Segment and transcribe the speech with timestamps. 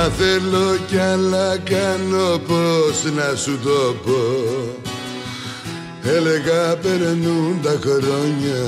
[0.00, 4.22] Αλλά θέλω κι άλλα κάνω πως να σου το πω.
[6.02, 8.62] Έλεγα περνούν τα χρόνια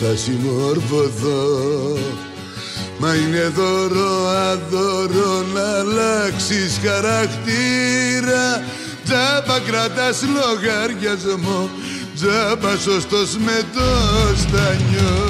[0.00, 1.98] θα συμμορφωθώ.
[2.98, 8.64] Μα είναι δώρο αδώρο να αλλάξεις χαρακτήρα.
[9.04, 11.70] Τζάμπα κρατάς λογαριασμό.
[12.14, 13.88] Τζάμπα σωστός με το
[14.36, 15.29] στανιό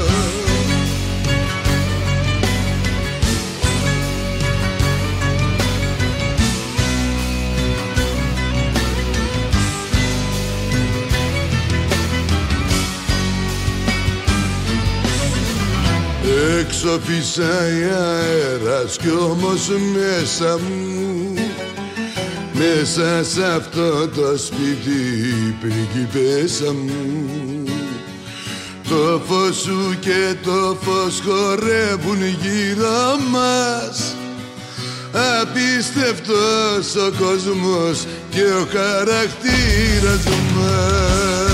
[16.83, 21.35] Έξω φυσάει αέρας κι όμως μέσα μου.
[22.53, 27.65] Μέσα σε αυτό το σπίτι πριγκιπέσα μου.
[28.89, 34.15] Το φως σου και το φως χορεύουν γύρω μας.
[35.41, 40.25] Απίστευτος ο κόσμος και ο χαρακτήρας
[40.57, 41.50] μας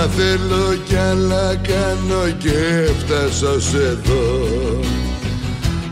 [0.00, 4.46] Αλλά θέλω κι άλλα κάνω και φτάσω ως εδώ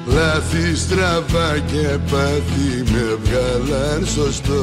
[0.06, 4.62] Λάθη στραβά και πάθη με βγάλαν σωστό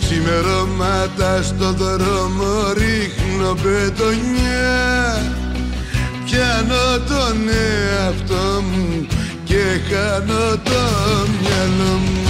[0.00, 5.22] Ξημερώματα στο δρόμο ρίχνω πετονιά
[6.24, 9.06] Πιάνω τον εαυτό μου
[9.44, 10.80] και χάνω το
[11.40, 12.29] μυαλό μου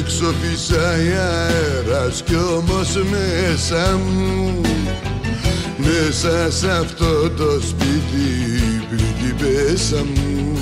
[0.00, 4.60] Έξω φυσάει αέρας κι όμως μέσα μου
[5.76, 8.50] Μέσα σε αυτό το σπίτι
[8.88, 10.58] πριγκιπέσα μου.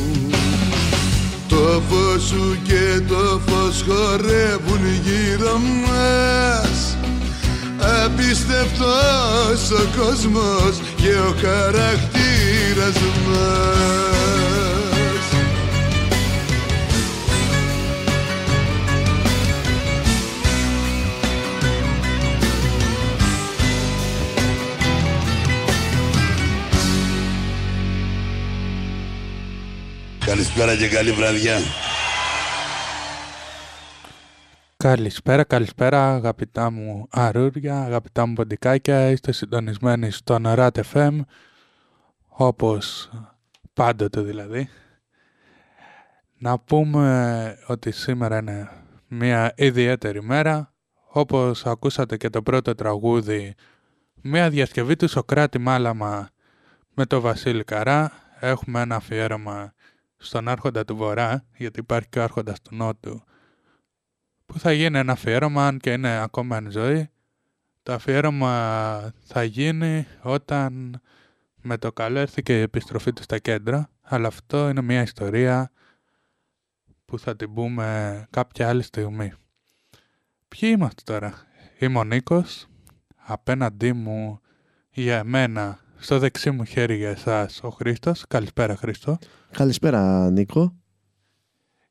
[1.49, 6.97] Το φως σου και το φως χορεύουν γύρω μας.
[8.05, 14.48] Απίστευτος ο κόσμος και ο χαρακτήρας μας
[30.59, 31.59] Καλησπέρα και καλή βραδιά.
[34.77, 41.21] Καλησπέρα, καλησπέρα αγαπητά μου αρούρια, αγαπητά μου ποντικάκια, είστε συντονισμένοι στον RAT FM,
[42.27, 43.11] όπως
[43.73, 44.69] πάντοτε δηλαδή.
[46.39, 48.69] Να πούμε ότι σήμερα είναι
[49.09, 50.75] μια ιδιαίτερη μέρα,
[51.09, 53.55] όπως ακούσατε και το πρώτο τραγούδι,
[54.23, 56.29] μια διασκευή του Σοκράτη Μάλαμα
[56.95, 59.73] με το Βασίλη Καρά, έχουμε ένα αφιέρωμα
[60.19, 63.23] στον άρχοντα του Βορρά, γιατί υπάρχει και ο άρχοντας του Νότου,
[64.47, 67.11] που θα γίνει ένα αφιέρωμα, αν και είναι ακόμα εν ζωή.
[67.83, 71.01] Το αφιέρωμα θα γίνει όταν
[71.63, 75.71] με το καλό έρθει και η επιστροφή του στα κέντρα, αλλά αυτό είναι μια ιστορία
[77.05, 79.33] που θα την πούμε κάποια άλλη στιγμή.
[80.49, 81.35] Ποιοι είμαστε τώρα;
[81.79, 82.67] Είμαι ο Νίκος,
[83.17, 84.41] απέναντί μου
[84.91, 88.25] για εμένα στο δεξί μου χέρι για εσάς ο Χρήστος.
[88.29, 89.19] Καλησπέρα Χρήστο.
[89.51, 90.75] Καλησπέρα Νίκο.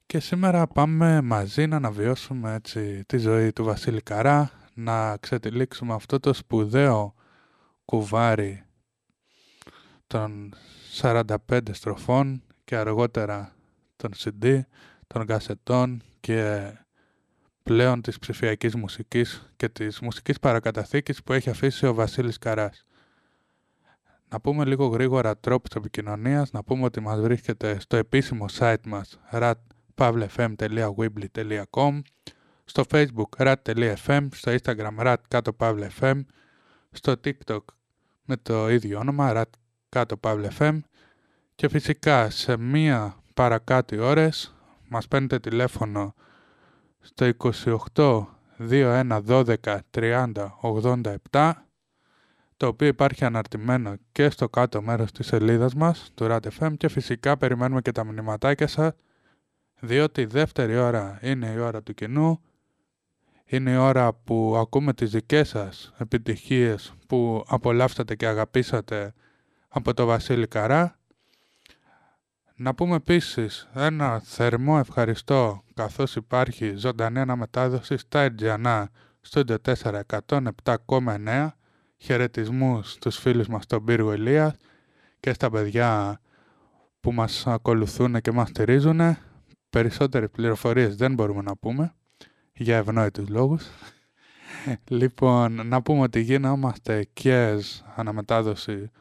[0.06, 6.19] Και σήμερα πάμε μαζί να αναβιώσουμε έτσι, τη ζωή του Βασίλη Καρά, να ξετυλίξουμε αυτό
[6.19, 7.13] το σπουδαίο
[7.86, 8.63] κουβάρι
[10.07, 10.54] των
[11.01, 11.25] 45
[11.71, 13.56] στροφών και αργότερα
[13.95, 14.59] των CD,
[15.07, 16.71] των κασετών και
[17.63, 22.87] πλέον της ψηφιακής μουσικής και της μουσικής παρακαταθήκης που έχει αφήσει ο Βασίλης Καράς.
[24.29, 29.19] Να πούμε λίγο γρήγορα τρόπους επικοινωνίας, να πούμε ότι μας βρίσκεται στο επίσημο site μας
[29.31, 32.01] ratpavlefm.weebly.com
[32.65, 35.56] στο facebook rat.fm, στο instagram rat κάτω
[36.91, 37.63] στο tiktok
[38.24, 39.50] με το ίδιο όνομα rat
[39.89, 40.19] κάτω
[41.56, 44.56] και φυσικά σε μία παρακάτω ώρες
[44.89, 46.13] μας παίρνετε τηλέφωνο
[47.00, 47.30] στο
[47.95, 48.25] 28
[48.69, 49.56] 21 12
[49.91, 50.31] 30
[51.31, 51.51] 87
[52.57, 57.38] το οποίο υπάρχει αναρτημένο και στο κάτω μέρος της σελίδας μας, του RATFM και φυσικά
[57.38, 58.92] περιμένουμε και τα μηνυματάκια σας,
[59.80, 62.42] διότι η δεύτερη ώρα είναι η ώρα του κοινού,
[63.45, 69.13] είναι η ώρα που ακούμε τις δικές σας επιτυχίες που απολαύσατε και αγαπήσατε
[69.68, 71.00] από το Βασίλη Καρά.
[72.56, 78.89] Να πούμε επίσης ένα θερμό ευχαριστώ καθώς υπάρχει ζωντανή αναμετάδοση στα Ερτζιανά
[79.21, 81.50] στο 407,9
[81.97, 84.55] χαιρετισμούς στους φίλους μας στον Πύργο Ηλίας
[85.19, 86.19] και στα παιδιά
[86.99, 89.01] που μας ακολουθούν και μας στηρίζουν.
[89.69, 91.94] Περισσότερες πληροφορίες δεν μπορούμε να πούμε
[92.53, 93.65] για ευνόητους λόγους.
[94.99, 97.59] λοιπόν, να πούμε ότι γινόμαστε και
[97.95, 98.91] αναμετάδοση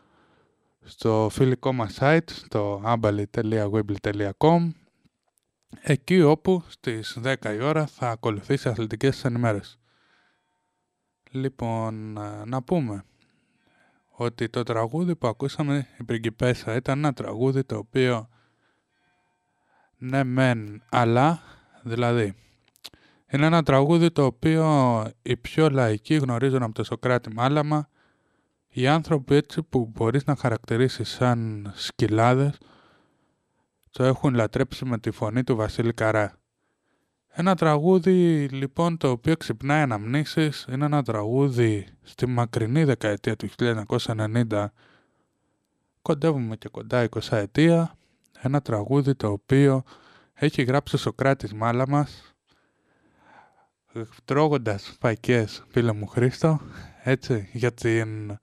[0.84, 4.70] στο φιλικό μας site, στο ambali.weebly.com
[5.82, 9.78] εκεί όπου στις 10 η ώρα θα ακολουθήσει αθλητικές ενημέρες.
[11.31, 13.05] Λοιπόν, να πούμε
[14.11, 18.28] ότι το τραγούδι που ακούσαμε η Πριγκιπέσα ήταν ένα τραγούδι το οποίο
[19.99, 21.43] ναι μεν αλλά
[21.82, 22.34] δηλαδή
[23.31, 27.88] είναι ένα τραγούδι το οποίο οι πιο λαϊκοί γνωρίζουν από το Σοκράτη Μάλαμα
[28.69, 32.58] οι άνθρωποι έτσι που μπορείς να χαρακτηρίσεις σαν σκυλάδες
[33.90, 36.38] το έχουν λατρέψει με τη φωνή του Βασίλη Καρά.
[37.38, 44.67] Ένα τραγούδι λοιπόν το οποίο ξυπνάει αναμνήσεις είναι ένα τραγούδι στη μακρινή δεκαετία του 1990
[46.03, 47.97] κοντεύουμε και κοντά 20 ετία
[48.41, 49.83] ένα τραγούδι το οποίο
[50.35, 52.35] έχει γράψει ο Σοκράτης Μάλαμας
[54.25, 56.61] τρώγοντας φακές φίλε μου Χρήστο
[57.03, 58.39] έτσι για την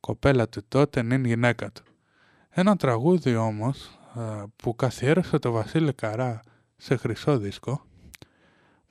[0.00, 1.82] κοπέλα του τότε είναι γυναίκα του.
[2.48, 6.40] Ένα τραγούδι όμως ε, που καθιέρωσε το Βασίλη Καρά
[6.76, 7.90] σε χρυσό δίσκο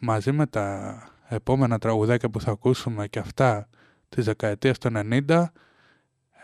[0.01, 3.68] μαζί με τα επόμενα τραγουδάκια που θα ακούσουμε και αυτά
[4.09, 4.94] της δεκαετίας των
[5.27, 5.45] 90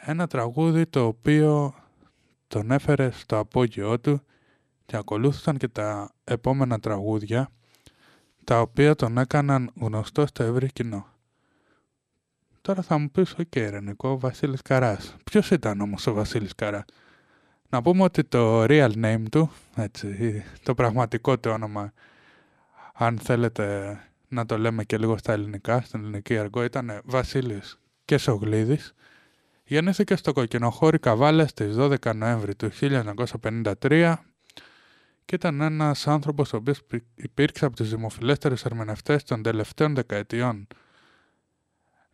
[0.05, 1.73] ένα τραγούδι το οποίο
[2.47, 4.21] τον έφερε στο απόγειό του
[4.85, 7.49] και ακολούθησαν και τα επόμενα τραγούδια
[8.43, 11.05] τα οποία τον έκαναν γνωστό στο ευρύ κοινό.
[12.61, 15.15] Τώρα θα μου πεις, OK, okay, ρε Νίκο, Βασίλης Καρράς.
[15.23, 16.83] Ποιος ήταν όμως ο Βασίλης Καρράς;
[17.69, 21.93] Να πούμε ότι το real name του, έτσι, το πραγματικό του όνομα,
[22.97, 23.97] αν θέλετε
[24.27, 28.93] να το λέμε και λίγο στα ελληνικά, στην ελληνική αργκό, ήταν Βασίλης Κεσογλίδης.
[29.63, 32.69] Γεννήθηκε στο Κοκκινοχώρι Καβάλας στις 12 Νοέμβρη του
[33.81, 34.15] 1953
[35.25, 36.81] και ήταν ένας άνθρωπος ο οποίος
[37.15, 40.67] υπήρξε από τους δημοφιλέστερους ερμηνευτές των τελευταίων δεκαετιών.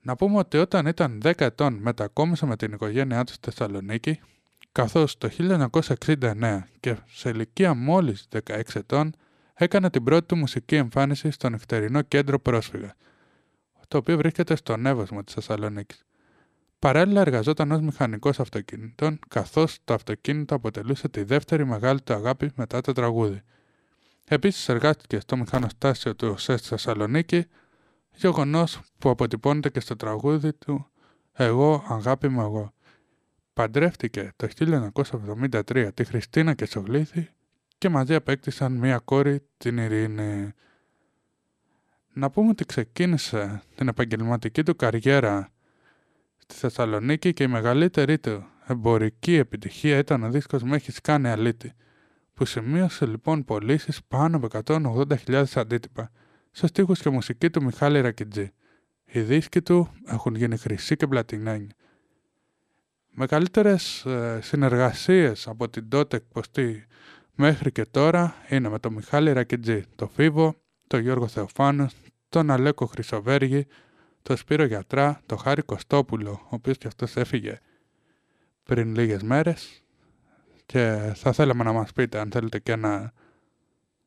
[0.02, 4.20] Να πούμε ότι όταν ήταν 10 ετών μετακόμισε με την οικογένειά του στη Θεσσαλονίκη,
[4.72, 5.30] καθώς το
[6.10, 9.14] 1969 και σε ηλικία μόλις 16 ετών
[9.64, 12.96] έκανε την πρώτη του μουσική εμφάνιση στο νυχτερινό κέντρο πρόσφυγα,
[13.88, 16.06] το οποίο βρίσκεται στο Νεύωσμα της Θεσσαλονίκης.
[16.80, 22.82] Παράλληλα εργαζόταν ως μηχανικός αυτοκινήτων, καθώς το αυτοκίνητο αποτελούσε τη δεύτερη μεγάλη του αγάπη μετά
[22.82, 23.42] το τραγούδι.
[24.28, 27.46] Επίσης εργάστηκε στο μηχανοστάσιο του ΟΣΕ στη Θεσσαλονίκη,
[28.16, 30.88] γεγονός που αποτυπώνεται και στο τραγούδι του
[31.34, 32.74] «Εγώ, αγάπη μου εγώ».
[33.54, 34.48] Παντρεύτηκε το
[35.28, 37.30] 1973 τη Χριστίνα Κεσογλήθη
[37.84, 40.52] και μαζί απέκτησαν μία κόρη, την Ειρήνη.
[42.14, 45.50] Να πούμε ότι ξεκίνησε την επαγγελματική του καριέρα
[46.38, 51.74] στη Θεσσαλονίκη και η μεγαλύτερη του εμπορική επιτυχία ήταν ο δίσκος «Με έχεις κάνει αλήτη»,
[52.34, 56.12] που σημείωσε λοιπόν πωλήσεις πάνω από 180.000 αντίτυπα,
[56.52, 58.52] σε στίχους και μουσική του Μιχάλη Ρακιτζή.
[59.06, 61.68] Οι δίσκοι του έχουν γίνει χρυσοί και πλατινένοι.
[63.10, 66.88] Μεγαλύτερες ε, συνεργασίες από την τότε εκποστή
[67.36, 70.56] μέχρι και τώρα είναι με τον Μιχάλη Ρακιτζή, τον Φίβο,
[70.88, 71.94] τον Γιώργο Θεοφάνος,
[72.30, 73.68] τον Αλέκο Χρυσοβέργη,
[74.22, 77.60] τον Σπύρο Γιατρά, τον Χάρη Κωστόπουλο, ο οποίος και αυτός έφυγε
[78.64, 79.84] πριν λίγες μέρες
[80.66, 83.14] και θα θέλαμε να μας πείτε αν θέλετε και ένα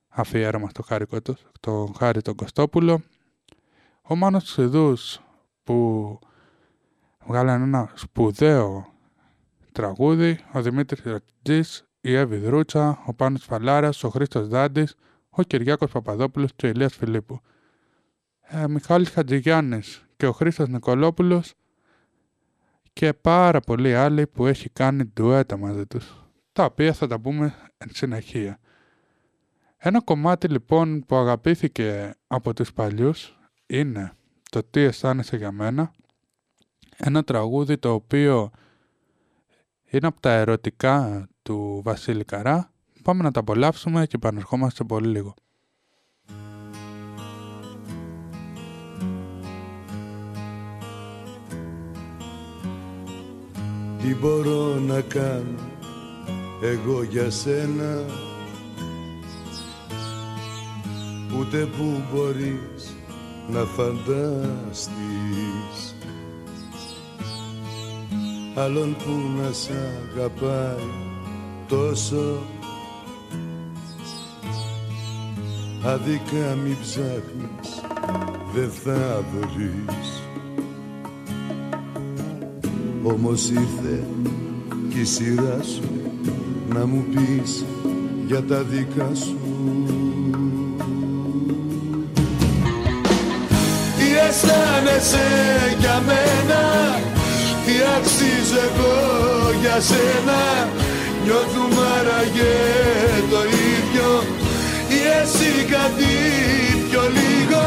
[0.09, 1.06] αφιέρωμα στο Χάρη,
[1.61, 3.02] το Χάρη τον Κωστόπουλο.
[4.02, 5.21] Ο Μάνος Τσιδούς
[5.64, 6.18] που
[7.26, 8.95] βγάλανε ένα σπουδαίο
[9.73, 14.95] τραγούδι, ο Δημήτρης Ρατζής, η Εύη Δρούτσα, ο Πάνος Φαλάρας, ο Χρήστος Δάντης,
[15.31, 17.41] ο Κυριάκος Παπαδόπουλος και ο Ηλίας Φιλίππου.
[18.41, 21.55] Ε, Μιχάλης Χατζηγιάννης και ο Χρήστος Νικολόπουλος
[22.93, 27.55] και πάρα πολλοί άλλοι που έχει κάνει ντουέτα μαζί τους, τα οποία θα τα πούμε
[27.79, 28.59] εν συνεχεία.
[29.77, 34.13] Ένα κομμάτι λοιπόν που αγαπήθηκε από τους παλιούς είναι
[34.51, 35.93] το «Τι αισθάνεσαι για μένα»,
[36.97, 38.51] ένα τραγούδι το οποίο
[39.85, 42.71] είναι από τα ερωτικά του Βασίλη Καρά.
[43.03, 45.35] Πάμε να τα απολαύσουμε και επανερχόμαστε πολύ λίγο.
[53.99, 55.59] Τι μπορώ να κάνω
[56.62, 58.05] εγώ για σένα;
[61.38, 62.97] Ούτε που μπορείς
[63.49, 64.97] να φανταστείς
[68.55, 69.71] Άλλον που να σ'
[70.11, 71.06] αγαπάει
[71.69, 72.43] τόσο.
[75.85, 77.81] Αδικά μη ψάχνεις,
[78.55, 80.23] δεν θα βρεις
[83.03, 84.07] Όμως ήρθε
[84.89, 85.91] και η σειρά σου
[86.69, 87.65] να μου πεις
[88.27, 89.39] για τα δικά σου.
[93.99, 95.27] Τι αισθάνεσαι
[95.79, 96.63] για μένα
[97.67, 98.95] Τι αξίζω εγώ
[99.61, 100.69] για σένα
[101.26, 102.56] Νιώθουμε άραγε
[103.30, 103.40] το
[103.73, 104.11] ίδιο.
[104.97, 106.12] Ή εσύ κάτι
[106.88, 107.64] πιο λίγο.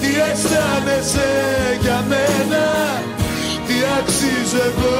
[0.00, 1.30] Τι αισθάνεσαι
[1.80, 2.64] για μένα.
[3.66, 4.98] Τι αξίζω εγώ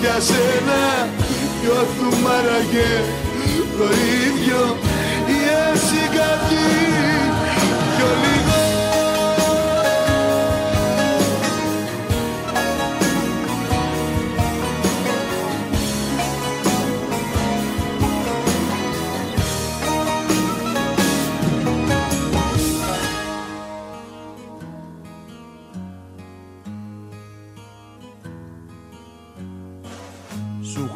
[0.00, 0.82] για σένα.
[1.62, 2.92] Νιώθουμε άραγε
[3.78, 3.86] το
[4.24, 4.62] ίδιο.
[5.36, 5.38] Ή
[5.70, 6.81] εσύ κάτι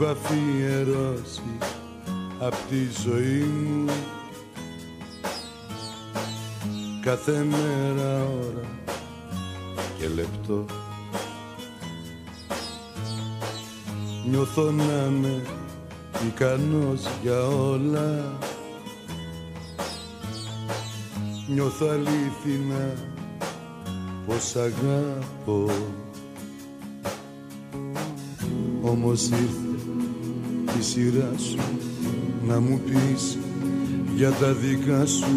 [0.07, 1.59] έχω αφιερώσει
[2.41, 3.93] απ' τη ζωή μου.
[7.03, 8.69] Κάθε μέρα, ώρα
[9.99, 10.65] και λεπτό
[14.31, 15.43] Νιώθω να είμαι
[16.27, 18.39] ικανός για όλα.
[21.49, 22.93] Νιώθω αλήθινα
[24.27, 25.71] πως αγάπω
[28.83, 29.66] Όμως ήρθε τη
[30.91, 31.59] σειρά σου
[32.49, 33.39] να μου πεις
[34.15, 35.37] για τα δικά σου.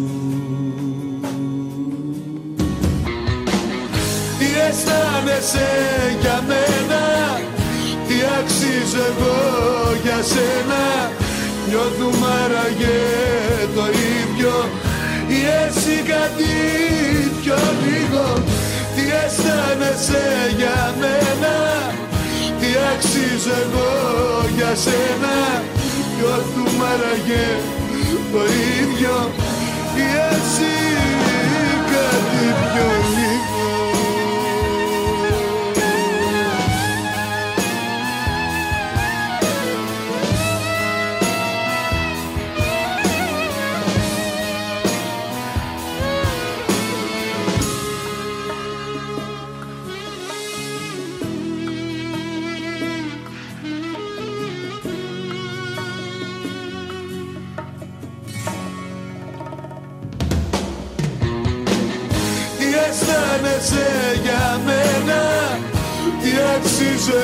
[4.38, 5.70] Τι αισθάνεσαι
[6.20, 7.04] για μένα
[8.06, 9.38] Τι αξίζω εγώ
[10.02, 10.84] για σένα.
[11.68, 13.00] Νιώθουμε άραγε
[13.74, 13.84] το
[14.18, 14.54] ίδιο
[15.28, 16.52] Ή εσύ κάτι
[17.40, 18.24] πιο λίγο.
[18.94, 20.24] Τι αισθάνεσαι
[20.56, 21.54] για μένα
[21.92, 21.99] Τι
[22.92, 23.90] αξίζω εγώ
[24.56, 25.34] για σένα.
[26.16, 27.46] Νιώθουμε άραγε
[28.32, 28.42] το
[28.78, 29.30] ίδιο.
[29.96, 30.79] Ή εσύ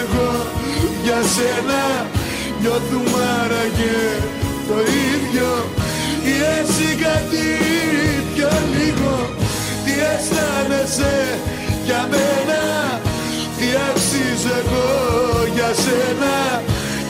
[0.04, 0.30] εγώ.
[1.04, 1.82] Για σένα
[2.60, 4.00] Νιώθουμε άραγε
[4.68, 4.76] το
[5.10, 5.50] ίδιο.
[6.32, 7.46] Ή εσύ κάτι
[8.34, 9.14] πιο λίγο.
[9.84, 11.38] Τι αισθάνεσαι
[11.84, 12.60] για μένα.
[13.58, 14.88] Τι αξίζω εγώ.
[15.54, 16.62] Για σένα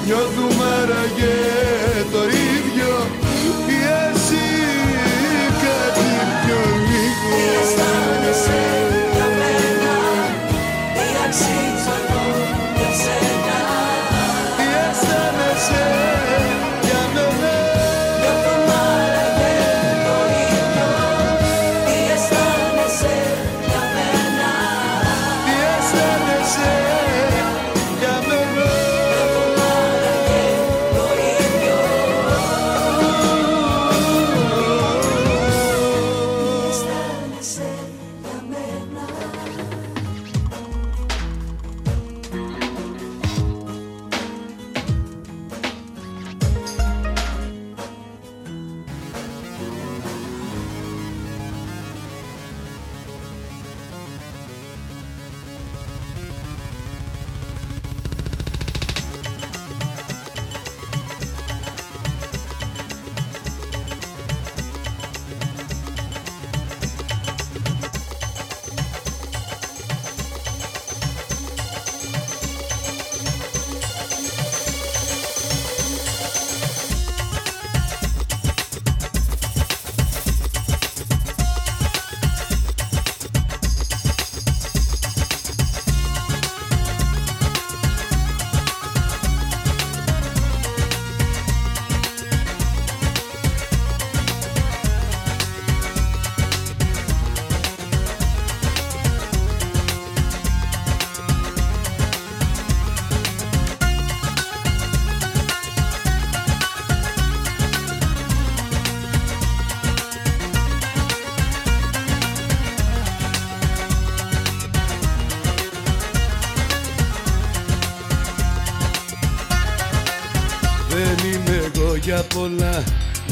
[0.07, 1.37] Νιώθουμε άραγε
[2.13, 2.56] το ίδιο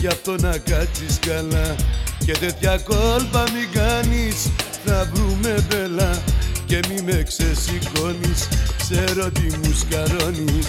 [0.05, 1.75] Γι' αυτό να κάτσεις καλά.
[2.25, 4.51] Και τέτοια κόλπα μη κάνεις
[4.85, 6.23] Θα βρούμε μπελά.
[6.67, 10.67] Και μη με ξεσηκώνεις Ξέρω τι μου σκαρώνεις.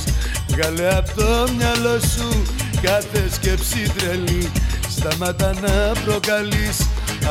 [0.48, 2.46] Βγάλε απ' το μυαλό σου
[2.82, 4.51] Κάθε σκέψη τρελή.
[4.89, 6.77] Σταμάτα να προκαλείς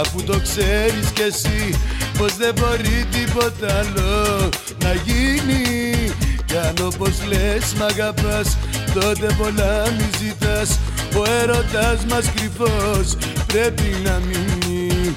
[0.01, 1.79] Αφού το ξέρεις κι εσύ
[2.19, 4.49] Πως δεν μπορεί τίποτα άλλο
[4.83, 6.13] να γίνει.
[6.45, 8.57] Κι αν όπως λες μ' αγαπάς
[8.95, 10.79] Τότε πολλά μη ζητάς
[11.17, 13.17] Ο έρωτας μας κρυφός
[13.47, 15.15] Πρέπει να μείνει.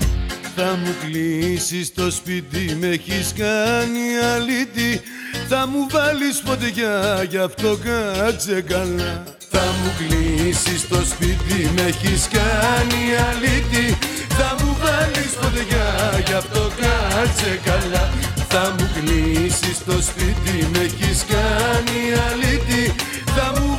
[0.56, 5.02] Θα μου κλείσεις το σπίτι, με έχεις κάνει αλήτη.
[5.50, 9.24] Θα μου βάλεις φωτιά, γι' αυτό κάτσε καλά.
[9.50, 13.98] Θα μου κλείσεις το σπίτι, με έχεις κάνει αλήτη.
[14.28, 15.88] Θα μου βάλεις φωτιά,
[16.28, 18.10] γι' αυτό κάτσε καλά.
[18.48, 22.00] Θα μου κλείσεις το σπίτι, με έχεις κάνει
[22.30, 22.96] αλήτη.
[23.36, 23.77] Θα μου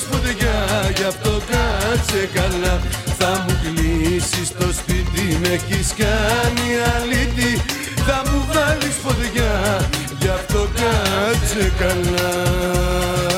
[0.00, 2.80] βάλεις φωτιά, γι' αυτό κάτσε καλά.
[3.18, 7.62] Θα μου κλείσεις το σπίτι, με έχεις κάνει αλήτη.
[8.06, 9.88] Θα μου βάλεις φωτιά,
[10.20, 13.29] γι' αυτό κάτσε καλά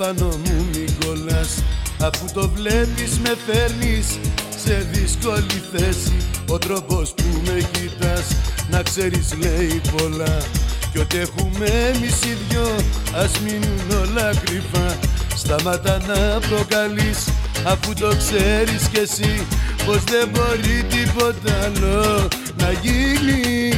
[0.00, 1.62] κι απάνω μου μη κολλάς.
[2.00, 4.18] Αφού το βλέπεις με φέρνεις
[4.64, 6.16] σε δύσκολη θέση.
[6.48, 8.26] Ο τρόπος που με κοιτάς
[8.70, 10.38] να ξέρεις λέει πολλά.
[10.92, 12.76] Κι ό,τι έχουμε εμείς οι δυο
[13.14, 14.96] ας μείνουν όλα κρυφά.
[15.36, 17.28] Σταμάτα να προκαλείς
[17.64, 19.46] αφού το ξέρεις κι εσύ
[19.86, 23.72] Πως δεν μπορεί τίποτα άλλο να γίνει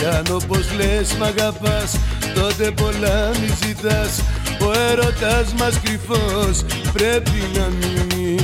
[0.00, 1.98] κι αν όπως λες μ' αγαπάς
[2.34, 4.22] τότε πολλά μη ζητάς.
[4.60, 8.36] Ο έρωτας μας κρυφός πρέπει να μείνει.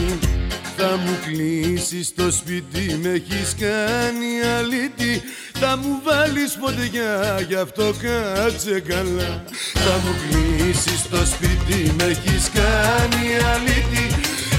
[0.77, 5.23] Θα μου κλείσεις το σπίτι, με έχεις κάνει αλήτη.
[5.61, 9.45] Θα μου βάλεις φωτιά, γι' αυτό κάτσε καλά.
[9.85, 14.16] Θα μου κλείσεις το σπίτι, με έχεις κάνει αλήτη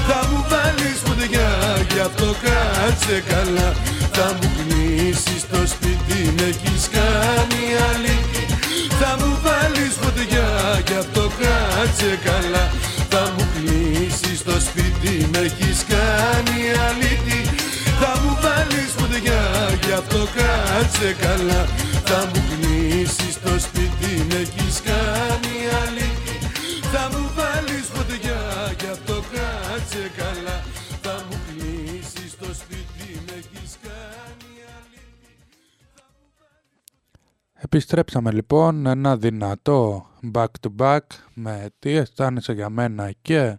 [0.08, 1.50] θα μου βάλεις φωτιά,
[1.92, 3.68] γι' αυτό κάτσε καλά.
[4.16, 8.42] Θα μου κλείσεις το σπίτι, με έχεις κάνει αλήτη
[9.00, 10.48] Θα μου βάλεις φωτιά,
[10.88, 12.64] γι' αυτό κάτσε καλά.
[13.12, 17.40] Θα μου κλείσεις το σπίτι, με έχεις κάνει αλήτη
[18.00, 19.42] Θα μου βάλεις φωτιά,
[19.84, 21.62] γι' αυτό κάτσε καλά.
[22.08, 26.36] Θα μου κλείσεις το σπίτι, με έχεις κάνει αλήτη
[26.92, 27.77] Θα μου βάλεις
[37.70, 40.98] Επιστρέψαμε λοιπόν ένα δυνατό back to back
[41.34, 43.58] με τι αισθάνεσαι για μένα και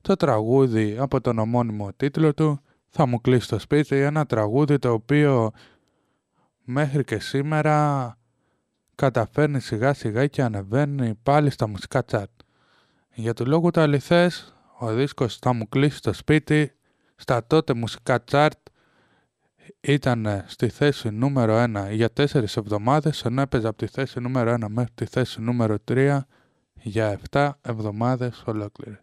[0.00, 4.92] το τραγούδι από τον ομώνυμο τίτλο του θα μου κλείσει το σπίτι ένα τραγούδι το
[4.92, 5.50] οποίο
[6.64, 8.18] μέχρι και σήμερα
[8.94, 12.30] καταφέρνει σιγά σιγά και ανεβαίνει πάλι στα μουσικά τσάτ.
[13.14, 16.72] Για του λόγου του αληθές, ο δίσκος θα μου κλείσει το σπίτι
[17.16, 18.61] στα τότε μουσικά τσάρτ
[19.80, 22.24] ήταν στη θέση νούμερο 1 για 4
[22.56, 26.18] εβδομάδες, ενώ έπαιζε από τη θέση νούμερο 1 μέχρι τη θέση νούμερο 3
[26.82, 29.00] για 7 εβδομάδες ολόκληρες.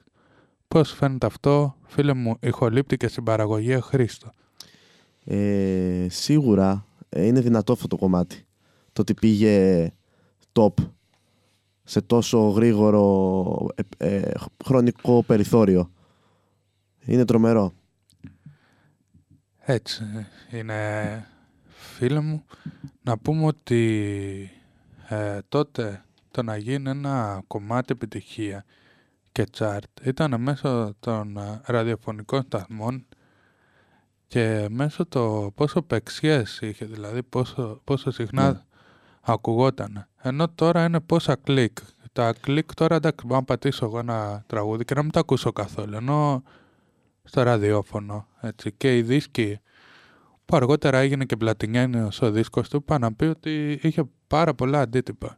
[0.68, 4.32] Πώς φαίνεται αυτό, φίλε μου, ηχολήπτη και στην παραγωγή Χρήστο;
[5.24, 8.46] Ε, σίγουρα ε, είναι δυνατό αυτό το κομμάτι.
[8.94, 9.88] Το ότι πήγε
[10.54, 10.74] top
[11.84, 14.32] σε τόσο γρήγορο ε, ε,
[14.66, 15.92] χρονικό περιθώριο.
[17.06, 17.74] Είναι τρομερό.
[19.72, 20.04] Έτσι
[20.52, 21.26] είναι
[21.68, 22.46] φίλε μου.
[23.02, 24.52] Να πούμε ότι
[25.08, 28.66] ε, τότε το να γίνει ένα κομμάτι επιτυχία
[29.32, 33.06] και chart ήταν μέσω των ε, ραδιοφωνικών σταθμών
[34.28, 38.60] και μέσω το πόσο πεξιές είχε, δηλαδή πόσο, πόσο συχνά Ναι.
[39.22, 40.08] ακουγόταν.
[40.22, 41.78] Ενώ τώρα είναι πόσα κλικ.
[42.14, 45.52] Τα κλικ τώρα εντάξει μπορώ να πατήσω εγώ ένα τραγούδι και να μην τα ακούσω
[45.52, 45.96] καθόλου.
[45.96, 46.44] Ενώ
[47.30, 49.60] στο ραδιόφωνο έτσι, και οι δίσκοι
[50.46, 54.82] που αργότερα έγινε και πλατινιάνιος ο δίσκος του είπα να πει ότι είχε πάρα πολλά
[54.82, 55.38] αντίτυπα.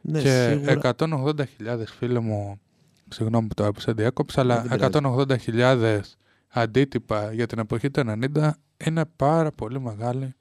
[0.00, 0.94] Ναι, και σίγουρα.
[0.98, 1.44] 180.000
[1.86, 2.60] φίλοι μου,
[3.08, 6.00] συγγνώμη που το έπεισα διάκοψα, αλλά Δεν πειράζει.
[6.00, 6.00] 180.000
[6.48, 8.02] αντίτυπα για την εποχή του
[8.34, 8.50] 90
[8.84, 10.34] είναι πάρα πολύ μεγάλη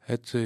[0.00, 0.40] έτσι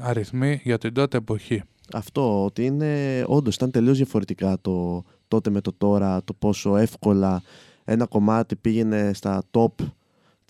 [0.00, 1.62] αριθμοί για την τότε εποχή.
[1.92, 7.42] Αυτό ότι είναι όντως ήταν τελείως διαφορετικά το τότε με το τώρα, το πόσο εύκολα
[7.84, 9.72] ένα κομμάτι πήγαινε στα top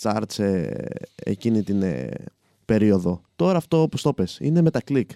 [0.02, 2.10] charts ε, εκείνη την ε,
[2.64, 3.22] περίοδο.
[3.36, 5.10] Τώρα αυτό όπως το πες, είναι με τα κλικ.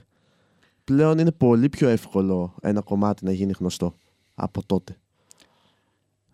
[0.85, 3.94] Πλέον είναι πολύ πιο εύκολο ένα κομμάτι να γίνει γνωστό
[4.35, 4.96] από τότε.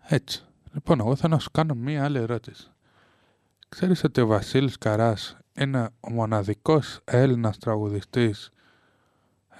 [0.07, 0.45] Έτσι.
[0.73, 2.71] Λοιπόν, εγώ θέλω να σου κάνω μία άλλη ερώτηση.
[3.69, 8.51] Ξέρεις ότι ο Βασίλης Καράς είναι ο μοναδικός Έλληνας τραγουδιστής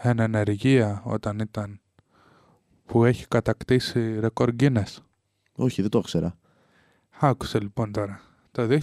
[0.01, 1.79] εν ενεργεία όταν ήταν
[2.85, 4.97] που έχει κατακτήσει ρεκόρ Guinness;
[5.55, 6.37] Όχι, δεν το ήξερα.
[7.19, 8.21] Άκουσε λοιπόν τώρα.
[8.51, 8.77] Το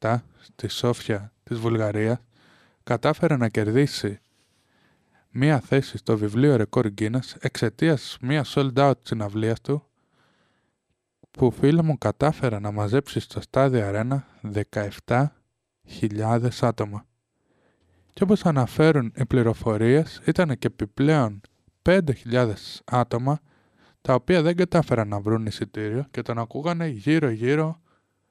[0.00, 2.18] 2017 στη Σόφια της Βουλγαρίας
[2.82, 4.20] κατάφερε να κερδίσει
[5.30, 9.84] μία θέση στο βιβλίο ρεκόρ Guinness εξαιτίας μία sold out συναυλίας του
[11.30, 14.26] που φίλο μου κατάφερε να μαζέψει στο στάδιο αρένα
[15.04, 17.06] 17.000 άτομα.
[18.12, 21.40] Και όπως αναφέρουν οι πληροφορίες ήταν και επιπλέον
[21.82, 22.52] 5.000
[22.84, 23.40] άτομα
[24.00, 27.80] τα οποία δεν κατάφεραν να βρουν εισιτήριο και τον ακούγανε γύρω γύρω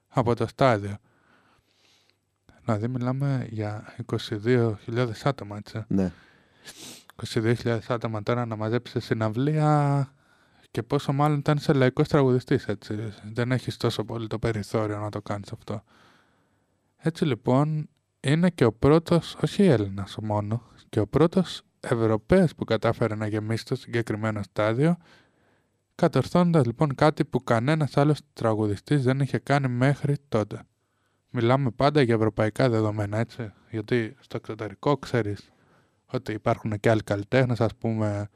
[0.08, 0.96] από το στάδιο.
[2.64, 4.74] Δηλαδή μιλάμε για 22.000
[5.24, 5.84] άτομα, έτσι.
[5.88, 6.12] Ναι.
[7.32, 10.12] 22.000 άτομα τώρα να μαζέψει συναυλία
[10.70, 13.12] και πόσο μάλλον ήταν σε λαϊκός τραγουδιστής, έτσι.
[13.32, 15.84] Δεν έχεις τόσο πολύ το περιθώριο να το κάνεις αυτό.
[16.96, 17.88] Έτσι λοιπόν
[18.20, 23.64] είναι και ο πρώτος, όχι Έλληνας μόνος, και ο πρώτος Ευρωπαίος που κατάφερε να γεμίσει
[23.64, 24.96] το συγκεκριμένο στάδιο,
[26.00, 30.62] κατορθώνοντας λοιπόν κάτι που κανένας άλλος τραγουδιστής δεν είχε κάνει μέχρι τότε.
[31.30, 35.52] Μιλάμε πάντα για ευρωπαϊκά δεδομένα, έτσι, γιατί στο εξωτερικό ξέρεις
[36.06, 38.28] ότι υπάρχουν και άλλοι καλλιτέχνες, ας πούμε,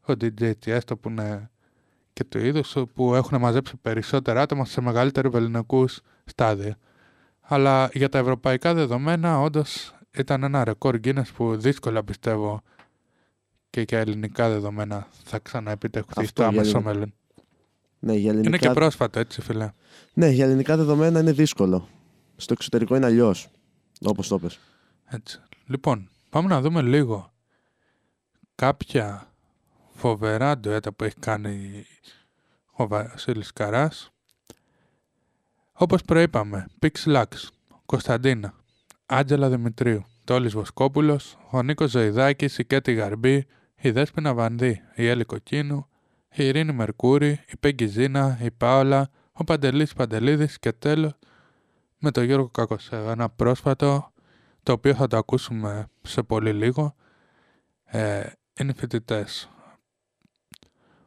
[0.00, 1.50] ο DJ Tiesto που είναι
[2.12, 5.84] και του είδους που έχουν μαζέψει περισσότερα άτομα σε μεγαλύτερου ελληνικού
[6.24, 6.76] στάδια.
[7.40, 12.62] Αλλά για τα ευρωπαϊκά δεδομένα όντως ήταν ένα ρεκόρ Guinness που δύσκολα πιστεύω
[13.70, 17.14] και για ελληνικά δεδομένα θα ξαναεπιτευχθεί στο άμεσο μέλλον.
[17.98, 18.48] Ναι, για ελληνικά...
[18.48, 19.72] Είναι και πρόσφατο έτσι φίλε.
[20.14, 21.88] Ναι, για ελληνικά δεδομένα είναι δύσκολο.
[22.36, 23.48] Στο εξωτερικό είναι αλλιώς.
[24.00, 24.58] Όπως το πες.
[25.04, 25.40] Έτσι.
[25.66, 27.32] Λοιπόν, πάμε να δούμε λίγο
[28.54, 29.30] κάποια
[29.94, 31.84] φοβερά ντουέτα που έχει κάνει
[32.72, 34.10] ο Βασίλης Καράς.
[35.72, 37.26] Όπως προείπαμε, Pixlax,
[37.86, 38.54] Κωνσταντίνα,
[39.06, 43.46] Άντζελα Δημητρίου, Τόλης Βοσκόπουλος, ο Νίκος Ζωηδάκης, η Κέτη Γαρμπή,
[43.80, 45.88] η Δέσποινα Βανδύ, η Έλλη Κοκκίνου,
[46.34, 51.12] η Ειρήνη Μερκούρη, η Πέγκη Ζήνα, η Πάολα, ο Παντελής Παντελίδης και τέλος
[51.98, 54.12] με τον Γιώργο Κακοσέγα, ένα πρόσφατο
[54.62, 56.94] το οποίο θα το ακούσουμε σε πολύ λίγο
[57.84, 58.22] ε,
[58.58, 59.50] είναι φοιτητές.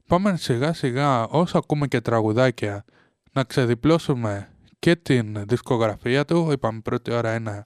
[0.07, 2.85] Πάμε σιγά σιγά όσο ακούμε και τραγουδάκια
[3.31, 6.51] να ξεδιπλώσουμε και την δισκογραφία του.
[6.51, 7.65] Είπαμε πρώτη ώρα ένα,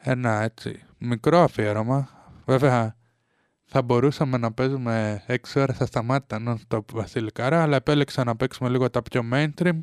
[0.00, 2.08] ένα έτσι μικρό αφιέρωμα.
[2.44, 2.96] Βέβαια
[3.64, 9.02] θα μπορούσαμε να παίζουμε 6 ώρες ασταμάτητα non-stop βασιλικάρα, αλλά επέλεξα να παίξουμε λίγο τα
[9.02, 9.78] πιο mainstream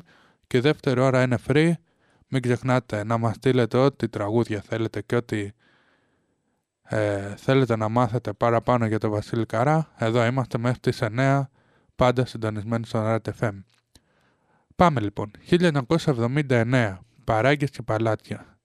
[0.46, 1.72] και η δεύτερη ώρα είναι free.
[2.28, 5.50] Μην ξεχνάτε να μας στείλετε ό,τι τραγούδια θέλετε και ό,τι
[6.82, 9.92] ε, θέλετε να μάθετε παραπάνω για το Βασίλη Καρά.
[9.98, 11.42] Εδώ είμαστε μέχρι τις 9,
[11.96, 13.58] πάντα συντονισμένοι στο RTFM.
[14.76, 15.30] Πάμε λοιπόν.
[15.50, 16.96] 1979.
[17.24, 18.55] Παράγκες και παλάτια.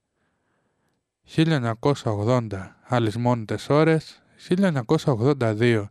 [1.35, 2.75] 1980.
[2.83, 4.21] Αλυσμόνητες ώρες.
[4.35, 5.85] 1982.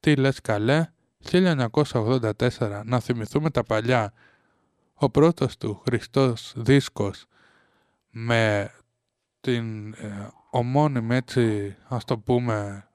[0.00, 0.90] Τι λες καλέ;
[1.30, 2.82] 1984.
[2.84, 4.12] Να θυμηθούμε τα παλιά.
[4.94, 7.26] Ο πρώτος του Χριστός δίσκος
[8.10, 8.70] με
[9.40, 12.86] την ε, ομώνυμη έτσι ας το πούμε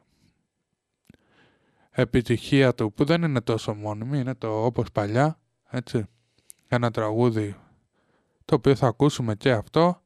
[1.92, 6.06] επιτυχία του που δεν είναι τόσο μόνιμη είναι το όπως παλιά έτσι
[6.68, 7.56] ένα τραγούδι
[8.46, 10.02] το οποίο θα ακούσουμε και αυτό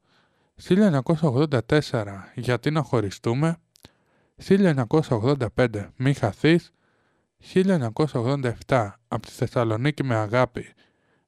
[0.63, 2.03] 1984
[2.35, 3.57] γιατί να χωριστούμε;
[4.47, 6.71] 1985 μη χαθείς;
[7.53, 10.73] 1987 από τη Θεσσαλονίκη με αγάπη.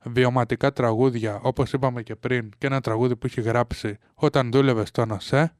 [0.06, 5.06] Βιωματικά τραγούδια όπως είπαμε και πριν και ένα τραγούδι που έχει γράψει όταν δούλευε στο
[5.06, 5.54] ΝΟΣΕ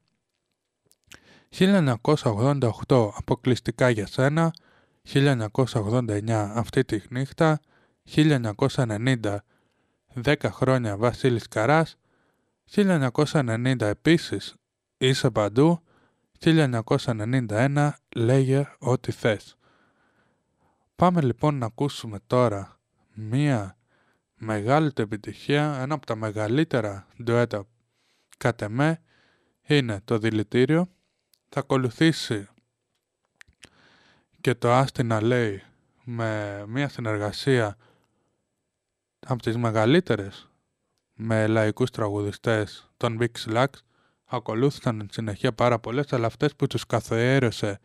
[1.58, 4.52] 1988 αποκλειστικά για σένα.
[5.12, 7.60] 1989 αυτή τη νύχτα.
[8.14, 9.36] 1990
[10.22, 11.96] 10 χρόνια Βασίλης Καράς
[12.70, 14.54] 1990 επίσης
[14.98, 15.82] Είσαι παντού
[16.40, 19.56] 1991 Λέγε ό,τι θες
[20.96, 22.78] Πάμε λοιπόν να ακούσουμε τώρα
[23.14, 23.76] μία
[24.34, 27.66] μεγάλη επιτυχία, ένα από τα μεγαλύτερα ντουέτα
[28.38, 29.02] κατ' εμέ
[29.62, 30.88] είναι το δηλητήριο.
[31.48, 32.48] Θα ακολουθήσει
[34.40, 35.62] και το Άστινα λέει
[36.04, 37.76] με μια συνεργασία
[39.26, 40.48] από τις μεγαλύτερες
[41.14, 43.78] με λαϊκούς τραγουδιστές, τον Big Slacks,
[44.24, 47.80] ακολούθησαν εν συνεχεία πάρα πολλές, αλλά αυτές που τους καθοέρωσε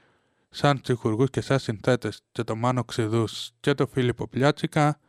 [0.50, 5.00] σαν τσιχουργούς και σαν συνθέτες και το Μάνο Ξηδούς και το Φίλιππο Πλιάτσικα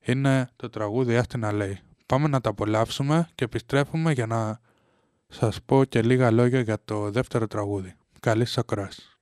[0.00, 1.80] είναι το τραγούδι «Άστινα λέει».
[2.06, 4.60] Πάμε να τα απολαύσουμε και επιστρέφουμε για να
[5.28, 7.94] σας πω και λίγα λόγια για το δεύτερο τραγούδι.
[8.20, 9.19] Καλή σας ακρόαση.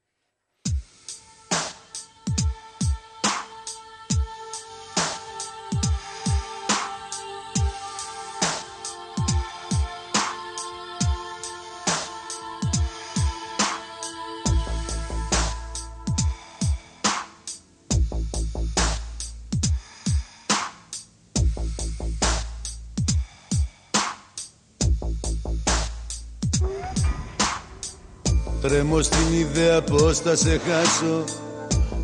[28.68, 31.24] Τρέμω στην ιδέα πως θα σε χάσω.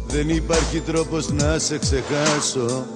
[0.07, 2.87] Δεν υπάρχει τρόπος να σε ξεχάσω.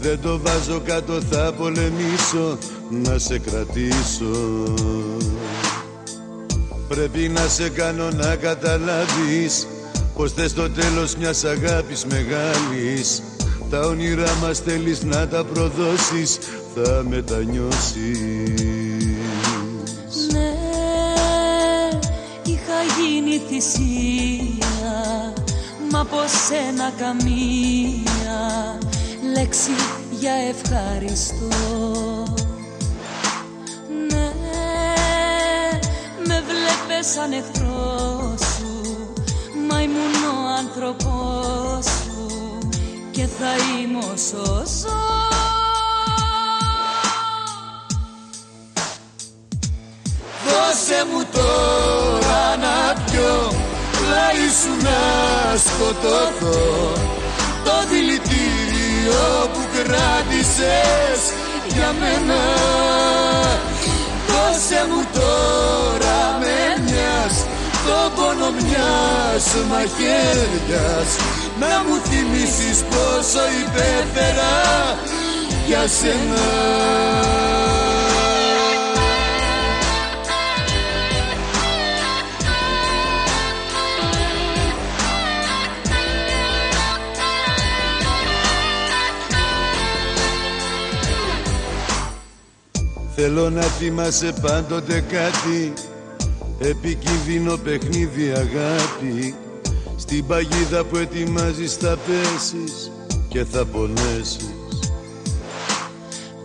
[0.00, 2.58] Δεν το βάζω κάτω θα πολεμήσω.
[2.90, 4.64] Να σε κρατήσω.
[6.88, 9.66] Πρέπει να σε κάνω να καταλάβεις
[10.16, 13.22] Πως θες το τέλος μιας αγάπης μεγάλης.
[13.70, 16.38] Τα όνειρά μας θέλεις να τα προδώσεις
[16.74, 18.81] Θα μετανιώσεις
[23.48, 25.32] θυσία
[25.90, 26.16] Μα από
[26.48, 28.78] σένα καμία
[29.34, 29.70] λέξη
[30.10, 32.24] για ευχαριστώ.
[34.08, 34.30] Ναι,
[36.26, 39.12] με βλέπες σαν εχθρός σου
[39.68, 42.58] Μα ήμουν ο άνθρωπός σου
[43.10, 45.00] και θα είμαι όσο ζω
[50.44, 53.11] Δώσε μου τώρα να πιω Πλάι
[54.60, 55.00] σου να
[55.66, 56.92] σκοτωθώ.
[57.64, 61.20] Το δηλητήριο που κράτησες
[61.74, 62.40] για μένα.
[64.28, 67.34] Δώσε μου τώρα με μιας
[67.86, 71.08] Το πόνο μιας μαχαίριας
[71.60, 74.54] Να μου θυμίσεις πόσο υπέφερα
[75.66, 76.44] για σένα
[93.14, 95.72] Θέλω να θυμάσαι πάντοτε κάτι.
[96.58, 99.34] Επικίνδυνο παιχνίδι αγάπη.
[99.96, 102.90] Στην παγίδα που ετοιμάζεις θα πέσεις
[103.28, 104.54] Και θα πονέσεις.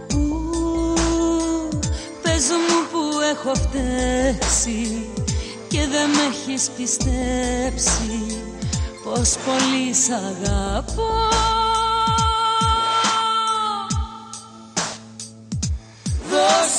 [0.07, 0.29] Πού,
[2.21, 5.05] πες μου που έχω φταίξει
[5.67, 8.41] Και δεν με έχεις πιστέψει.
[9.03, 11.56] Πως πολύ σ' αγαπώ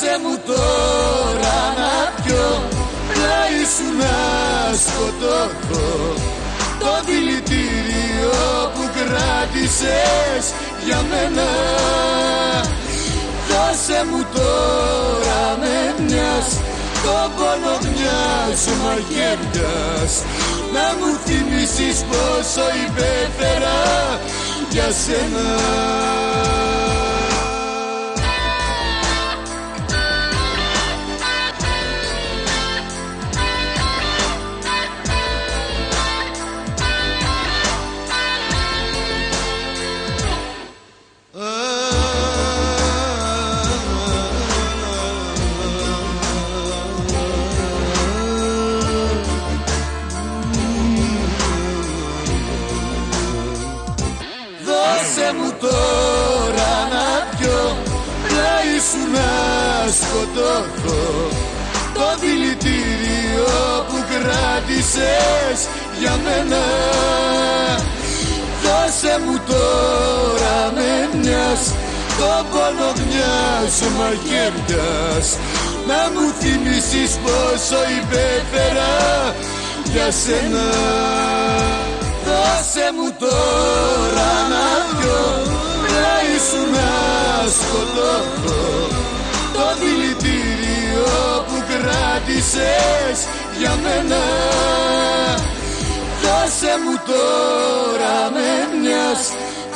[0.01, 2.63] Δώσε μου τώρα να πιω
[3.13, 4.17] Πλάι σου να
[4.85, 6.15] σκοτωθώ.
[6.79, 8.39] Το δηλητήριο
[8.75, 10.45] που κράτησες
[10.85, 11.49] για μένα.
[13.49, 16.49] Δώσε μου τώρα με μιας
[17.03, 20.13] Το πόνο μιας μαχαίριας
[20.73, 23.79] Να μου θυμίσεις πόσο υπέφερα
[24.71, 25.49] για σένα
[55.37, 57.77] μου τώρα να πιω.
[58.25, 59.29] Πλάι σου να
[60.01, 61.07] σκοτωθώ.
[61.95, 63.51] Το δηλητήριο
[63.89, 65.59] που κράτησες
[66.01, 66.65] για μένα.
[68.63, 71.63] Δώσε μου τώρα με μιας.
[72.19, 75.39] Το πόνο μιας μαχαίριας
[75.87, 78.95] Να μου θυμίσεις πόσο υπέφερα
[79.93, 80.67] για σένα
[82.29, 84.67] Δώσε μου τώρα να
[84.99, 85.23] πιω
[85.83, 86.91] Πλάι σου να
[87.57, 88.67] σκοτωθώ
[89.55, 91.09] Το δηλητήριο
[91.47, 93.19] που κράτησες
[93.59, 94.23] για μένα.
[96.23, 99.21] Δώσε μου τώρα με μιας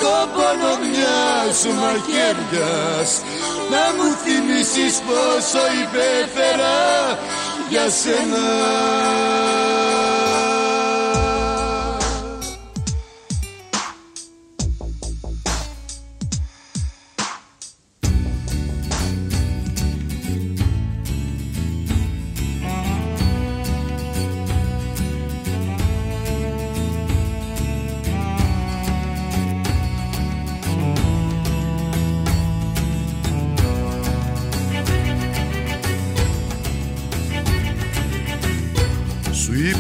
[0.01, 3.11] Το πόνο μιας μαχαίριας
[3.73, 6.79] Να μου θυμίσεις πόσο υπέφερα
[7.69, 8.47] για σένα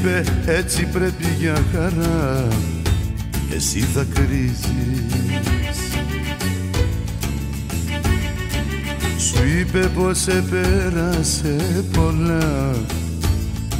[0.02, 2.48] είπε έτσι πρέπει για χαρά
[3.54, 4.66] εσύ θα κρίζεις
[9.18, 12.74] Σου είπε πως επέρασε πολλά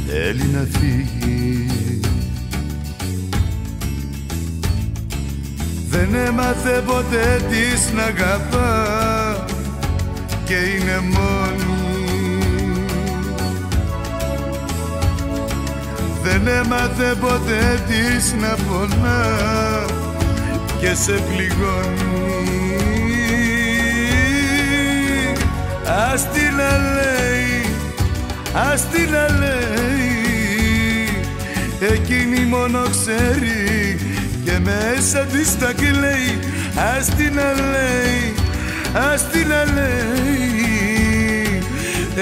[0.07, 1.67] θέλει να φύγει.
[5.89, 9.45] Δεν έμαθε ποτέ της να αγαπά
[10.45, 11.52] και είναι μόνη
[16.33, 19.85] Δεν έμαθε ποτέ της να πονά
[20.79, 22.13] και σε πληγώνει.
[26.11, 26.55] Ας την
[26.95, 27.65] λέει,
[28.71, 29.83] ας την λέει.
[31.93, 33.99] Εκείνη μόνο ξέρει
[34.43, 36.39] και μέσα της τα κλαίει.
[36.97, 37.33] Ας την
[37.71, 38.33] λέει,
[39.11, 40.33] ας την λέει.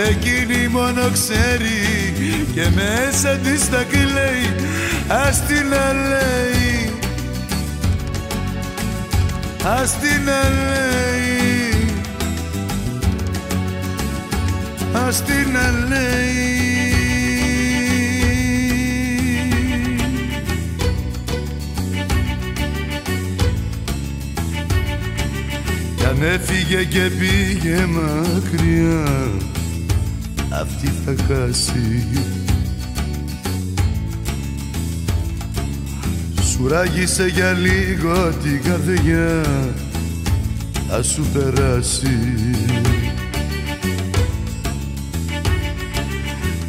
[0.10, 2.01] Εκείνη μόνο ξέρει
[2.54, 4.70] και μέσα της τα κλαίει
[5.08, 5.68] Ας την
[6.10, 6.94] λέει,
[9.64, 10.92] ας την λέει
[15.08, 15.52] Ας την
[15.90, 16.62] λέει
[25.96, 29.50] Κι αν έφυγε και πήγε μακριά
[30.62, 32.08] αυτή θα χάσει.
[36.42, 39.42] Σου ράγισε για λίγο την καρδιά
[40.90, 42.20] θα σου περάσει.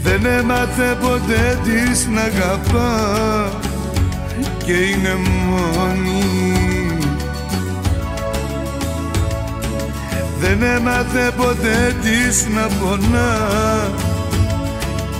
[0.02, 3.61] Δεν έμαθε ποτέ της να αγαπά
[4.64, 5.14] και είναι
[5.48, 6.51] μόνη
[10.42, 13.90] Δεν έμαθε ποτέ της να πονά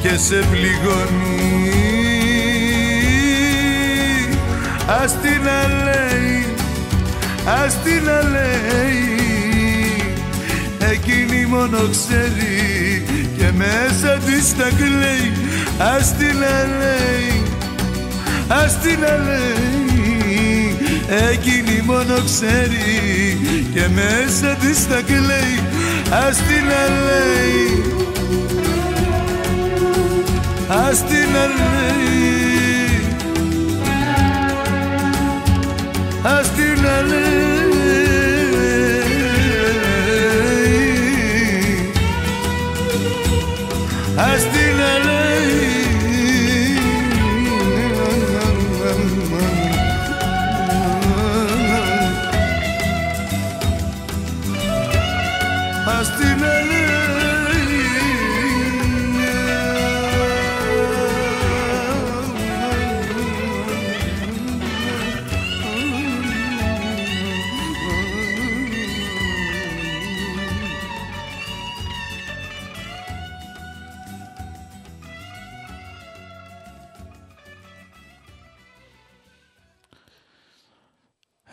[0.03, 1.63] και σε πληγώνει.
[5.03, 5.43] Ας την
[5.85, 6.47] λέει,
[7.65, 9.13] ας την λέει
[10.93, 13.05] Εκείνη μόνο ξέρει
[13.37, 15.33] και μέσα της τα κλαίει.
[15.97, 17.43] Ας την λέει,
[18.49, 19.82] ας την λέει
[21.33, 23.39] Εκείνη μόνο ξέρει
[23.73, 25.63] και μέσα της τα κλαίει.
[26.29, 26.65] Ας την
[27.05, 27.83] λέει,
[30.69, 31.73] ας την λέει
[36.23, 37.33] Ας την λέει
[44.17, 44.62] Ας την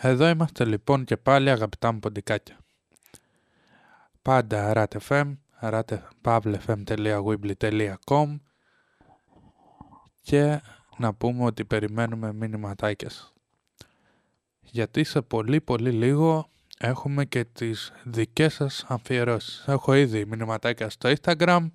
[0.10, 2.58] Εδώ είμαστε λοιπόν και πάλι αγαπητά μου ποντικάκια.
[4.22, 8.40] Πάντα RATFM, ratepavlefm.weebly.com
[10.22, 10.62] και
[10.98, 13.34] να πούμε ότι περιμένουμε μηνυματάκια σας.
[14.62, 19.64] Γιατί σε πολύ πολύ λίγο έχουμε και τις δικές σας αφιερώσεις.
[19.68, 21.70] Έχω ήδη μηνυματάκια στο Instagram,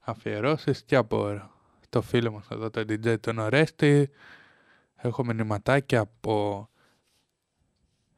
[0.00, 1.50] αφιερώσεις και από
[1.88, 4.10] το φίλο μας εδώ το DJ τον Ορέστη.
[4.96, 6.68] Έχω μηνυματάκια από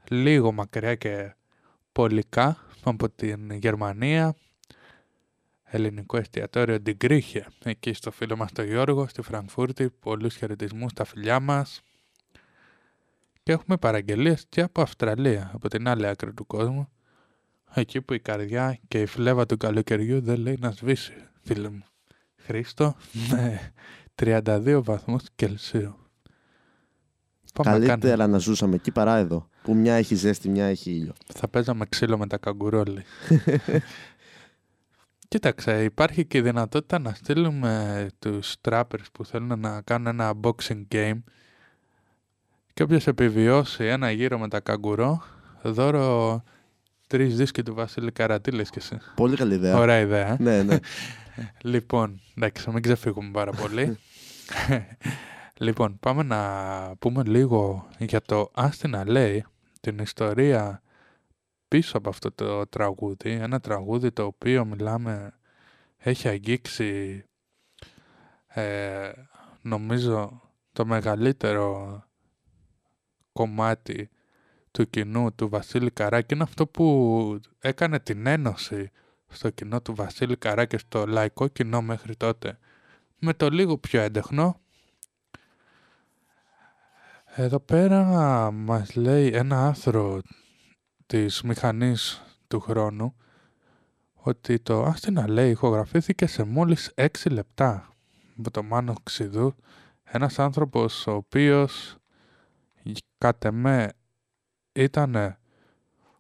[0.09, 1.35] λίγο μακριά και
[1.93, 4.35] πολικά από την Γερμανία.
[5.65, 9.91] Ελληνικό εστιατόριο Ντιγκρίχε εκεί στο φίλο μας το Γιώργο στη Φραγκφούρτη.
[9.91, 11.83] Πολλούς χαιρετισμούς στα φιλιά μας.
[13.43, 16.89] Και έχουμε παραγγελίες και από Αυστραλία από την άλλη άκρη του κόσμου.
[17.75, 21.85] Εκεί που η καρδιά και η φλέβα του καλοκαιριού δεν λέει να σβήσει φίλε μου.
[22.37, 22.97] Χρήστο
[23.31, 23.73] με
[24.23, 25.97] 32 βαθμούς Κελσίου.
[27.55, 28.33] Πάμε να Καλύτερα κάνουμε.
[28.33, 29.49] να ζούσαμε εκεί παρά εδώ.
[29.67, 31.13] Που μια έχει ζέστη, μια έχει ήλιο.
[31.35, 33.05] Θα παίζαμε ξύλο με τα καγκουρόλι.
[35.29, 40.83] Κοίταξε, υπάρχει και η δυνατότητα να στείλουμε τους trappers που θέλουν να κάνουν ένα boxing
[40.93, 41.19] game
[42.75, 45.23] και όποιος επιβιώσει ένα γύρο με τα καγκουρό,
[45.63, 46.43] δώρο
[47.07, 48.99] τρεις δίσκοι του Βασίλη Καρατή, λες και εσύ.
[49.15, 49.79] Πολύ καλή ιδέα.
[49.79, 50.79] Ωραία ιδέα, ε; Ναι, ναι.
[51.73, 53.99] Λοιπόν, εντάξει, μην ξεφύγουμε πάρα πολύ.
[55.67, 56.41] λοιπόν, πάμε να
[56.99, 59.45] πούμε λίγο για το Άστινα λέει,
[59.87, 60.83] την ιστορία
[61.69, 63.31] πίσω από αυτό το τραγούδι.
[63.31, 65.33] Ένα τραγούδι το οποίο μιλάμε,
[65.97, 67.25] έχει αγγίξει
[68.47, 69.13] ε,
[69.63, 72.03] νομίζω το μεγαλύτερο
[73.33, 74.11] κομμάτι
[74.71, 78.91] του κοινού του Βασίλη Καράκη είναι αυτό που έκανε την ένωση
[79.27, 82.59] στο κοινό του Βασίλη Καράκη στο λαϊκό κοινό μέχρι τότε
[83.19, 84.61] με το λίγο πιο έντεχνο
[87.39, 90.21] εδώ πέρα μας λέει ένα άθρο
[91.07, 93.17] της μηχανής του χρόνου
[94.15, 97.89] ότι το Άστινα λέει ηχογραφήθηκε σε μόλις 6 λεπτά
[98.39, 99.55] από το Μάνο Ξιδού
[100.03, 101.97] ένας άνθρωπος ο οποίος
[103.19, 103.93] κατ' εμέ
[104.73, 105.39] ήταν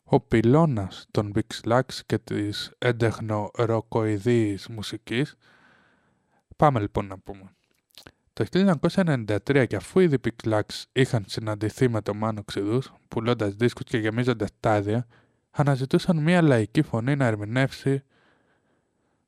[0.04, 5.34] ο πυλώνας των Big και της έντεχνο ροκοειδής μουσικής.
[6.56, 7.55] Πάμε λοιπόν να πούμε.
[8.36, 10.60] Το 1993 και αφού οι Big
[10.92, 15.06] είχαν συναντηθεί με το Μάνο Ξηδούς, πουλώντας δίσκους και γεμίζοντας στάδια,
[15.50, 18.02] αναζητούσαν μια λαϊκή φωνή να ερμηνεύσει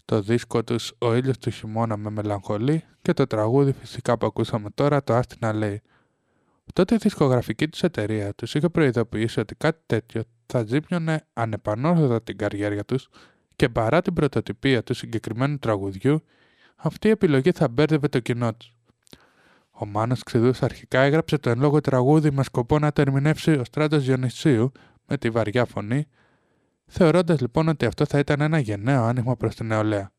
[0.05, 4.71] το δίσκο τους «Ο ήλιος του χειμώνα με μελαγχολή» και το τραγούδι φυσικά που ακούσαμε
[4.71, 5.83] τώρα το «Άστινα λέει».
[6.73, 12.37] Τότε η δισκογραφική τους εταιρεία τους είχε προειδοποιήσει ότι κάτι τέτοιο θα ζήμιωνε ανεπανόρθωτα την
[12.37, 13.09] καριέρα τους
[13.57, 16.25] και παρά την πρωτοτυπία του συγκεκριμένου τραγουδιού,
[16.77, 18.78] αυτή η επιλογή θα μπέρδευε το κοινό τους.
[19.81, 23.65] Ο Μάνος Ξηδούς αρχικά έγραψε το εν λόγω τραγούδι με σκοπό να το ερμηνεύσει ο
[23.65, 24.73] Στράτος Διονυσίου
[25.07, 26.07] με τη βαριά φωνή,
[26.87, 30.11] θεωρώντας λοιπόν ότι αυτό θα ήταν ένα γενναίο άνοιγμα προς την νεολαία.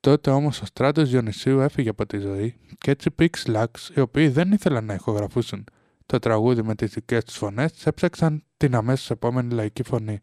[0.00, 4.28] Τότε όμως ο Στράτος Διονυσίου έφυγε από τη ζωή και έτσι οι Pix οι οποίοι
[4.28, 5.64] δεν ήθελαν να ηχογραφούσουν
[6.06, 10.20] το τραγούδι με τις δικές τους φωνές, έψαξαν την αμέσως επόμενη λαϊκή φωνή.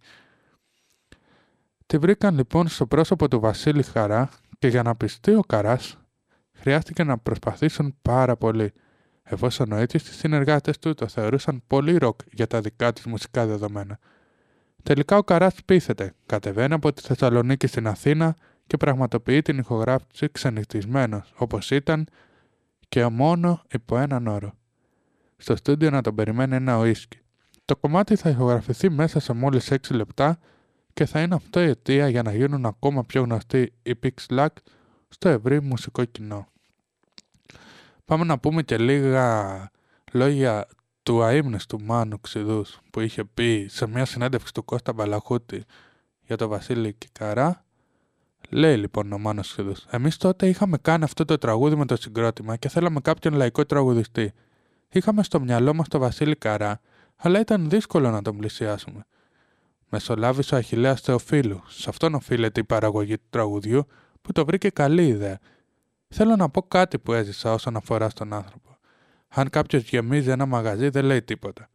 [1.85, 4.29] Τη βρήκαν λοιπόν στο πρόσωπο του Βασίλη Χαρά
[4.59, 5.97] και για να πιστεί ο Καράς
[6.65, 8.73] χρειάστηκε να προσπαθήσουν πάρα πολύ,
[9.23, 13.45] εφόσον ο ίδιος οι συνεργάτες του το θεωρούσαν πολύ ροκ για τα δικά τους μουσικά
[13.45, 13.99] δεδομένα.
[14.83, 18.35] Τελικά ο Καράς πείθεται, κατεβαίνει από τη Θεσσαλονίκη στην Αθήνα
[18.67, 22.07] και πραγματοποιεί την ηχογράφηση ξενυχτισμένος, όπως ήταν
[22.89, 24.53] και μόνο υπό έναν όρο.
[25.37, 27.19] Στο στούντιο να τον περιμένει ένα οίσκι.
[27.65, 30.39] Το κομμάτι θα ηχογραφηθεί μέσα σε μόλις 6 λεπτά
[30.93, 34.45] και θα είναι αυτό η αιτία για να γίνουν ακόμα πιο γνωστοί οι Pix
[35.09, 36.47] στο ευρύ μουσικό κοινό.
[38.05, 39.69] Πάμε να πούμε και λίγα
[40.11, 40.67] λόγια
[41.03, 45.63] του αείμνηστου Μάνου Ξηδούς που είχε πει σε μια συνέντευξη του Κώστα Μπαλαχούτη
[46.21, 47.65] για το Βασίλη Κικαρά.
[48.49, 52.55] Λέει λοιπόν ο Μάνος Ξηδούς «Εμείς τότε είχαμε κάνει αυτό το τραγούδι με το συγκρότημα
[52.55, 54.33] και θέλαμε κάποιον λαϊκό τραγουδιστή.
[54.89, 56.79] Είχαμε στο μυαλό μας τον Βασίλη Καρά,
[57.15, 59.05] αλλά ήταν δύσκολο να τον πλησιάσουμε.
[59.89, 61.61] Μεσολάβησε ο Αχιλέας Θεοφίλου.
[61.67, 63.87] Σε αυτόν οφείλεται η παραγωγή του τραγουδιού
[64.21, 65.39] που το βρήκε καλή ιδέα.
[66.07, 68.77] Θέλω να πω κάτι που έζησα όσον αφορά στον άνθρωπο.
[69.27, 71.69] Αν κάποιος γεμίζει ένα μαγαζί, δεν λέει τίποτα.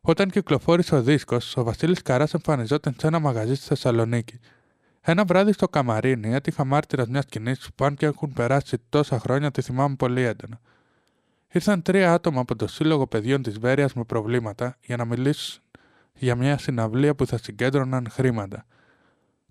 [0.00, 4.38] Όταν κυκλοφόρησε ο δίσκος, ο Βασίλης Καράς εμφανιζόταν σε ένα μαγαζί στη Θεσσαλονίκη.
[5.00, 9.50] Ένα βράδυ στο καμαρίνι έτυχα μάρτυρας μιας σκηνή που, αν και έχουν περάσει τόσα χρόνια,
[9.50, 10.60] τη θυμάμαι πολύ έντονα.
[11.52, 15.62] Ήρθαν τρία άτομα από το Σύλλογο Παιδιών της Βέρειας με προβλήματα για να μιλήσουν
[16.14, 18.66] για μια συναυλία που θα συγκέντρωναν χρήματα.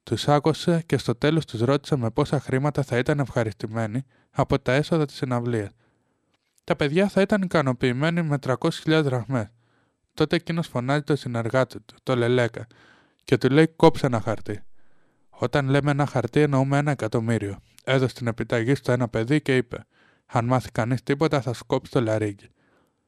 [0.04, 4.74] Τους άκουσε και στο τέλος τους ρώτησε με πόσα χρήματα θα ήταν ευχαριστημένοι από τα
[4.74, 5.72] έσοδα της συναυλία.
[6.64, 9.48] Τα παιδιά θα ήταν ικανοποιημένοι με 300.000 δραχμές.
[10.14, 12.68] Τότε εκείνος φωνάζει το συνεργάτη του, το Λελέκα,
[13.24, 14.62] και του λέει κόψε ένα χαρτί.
[15.30, 17.60] Όταν λέμε ένα χαρτί εννοούμε ένα εκατομμύριο.
[17.84, 19.86] Έδωσε την επιταγή στο ένα παιδί και είπε
[20.26, 22.50] αν μάθει κανείς τίποτα θα σκόψει το λαρίγκι.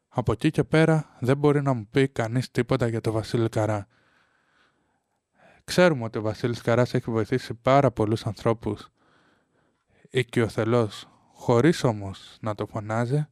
[0.08, 3.88] Από εκεί και πέρα δεν μπορεί να μου πει κανείς τίποτα για το Βασίλη Καρά.
[5.64, 8.88] Ξέρουμε ότι ο Βασίλης Καράς έχει βοηθήσει πάρα πολλούς ανθρώπους
[10.10, 11.08] οικειοθελώς,
[11.44, 13.28] χωρίς όμως να το φωνάζει.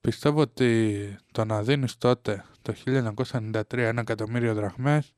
[0.00, 5.12] Πιστεύω ότι το να δίνεις τότε, το 1993, ένα εκατομμύριο δραχμές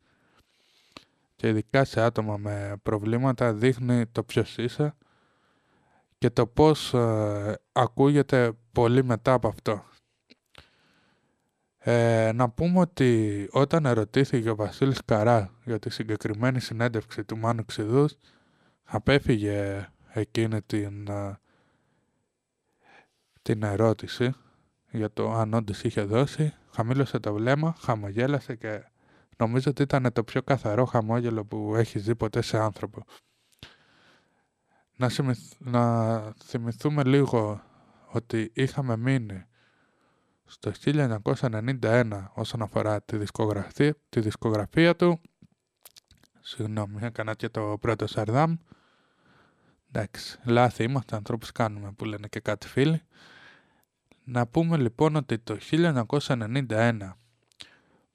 [1.36, 4.94] και ειδικά σε άτομα με προβλήματα δείχνει το ποιος είσαι
[6.18, 9.84] και το πώς ε, ακούγεται πολύ μετά από αυτό.
[11.78, 17.64] Ε, να πούμε ότι όταν ερωτήθηκε ο Βασίλης Καρά για τη συγκεκριμένη συνέντευξη του Μάνου
[17.64, 18.18] Ξηδούς,
[18.84, 21.38] απέφυγε εκείνη την, ε,
[23.46, 24.34] την ερώτηση
[24.90, 28.84] για το αν όντως είχε δώσει, χαμήλωσε το βλέμμα, χαμογέλασε και
[29.36, 33.04] νομίζω ότι ήταν το πιο καθαρό χαμόγελο που έχει δει ποτέ σε άνθρωπο
[34.96, 35.10] να,
[35.58, 37.62] να θυμηθούμε λίγο
[38.06, 39.46] ότι είχαμε μείνει
[40.44, 45.20] στο 1991 όσον αφορά τη δισκογραφία, τη δισκογραφία του.
[46.40, 48.56] Συγγνώμη, έκανα και το πρώτο Σαρδάμ.
[49.88, 53.02] Εντάξει, λάθη είμαστε, ανθρώπους κάνουμε που λένε και κάτι φίλοι.
[54.28, 56.96] Να πούμε λοιπόν ότι το 1991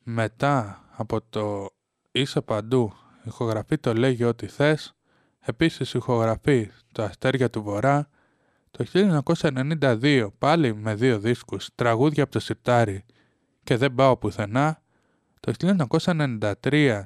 [0.03, 1.70] μετά από το
[2.12, 2.93] «Είσαι παντού»
[3.24, 4.95] ηχογραφεί το «Λέγει ό,τι θες»
[5.39, 8.09] Επίσης ηχογραφεί «Το αστέρια του βορρά»,
[8.72, 13.05] Το 1992 πάλι με δύο δίσκους, τραγούδια από το σιρτάρι
[13.64, 14.82] και δεν πάω πουθενά.
[15.39, 15.53] Το
[16.62, 17.01] 1993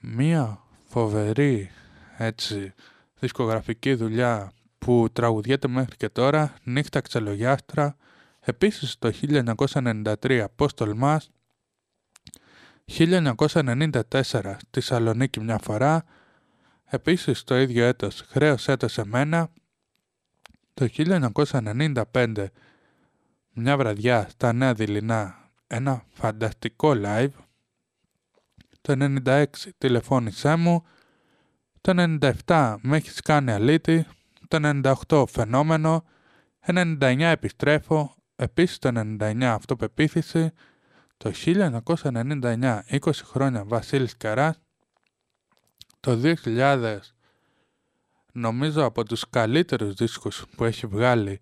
[0.00, 1.70] μία φοβερή
[2.18, 2.72] έτσι
[3.18, 7.96] δισκογραφική δουλειά που τραγουδιέται μέχρι και τώρα, νύχτα ξελογιάστρα,
[8.44, 11.30] επίσης το 1993 πώς τολμάς,
[12.84, 16.04] 1994 στη Σαλονίκη μια φορά,
[16.84, 19.50] επίσης το ίδιο έτος χρέος έτος εμένα,
[20.74, 20.88] το
[22.12, 22.46] 1995
[23.52, 27.30] μια βραδιά στα Νέα Δειλινά ένα φανταστικό live,
[28.80, 29.44] το 96
[29.78, 30.84] τηλεφώνησέ μου,
[31.80, 34.06] το 97 με έχεις κάνει αλήτη,
[34.48, 36.04] το 98 φαινόμενο,
[36.66, 40.52] 99 επιστρέφω, επίσης το 99 αυτοπεποίθηση,
[41.16, 44.60] το 1999 20 χρόνια Βασίλης Καράς,
[46.00, 46.98] το 2000
[48.32, 51.40] νομίζω από τους καλύτερους δίσκους που έχει βγάλει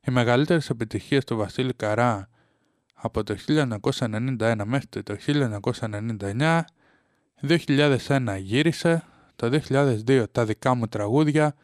[0.00, 2.28] οι μεγαλύτερες επιτυχίες του Βασίλη Καρά
[2.94, 6.64] από το 1991 μέχρι το 1999,
[7.40, 9.04] 2001 γύρισε,
[9.36, 11.54] το 2002 τα δικά μου τραγούδια,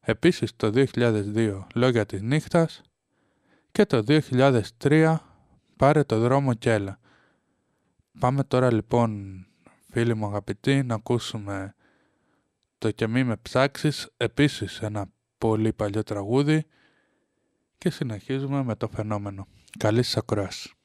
[0.00, 2.82] επίσης το 2002 λόγια της νύχτας
[3.72, 4.20] και το
[4.78, 5.16] 2003
[5.76, 6.98] πάρε το δρόμο και έλα.
[8.18, 9.42] Πάμε τώρα λοιπόν
[9.90, 11.74] φίλοι μου αγαπητοί να ακούσουμε
[12.78, 16.64] το «Και μη με ψάξεις» επίσης ένα πολύ παλιό τραγούδι
[17.78, 19.46] και συνεχίζουμε με το φαινόμενο.
[19.78, 20.77] Καλή σας ακρόαση.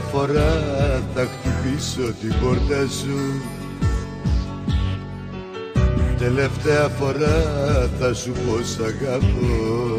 [0.00, 3.42] Τελευταία φορά θα χτυπήσω την πόρτα σου.
[6.18, 7.36] Τελευταία φορά
[8.00, 9.90] θα σου πω σ' αγαπώ.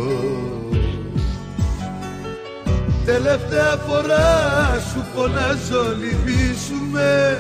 [3.06, 7.38] Τελευταία φορά σου φωνάζω λυπήσουμε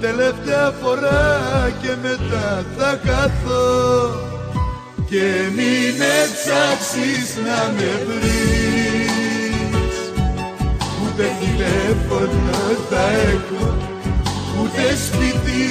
[0.00, 1.40] Τελευταία φορά
[1.82, 4.10] και μετά θα καθώ
[5.08, 5.94] Και μην
[6.34, 8.64] ψάξεις να με βρεις.
[8.84, 9.03] ούτε
[11.56, 12.58] τηλέφωνο
[12.90, 13.76] θα έχω
[14.60, 15.66] ούτε σπίτι.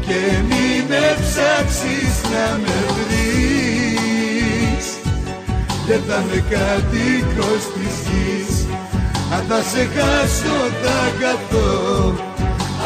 [0.00, 4.86] Και μη με ψάξεις να με βρεις.
[5.86, 8.66] Δεν θα με κατοίκος της γης.
[9.32, 12.14] Αν θα σε χάσω θα καθώ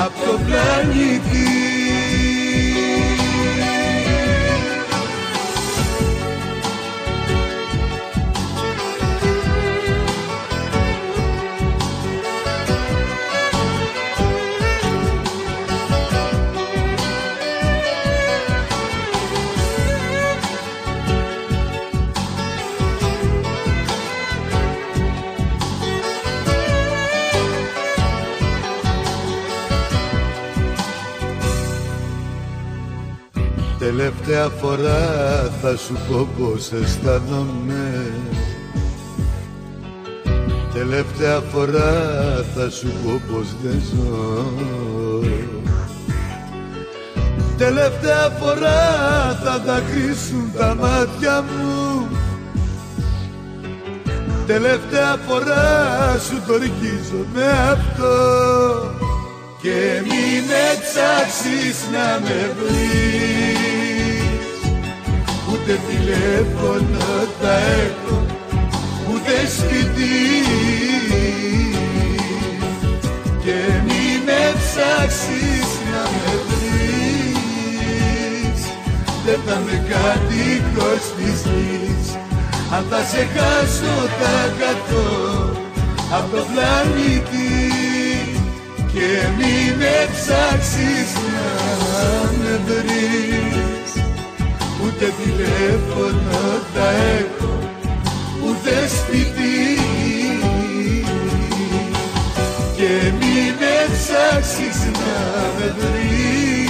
[0.05, 1.76] απ' το πλανήτη
[33.97, 38.13] Τελευταία φορά θα σου πω πως αισθάνομαι.
[40.73, 41.93] Τελευταία φορά
[42.55, 44.53] θα σου πω πως δεν ζω.
[47.57, 48.81] Τελευταία φορά
[49.45, 52.09] θα δακρύσουν τα μάτια μου.
[54.47, 56.55] Τελευταία φορά σου το
[57.35, 58.17] με αυτό.
[59.63, 63.56] Και μην εξάξεις να με βρεις
[65.69, 66.99] ούτε τηλέφωνο
[67.41, 68.27] θα έχω
[69.11, 70.17] ούτε σπίτι
[73.45, 77.41] και μη με ψάξεις να με βρεις.
[79.25, 81.43] Δεν θα με κατοίκος της
[82.73, 85.51] Αν θα σε χάσω τα κατώ
[86.11, 87.73] από το πλανήτη.
[88.93, 93.56] Και μη με ψάξεις να με βρεις
[94.97, 96.41] ούτε τηλέφωνο
[96.75, 96.89] θα
[97.19, 97.53] έχω
[98.47, 99.57] ούτε σπίτι.
[102.77, 105.19] Και μη με ψάξεις να
[105.59, 106.67] με βρεις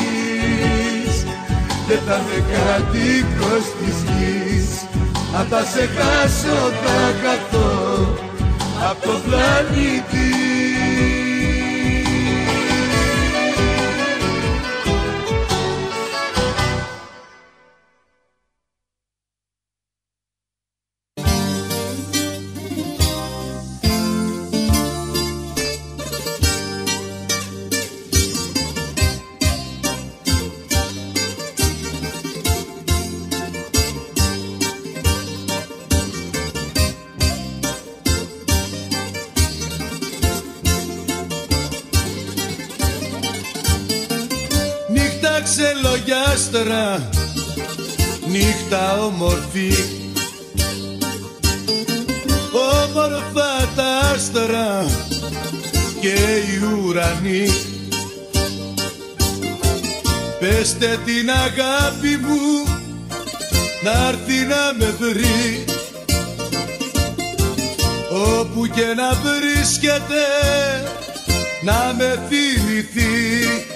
[1.89, 4.69] δεν θα με κατοίκος της γης.
[5.39, 7.75] Αν θα σε χάσω θα καθώ
[8.91, 10.46] απ' το πλανήτη
[46.57, 47.09] ξελογιάστρα
[48.29, 49.73] Νύχτα όμορφη.
[52.85, 54.87] Όμορφα τα άστρα
[56.01, 57.49] Και οι ουρανοί.
[60.39, 62.65] Πεστε την αγάπη μου
[63.83, 65.65] Να έρθει να με βρει.
[68.39, 70.25] Όπου και να βρίσκεται
[71.63, 73.76] Να με θυμηθεί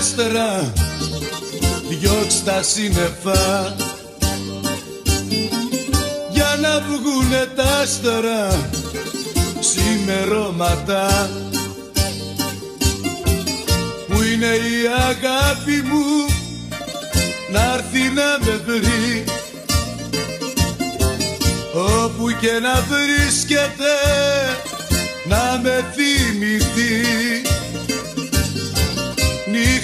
[0.00, 0.72] ξελογιάστρα
[1.88, 3.74] Διώξ' τα σύννεφα.
[6.30, 8.70] Για να βγουνε τα άστερα
[9.60, 11.30] Σημερώματα.
[14.08, 16.26] Που είναι η αγάπη μου
[17.52, 19.24] Να έρθει να με βρει.
[22.04, 23.94] Όπου και να βρίσκεται
[25.28, 27.39] Να με θυμηθεί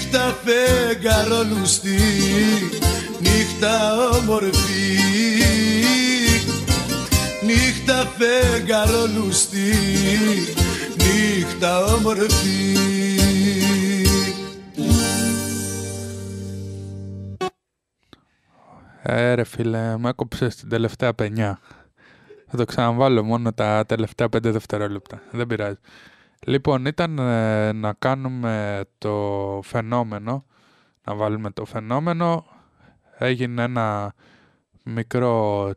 [0.07, 1.97] Νύχτα φεγγαρόλουστη,
[3.19, 4.97] νύχτα όμορφη
[7.45, 9.73] Νύχτα φεγγαρόλουστη,
[10.97, 12.75] νύχτα όμορφη
[19.01, 21.59] Ε, ρε φίλε, με έκοψες την τελευταία πενιά.
[22.47, 25.21] Θα το ξαναβάλω μόνο τα τελευταία πέντε δευτερόλεπτα.
[25.31, 25.77] Δεν πειράζει.
[26.47, 30.45] Λοιπόν, ήταν ε, να κάνουμε το φαινόμενο,
[31.03, 32.45] να βάλουμε το φαινόμενο.
[33.17, 34.13] Έγινε ένα
[34.83, 35.71] μικρό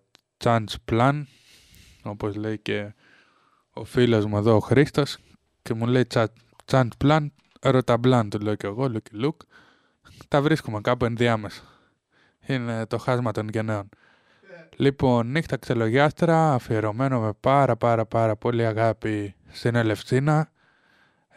[0.45, 1.23] chance plan,
[2.03, 2.95] όπως λέει και
[3.73, 5.17] ο φίλος μου εδώ ο Χρήστος,
[5.63, 6.33] και μου λέει «Τσα-
[6.65, 7.27] chance plan,
[7.61, 9.45] ρωταμπλάν, του λέω και εγώ, Lucky Luke.
[10.29, 11.63] Τα βρίσκουμε κάπου ενδιάμεσα.
[12.47, 13.89] Είναι το χάσμα των γενναίων.
[14.77, 20.51] Λοιπόν, νύχτα ξελογιάστρα, αφιερωμένο με πάρα πάρα πάρα πολύ αγάπη στην Ελευσίνα,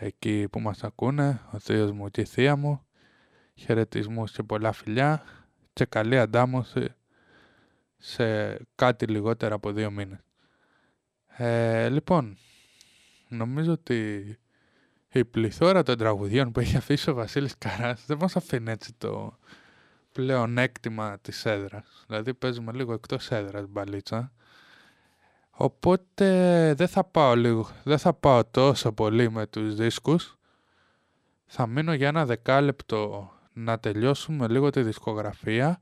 [0.04, 2.86] εκεί που μας ακούνε, ο θείος μου και η θεία μου.
[3.56, 5.24] Χαιρετισμούς και πολλά φιλιά
[5.74, 6.93] και καλή αντάμωση
[7.97, 10.20] σε κάτι λιγότερα από δύο μήνες.
[11.28, 12.38] Ε, λοιπόν,
[13.28, 14.26] νομίζω ότι
[15.12, 19.38] η πληθώρα των τραγουδιών που έχει αφήσει ο Βασίλης Καράς δεν μας αφήνει έτσι το
[20.12, 22.04] πλεονέκτημα της έδρας.
[22.08, 24.33] Δηλαδή παίζουμε λίγο εκτός έδρας μπαλίτσα.
[25.56, 26.26] Οπότε
[26.74, 30.38] δεν θα πάω λίγο, δεν θα πάω τόσο πολύ με τους δίσκους.
[31.45, 35.82] Θα μείνω για ένα δεκάλεπτο να τελειώσουμε λίγο τη δισκογραφία,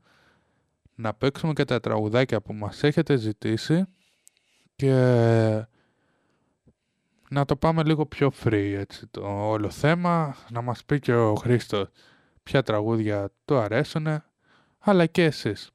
[0.95, 3.86] να παίξουμε και τα τραγουδάκια που μας έχετε ζητήσει
[4.76, 4.93] και
[7.30, 11.36] να το πάμε λίγο πιο free έτσι το όλο θέμα, να μας πει και ο
[11.36, 11.88] Χρήστος
[12.43, 14.24] ποια τραγούδια του αρέσουνε,
[14.80, 15.72] αλλά και εσείς.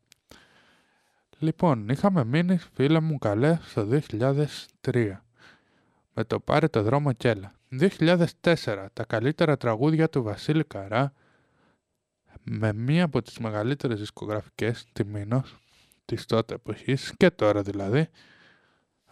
[1.38, 3.88] Λοιπόν, είχαμε μείνει, φίλε μου, καλέ, στο
[4.80, 5.12] 2003.
[6.14, 7.54] Με το «Πάρε το δρόμο κι έλα».
[7.70, 11.12] 2004, τα καλύτερα τραγούδια του Βασίλη Καρά,
[12.42, 15.56] με μία από τις μεγαλύτερες δισκογραφικές τιμήνος
[16.04, 18.08] της τότε εποχής και τώρα δηλαδή.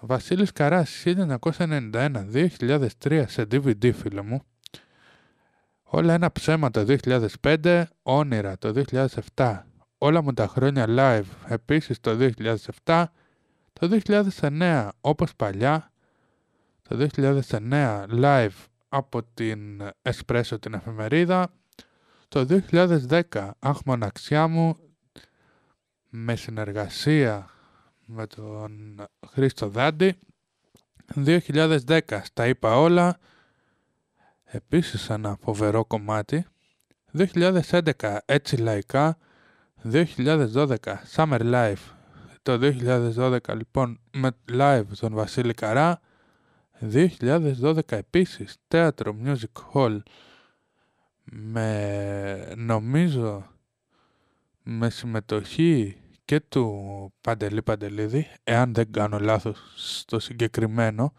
[0.00, 4.42] Βασίλης Καράς 1991-2003 σε DVD φίλε μου.
[5.82, 6.96] Όλα ένα ψέμα το
[7.40, 8.82] 2005, όνειρα το
[9.34, 9.58] 2007,
[10.04, 11.48] όλα μου τα χρόνια live.
[11.48, 12.30] Επίσης το
[12.84, 13.04] 2007,
[13.72, 14.00] το
[14.40, 15.92] 2009 όπως παλιά,
[16.88, 21.52] το 2009 live από την Espresso την εφημερίδα,
[22.28, 24.76] το 2010 αχ μοναξιά μου
[26.08, 27.50] με συνεργασία
[28.06, 30.18] με τον Χρήστο Δάντη,
[31.14, 33.18] 2010 στα είπα όλα,
[34.44, 36.46] επίσης ένα φοβερό κομμάτι,
[37.12, 39.18] 2011 έτσι λαϊκά,
[39.92, 40.76] 2012
[41.14, 41.92] Summer Life,
[42.42, 42.58] το
[43.16, 46.00] 2012 λοιπόν με live τον Βασίλη Καρά,
[46.92, 49.98] 2012 επίσης θέατρο Music Hall.
[51.24, 53.46] Με νομίζω
[54.62, 61.12] με συμμετοχή και του Παντελή Παντελίδη, εάν δεν κάνω λάθος στο συγκεκριμένο,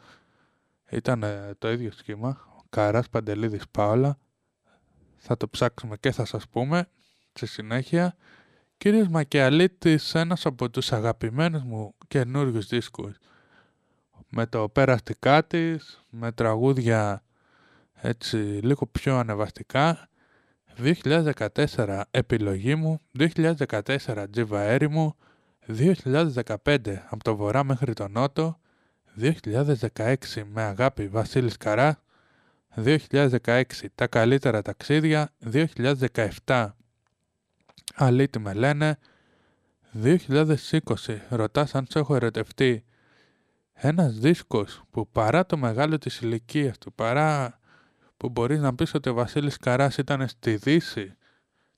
[0.90, 1.24] ήταν
[1.58, 2.38] το ίδιο σχήμα,
[2.70, 4.18] Καράς Παντελίδης Πάολα,
[5.18, 6.90] θα το ψάξουμε και θα σας πούμε
[7.34, 8.16] στη συνέχεια.
[8.78, 13.16] Κύριος Μακιαλίτης, ένας από τους αγαπημένους μου καινούριους δίσκους,
[14.30, 17.24] με το περαστικά της, με τραγούδια
[17.94, 20.10] έτσι λίγο πιο ανεβαστικά.
[20.78, 25.16] 2014 επιλογή μου, 2014 τζιβαέρι μου,
[25.68, 28.60] 2015 από το βορρά μέχρι το νότο,
[29.16, 32.04] 2016 με αγάπη Βασίλης Καρά,
[32.76, 33.64] 2016
[33.96, 36.76] τα καλύτερα ταξίδια, 2017
[37.96, 38.98] αλήτη με λένε,
[40.04, 42.86] 2020 ρωτάς αν σε έχω ερωτευτεί,
[43.74, 47.60] ένας δίσκος που παρά το μεγάλο της ηλικίας του, παρά
[48.18, 51.16] που μπορείς να πεις ότι ο Βασίλης Καράς ήταν στη δύση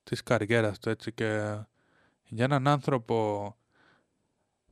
[0.04, 1.58] της καριέρας του έτσι και
[2.24, 3.56] για έναν άνθρωπο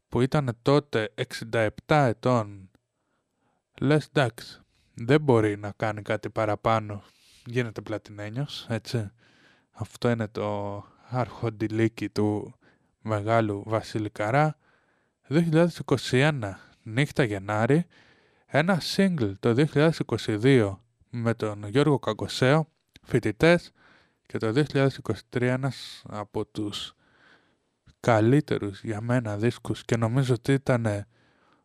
[0.10, 2.70] που ήταν τότε 67 ετών
[3.80, 4.60] λες εντάξει
[4.94, 7.04] δεν μπορεί να κάνει κάτι παραπάνω.
[7.46, 9.12] Γίνεται πλατινένιος έτσι.
[9.72, 10.78] Αυτό είναι το
[11.20, 12.56] αρχοντιλίκι του
[13.02, 14.58] μεγάλου Βασίλη Καρά
[15.30, 16.40] 2021
[16.84, 17.86] νύχτα Γενάρη
[18.46, 19.66] ένα single το
[20.08, 20.76] 2022
[21.10, 22.68] με τον Γιώργο Καγκοσέο,
[23.04, 23.72] φοιτητές
[24.26, 26.96] και το 2023 ένας από τους
[28.00, 31.06] καλύτερους για μένα δίσκους και νομίζω ότι ήταν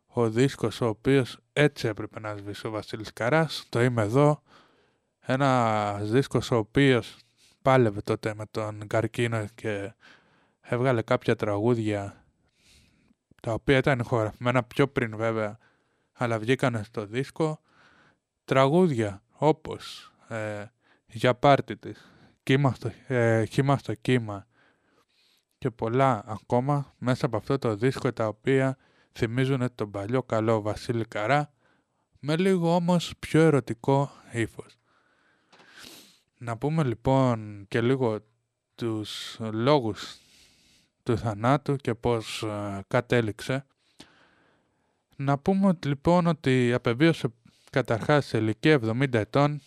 [0.07, 4.41] ο δίσκος ο οποίος έτσι έπρεπε να σβήσει ο Βασίλης Καράς, το είμαι εδώ,
[5.19, 7.17] ένας δίσκος ο οποίος
[7.61, 9.93] πάλευε τότε με τον καρκίνο και
[10.61, 12.25] έβγαλε κάποια τραγούδια
[13.41, 15.57] τα οποία ήταν ηχογραφημένα πιο πριν βέβαια
[16.13, 17.61] αλλά βγήκαν στο δίσκο
[18.45, 20.63] τραγούδια όπως ε,
[21.07, 22.11] για πάρτι της,
[22.43, 24.47] κύμα στο, ε, κύμα στο κύμα
[25.57, 28.77] και πολλά ακόμα μέσα από αυτό το δίσκο τα οποία
[29.11, 31.53] θυμίζουν τον παλιό καλό Βασίλη Καρά
[32.19, 34.80] με λίγο όμως πιο ερωτικό ύφος.
[36.43, 38.19] Να πούμε λοιπόν και λίγο
[38.75, 40.17] τους λόγους
[41.03, 43.65] του θανάτου και πώς ε, κατέληξε.
[45.15, 47.27] Να πούμε λοιπόν ότι απεβίωσε
[47.69, 49.61] καταρχάς σε ηλικία 70 ετών,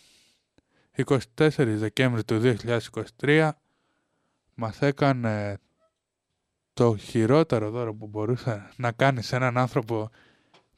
[0.96, 1.24] 24
[1.56, 2.56] Δεκέμβρη του
[3.20, 3.50] 2023,
[4.54, 5.58] μας έκανε
[6.74, 10.10] το χειρότερο δώρο που μπορούσε να κάνει σε έναν άνθρωπο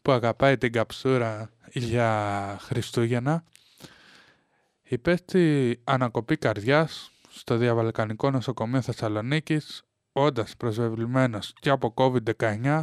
[0.02, 3.44] που αγαπάει την καψούρα για Χριστούγεννα.
[4.88, 9.82] Υπέστη ανακοπή καρδιάς στο Διαβαλκανικό Νοσοκομείο Θεσσαλονίκης,
[10.12, 12.82] όντας προσβεβλημένος και από COVID-19,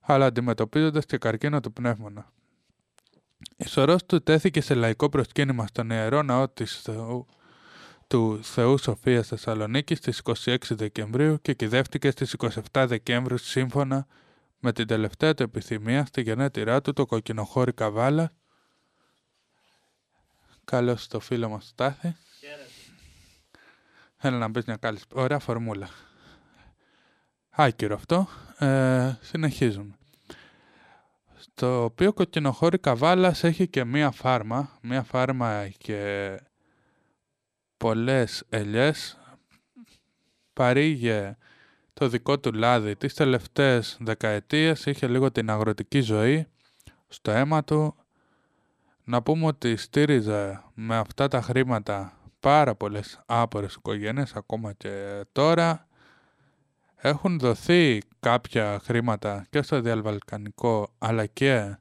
[0.00, 2.32] αλλά αντιμετωπίζοντας και καρκίνο του πνεύμονα.
[3.56, 7.26] Η σωρός του τέθηκε σε λαϊκό προσκύνημα στον Ιερό Ναό της Θεού,
[8.06, 12.36] του Θεού Σοφίας Θεσσαλονίκης στις 26 Δεκεμβρίου και κυδεύτηκε στις
[12.72, 14.06] 27 Δεκεμβρίου σύμφωνα
[14.58, 18.32] με την τελευταία του επιθυμία στη γενέτειρά του το κοκκινοχώρι Καβάλα.
[20.72, 22.16] Καλώς το φίλο μας Στάθη.
[24.16, 25.88] Έλα να μπεις μια καλή ωραία φορμούλα.
[27.50, 28.28] Άκυρο αυτό.
[28.58, 29.94] Ε, συνεχίζουμε
[31.54, 36.40] το οποίο κοκκινοχώρη Καβάλας έχει και μία φάρμα, μία φάρμα και
[37.76, 39.18] πολλές ελιές,
[40.52, 41.36] παρήγε
[41.92, 46.46] το δικό του λάδι τις τελευταίες δεκαετίες, είχε λίγο την αγροτική ζωή
[47.08, 47.96] στο αίμα του.
[49.04, 55.86] Να πούμε ότι στήριζε με αυτά τα χρήματα πάρα πολλές άπορες οικογένειες ακόμα και τώρα
[56.96, 61.76] έχουν δοθεί κάποια χρήματα και στο διαλβαλκανικό αλλά και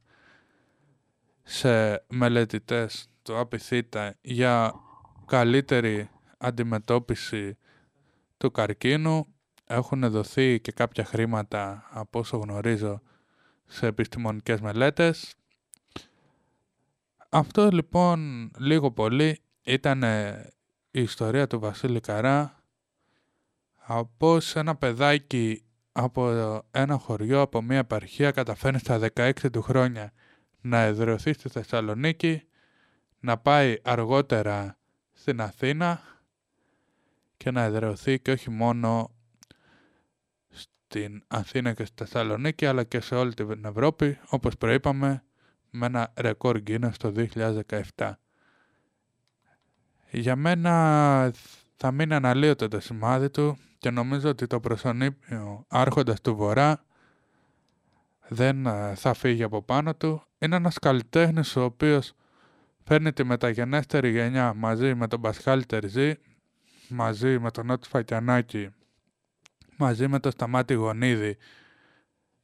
[1.43, 4.73] σε μελετητές του ΑΠΙΘΙΤΑ για
[5.25, 7.57] καλύτερη αντιμετώπιση
[8.37, 9.27] του καρκίνου.
[9.65, 13.01] Έχουν δοθεί και κάποια χρήματα από όσο γνωρίζω
[13.65, 15.35] σε επιστημονικές μελέτες.
[17.33, 20.03] Αυτό λοιπόν λίγο πολύ ήταν
[20.91, 22.63] η ιστορία του Βασίλη Καρά
[23.75, 30.13] από ένα παιδάκι από ένα χωριό, από μια επαρχία καταφέρνει στα 16 του χρόνια
[30.61, 32.43] να εδρεωθεί στη Θεσσαλονίκη,
[33.19, 34.77] να πάει αργότερα
[35.11, 36.01] στην Αθήνα
[37.37, 39.11] και να εδρεωθεί και όχι μόνο
[40.49, 45.23] στην Αθήνα και στη Θεσσαλονίκη αλλά και σε όλη την Ευρώπη όπως προείπαμε
[45.71, 47.13] με ένα ρεκόρ Guinness το
[47.95, 48.11] 2017.
[50.11, 51.31] Για μένα
[51.75, 56.83] θα μείνει αναλύωτο το σημάδι του και νομίζω ότι το προσωνύμιο άρχοντας του Βορρά
[58.27, 60.23] δεν ε, θα φύγει από πάνω του.
[60.39, 62.13] Είναι ένας καλλιτέχνης ο οποίος
[62.83, 66.15] φέρνει τη μεταγενέστερη γενιά μαζί με τον Πασχάλη Τερζή,
[66.89, 68.69] μαζί με τον Νότι Φακιανάκη,
[69.77, 71.37] μαζί με τον Σταμάτη Γονίδη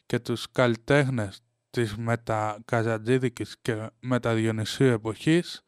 [0.05, 1.41] και τους καλλιτέχνες
[1.77, 5.65] της μετακαζαντζίδικης και μεταδιονυσίου εποχής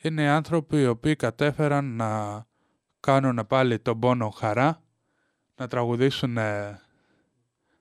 [0.00, 2.46] είναι άνθρωποι οι οποίοι κατέφεραν να
[3.00, 4.82] κάνουν πάλι τον πόνο χαρά,
[5.56, 6.38] να τραγουδήσουν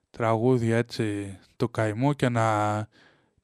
[0.10, 2.78] τραγούδια έτσι του καημού και να,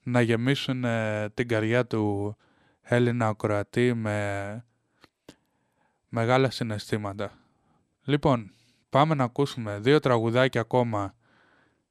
[0.04, 0.86] να γεμίσουν
[1.34, 2.36] την καρδιά του
[2.82, 4.66] Έλληνα ακροατή με
[6.10, 7.32] μεγάλα συναισθήματα.
[8.04, 8.52] Λοιπόν,
[8.90, 11.16] πάμε να ακούσουμε δύο τραγουδάκια ακόμα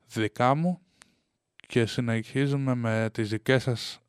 [0.06, 0.81] δικά μου
[1.72, 4.00] και συνεχίζουμε με τις δικές σας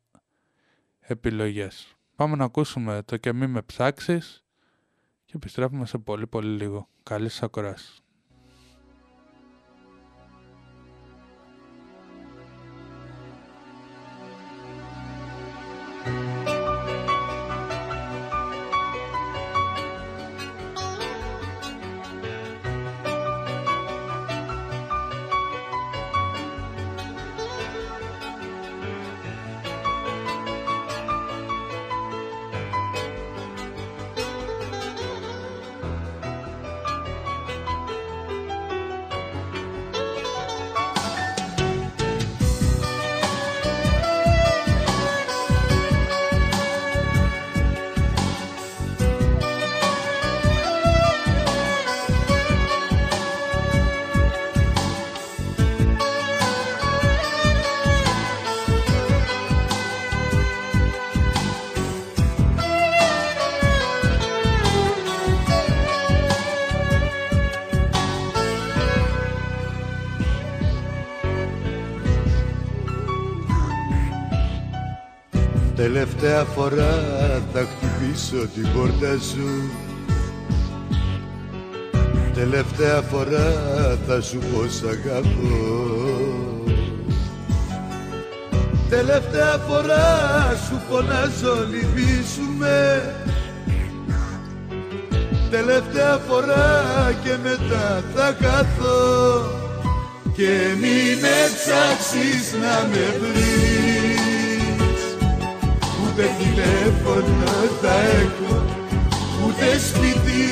[1.00, 1.96] επιλογές.
[2.16, 4.44] Πάμε να ακούσουμε το «Και μη με ψάξεις»
[5.24, 6.88] και επιστρέφουμε σε πολύ πολύ λίγο.
[7.02, 8.03] Καλή σας ακοράση.
[76.24, 77.02] Τελευταία φορά
[77.52, 79.70] θα χτυπήσω την πόρτα σου.
[82.34, 83.52] Τελευταία φορά
[84.06, 85.84] θα σου πω σ' αγαπώ.
[88.88, 90.06] Τελευταία φορά
[90.68, 93.02] σου φωνάζω λυπήσουμε
[95.50, 96.92] Τελευταία φορά
[97.24, 99.42] και μετά θα καθώ
[100.36, 103.43] Και μην με ψάξεις να με βρεις
[106.16, 107.44] ούτε τηλέφωνο
[107.82, 108.64] θα έχω
[109.46, 110.46] ούτε σπίτι.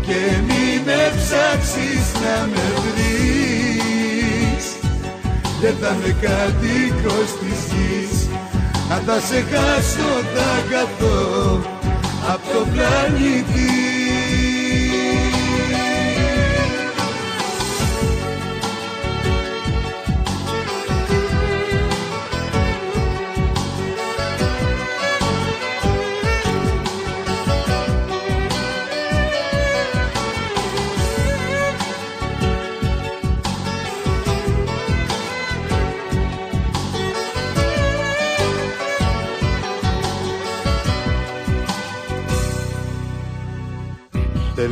[0.00, 4.64] Και μη με ψάξεις να με βρεις.
[5.60, 8.28] Δεν θα με κατοίκος της γης.
[8.92, 11.60] Αν θα σε χάσω θα καθώ
[12.32, 13.87] απ' το πλανήτη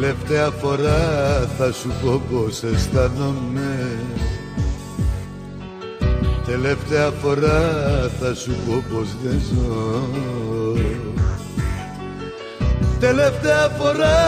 [0.01, 3.99] Τελευταία φορά θα σου πω πως αισθάνομαι.
[6.47, 7.61] Τελευταία φορά
[8.21, 10.09] θα σου πω πως δεν ζω.
[13.01, 14.19] Τελευταία φορά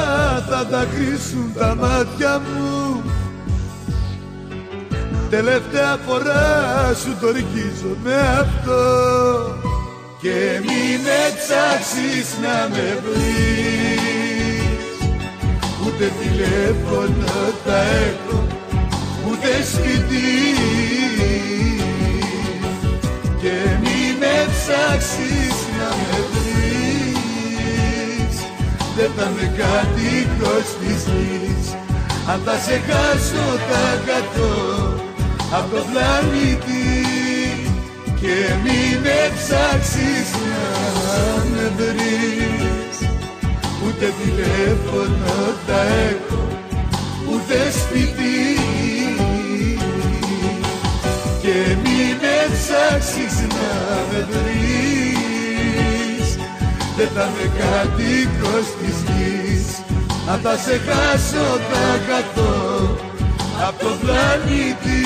[0.48, 3.02] θα τα κρίσουν τα μάτια μου.
[5.30, 8.82] Τελευταία φορά σου το ρικίζω με αυτό.
[10.20, 14.27] Και μην με ψάξεις να με βρεις
[16.00, 17.32] ούτε τηλέφωνο
[17.64, 18.46] θα έχω
[19.28, 20.30] ούτε σπίτι
[23.40, 28.34] και μη με ψάξεις να με βρεις.
[28.96, 31.66] Δεν θα με κατοίκος της γης.
[32.30, 34.56] Αν θα σε χάσω θα κατώ
[35.50, 36.86] απ' το πλανήτη.
[38.20, 40.64] Και μη με ψάξεις να
[41.50, 42.47] με βρεις
[44.00, 45.36] Ούτε τηλέφωνο
[45.66, 46.48] τα έχω
[47.30, 48.38] Ούτε σπίτι.
[51.42, 53.72] Και μην με ψάξεις να
[54.10, 56.28] με βρεις.
[56.96, 59.66] Δεν θα με κατοίκος της γης.
[60.30, 62.56] Αν θα σε χάσω θα καθώ
[63.68, 64.97] Απ' το πλανήτη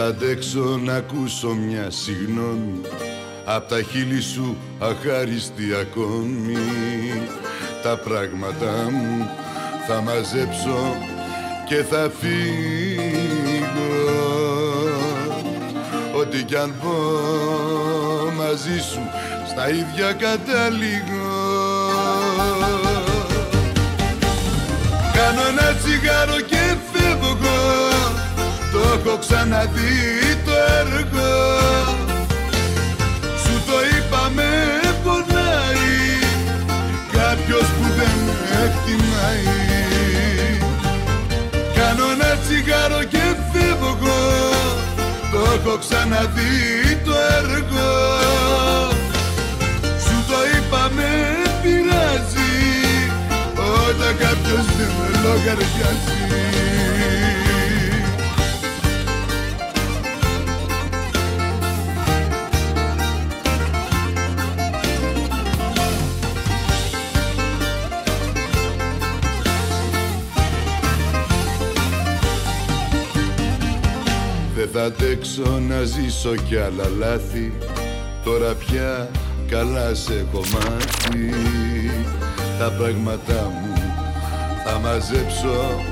[0.00, 2.80] θα αντέξω να ακούσω μια συγνώμη
[3.44, 6.56] Απ' τα χείλη σου αχάριστη ακόμη.
[7.82, 9.30] Τα πράγματά μου
[9.86, 10.96] θα μαζέψω
[11.68, 13.58] και θα φύγω.
[16.20, 16.92] Ό,τι κι αν πω
[18.36, 19.00] μαζί σου
[19.48, 21.36] στα ίδια καταλήγω
[25.12, 27.87] Κάνω ένα τσιγάρο και φεύγω.
[27.87, 27.87] το
[28.98, 29.94] έχω ξαναδεί
[30.44, 31.30] το έργο.
[33.42, 34.50] Σου το είπα με
[35.04, 35.96] πονάει.
[37.12, 38.34] Κάποιος που δεν με
[38.64, 39.46] εκτιμάει.
[41.74, 44.20] Κάνω ένα τσιγάρο και φεύγω
[45.32, 46.56] Το έχω ξαναδεί
[47.04, 47.88] το έργο.
[50.04, 51.10] Σου το είπα με
[51.62, 52.54] πειράζει.
[53.88, 56.67] Όταν κάποιος δεν με λογαριάζει
[74.58, 77.52] Δεν θα αντέξω να ζήσω κι άλλα λάθη.
[78.24, 79.10] Τώρα πια
[79.50, 81.34] καλά σε κομμάτι
[82.58, 83.74] Τα πράγματά μου
[84.64, 85.82] θα μαζέψω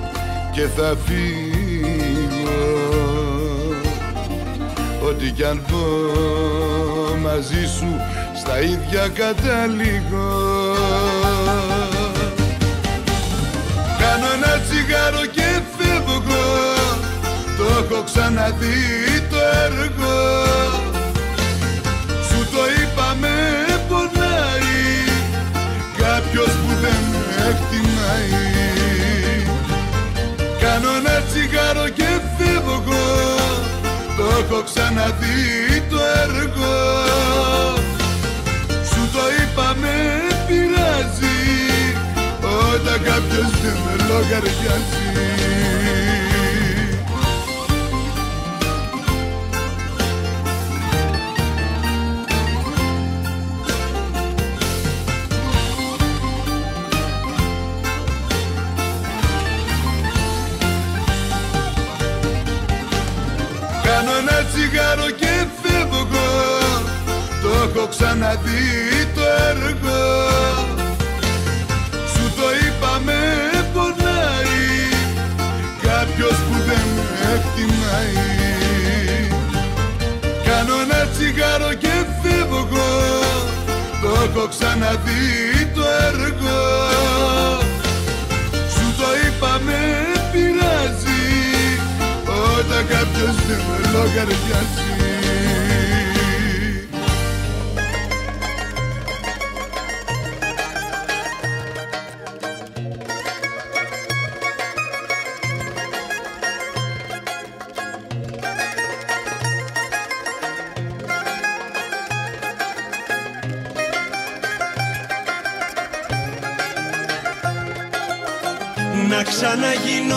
[0.53, 2.57] και θα φύγω.
[5.09, 5.77] Ό,τι κι αν πω
[7.23, 8.01] μαζί σου
[8.37, 10.45] στα ίδια καταλήγω
[13.99, 16.76] Κάνω ένα τσιγάρο και φεύγω
[17.67, 18.79] το έχω ξαναδεί
[19.31, 20.17] το έργο.
[22.29, 23.37] Σου το είπα με
[23.89, 24.85] πονάει
[26.03, 28.45] Κάποιος που δεν με εκτιμάει.
[30.61, 33.07] Κάνω ένα τσιγάρο και φεύγω
[34.17, 35.41] Το έχω ξαναδεί
[35.91, 36.75] το έργο.
[38.91, 39.97] Σου το είπα με
[40.47, 41.41] πειράζει
[42.73, 45.26] Όταν κάποιος δεν με λογαριάζει
[68.17, 70.03] έχω ξαναδεί το έργο.
[72.13, 73.21] Σου το είπα με
[73.73, 74.65] πονάει
[75.83, 78.25] Κάποιος που δεν με εκτιμάει.
[80.45, 82.67] Κάνω ένα τσιγάρο και φεύγω
[84.03, 85.25] Το έχω ξαναδεί
[85.75, 86.59] το έργο.
[88.75, 89.81] Σου το είπα με
[90.33, 91.25] πειράζει
[92.57, 95.16] όταν κάποιος δεν με λογαριάζει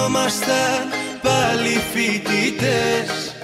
[0.09, 0.89] ξαναγινόμασταν
[1.21, 3.35] πάλι φοιτητές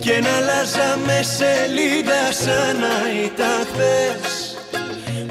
[0.00, 4.56] και να αλλάζαμε σελίδα σαν να ήταν χθες.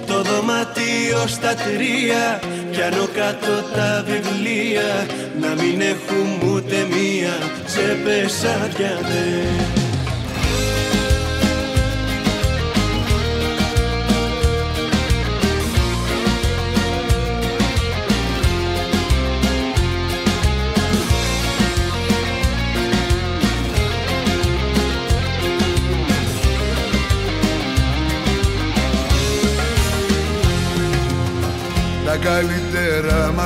[0.08, 2.40] Το δωμάτιο στα τρία
[2.72, 5.08] κι άνω κάτω τα βιβλία
[5.40, 8.46] να μην έχουμε ούτε μία τσέπες
[8.78, 9.79] καλύτερα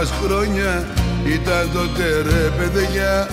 [0.04, 0.86] μας χρόνια
[1.26, 3.28] ήταν τότε ρε παιδιά.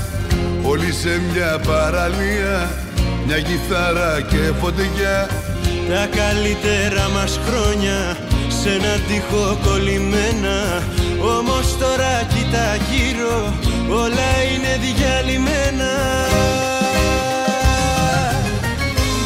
[0.63, 2.71] Όλοι σε μια παραλία,
[3.27, 5.29] μια κιθάρα και φωτιά.
[5.89, 8.17] Τα καλύτερα μας χρόνια
[8.61, 10.83] σε ένα τείχο κολλημένα.
[11.39, 13.55] Όμως τώρα κοίτα γύρω,
[14.03, 15.93] όλα είναι διαλυμένα.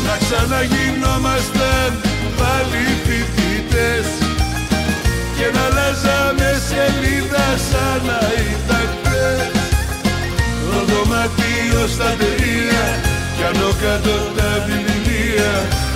[0.06, 1.90] Να ξαναγινόμασταν
[2.38, 4.33] πάλι φοιτητές
[5.36, 8.20] και να αλλάζαμε σελίδα σαν να
[8.50, 9.52] ήταν χτες
[10.70, 12.84] Το δωμάτιο στα τερία
[13.36, 15.52] κι άνω κάτω τα βιβλία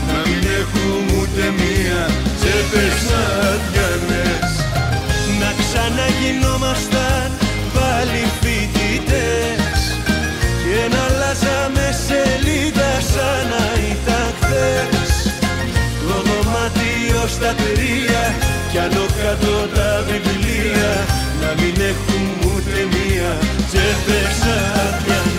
[0.08, 2.00] να μην έχουμε ούτε μία
[2.38, 4.50] τσέπες αδιανές
[5.40, 7.28] Να ξαναγινόμασταν
[7.74, 9.47] πάλι φοιτητές
[17.28, 18.22] στα τερία
[18.70, 20.90] κι άνω κάτω τα βιβλία.
[21.40, 23.30] Να μην έχουν ούτε μία.
[23.68, 24.38] Τσέπες
[24.84, 25.37] αδιανές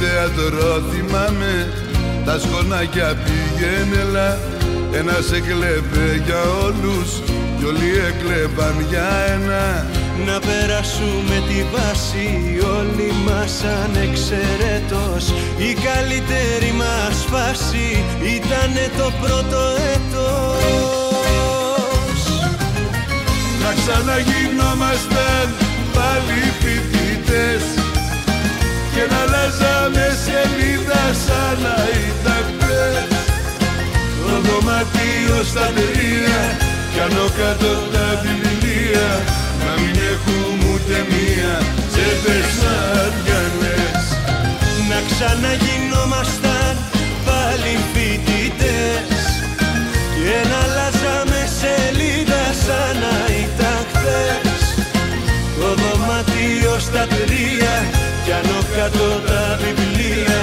[0.00, 1.72] Στα αμφιθέατρο θυμάμαι
[2.24, 4.38] τα σκονάκια πήγαινελα
[4.92, 7.08] Ένας έκλεβε για όλους
[7.58, 9.86] κι όλοι έκλεβαν για ένα.
[10.26, 12.28] Να περάσουμε τη βάση
[12.78, 15.24] όλοι μας ανεξαιρέτως.
[15.56, 18.04] Η καλύτερη μας φάση
[18.36, 19.60] ήτανε το πρώτο
[19.94, 21.00] έτος.
[23.62, 25.46] Να ξαναγινόμασταν
[25.94, 27.89] πάλι φοιτητές
[29.00, 33.18] και να αλλάζαμε σελίδα σαν να ήταν χτες
[34.24, 36.42] Το δωμάτιο στα τερία
[36.92, 39.08] κι άνω κάτω τα βιβλία
[39.64, 41.52] να μην έχουμε ούτε μία
[41.90, 44.04] τσέπες αδιανές
[44.90, 46.74] Να ξαναγινόμασταν
[47.26, 49.20] πάλι φοιτητές
[50.14, 50.89] Και να αλλάζαμε
[56.90, 57.74] στα τρία
[58.24, 60.42] Κι άνω κάτω τα βιβλία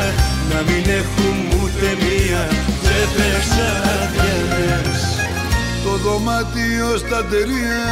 [0.51, 2.43] Να μην έχουν ούτε μία
[2.81, 3.49] τσέπες
[3.95, 5.01] αδιανές
[5.83, 7.85] Το δωμάτιο στα τερία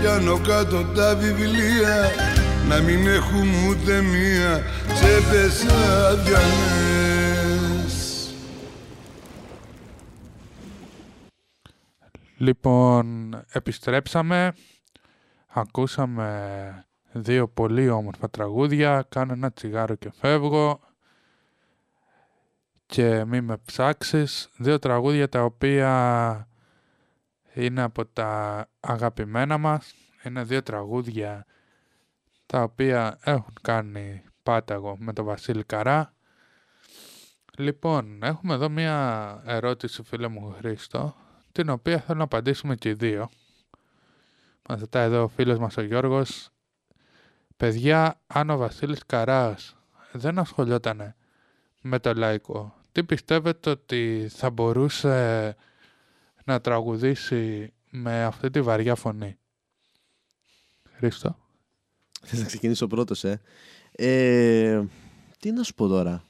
[0.00, 2.10] κι άνω κάτω τα βιβλία
[2.68, 4.62] να μην έχουμε ούτε μία
[4.94, 5.66] τσέπες
[6.10, 6.74] αδιανές.
[12.36, 14.52] Λοιπόν, επιστρέψαμε,
[15.48, 16.87] ακούσαμε
[17.22, 20.80] δύο πολύ όμορφα τραγούδια, κάνω ένα τσιγάρο και φεύγω
[22.86, 26.48] και μη με ψάξεις, δύο τραγούδια τα οποία
[27.54, 31.46] είναι από τα αγαπημένα μας, είναι δύο τραγούδια
[32.46, 36.14] τα οποία έχουν κάνει πάταγο με τον Βασίλη Καρά.
[37.58, 41.14] Λοιπόν, έχουμε εδώ μία ερώτηση φίλε μου Χρήστο,
[41.52, 43.28] την οποία θέλω να απαντήσουμε και οι δύο.
[44.68, 46.50] Μας ζητάει εδώ ο φίλος μας ο Γιώργος.
[47.58, 49.76] Παιδιά, αν ο Βασίλης Καράς
[50.12, 51.14] δεν ασχολιόταν
[51.82, 55.56] με το λαϊκό, τι πιστεύετε ότι θα μπορούσε
[56.44, 59.38] να τραγουδήσει με αυτή τη βαριά φωνή;
[60.96, 61.36] Χρήστο.
[62.22, 63.40] Θες να ξεκινήσω πρώτος, ε.
[63.92, 64.84] ε.
[65.38, 66.24] Τι να σου πω τώρα.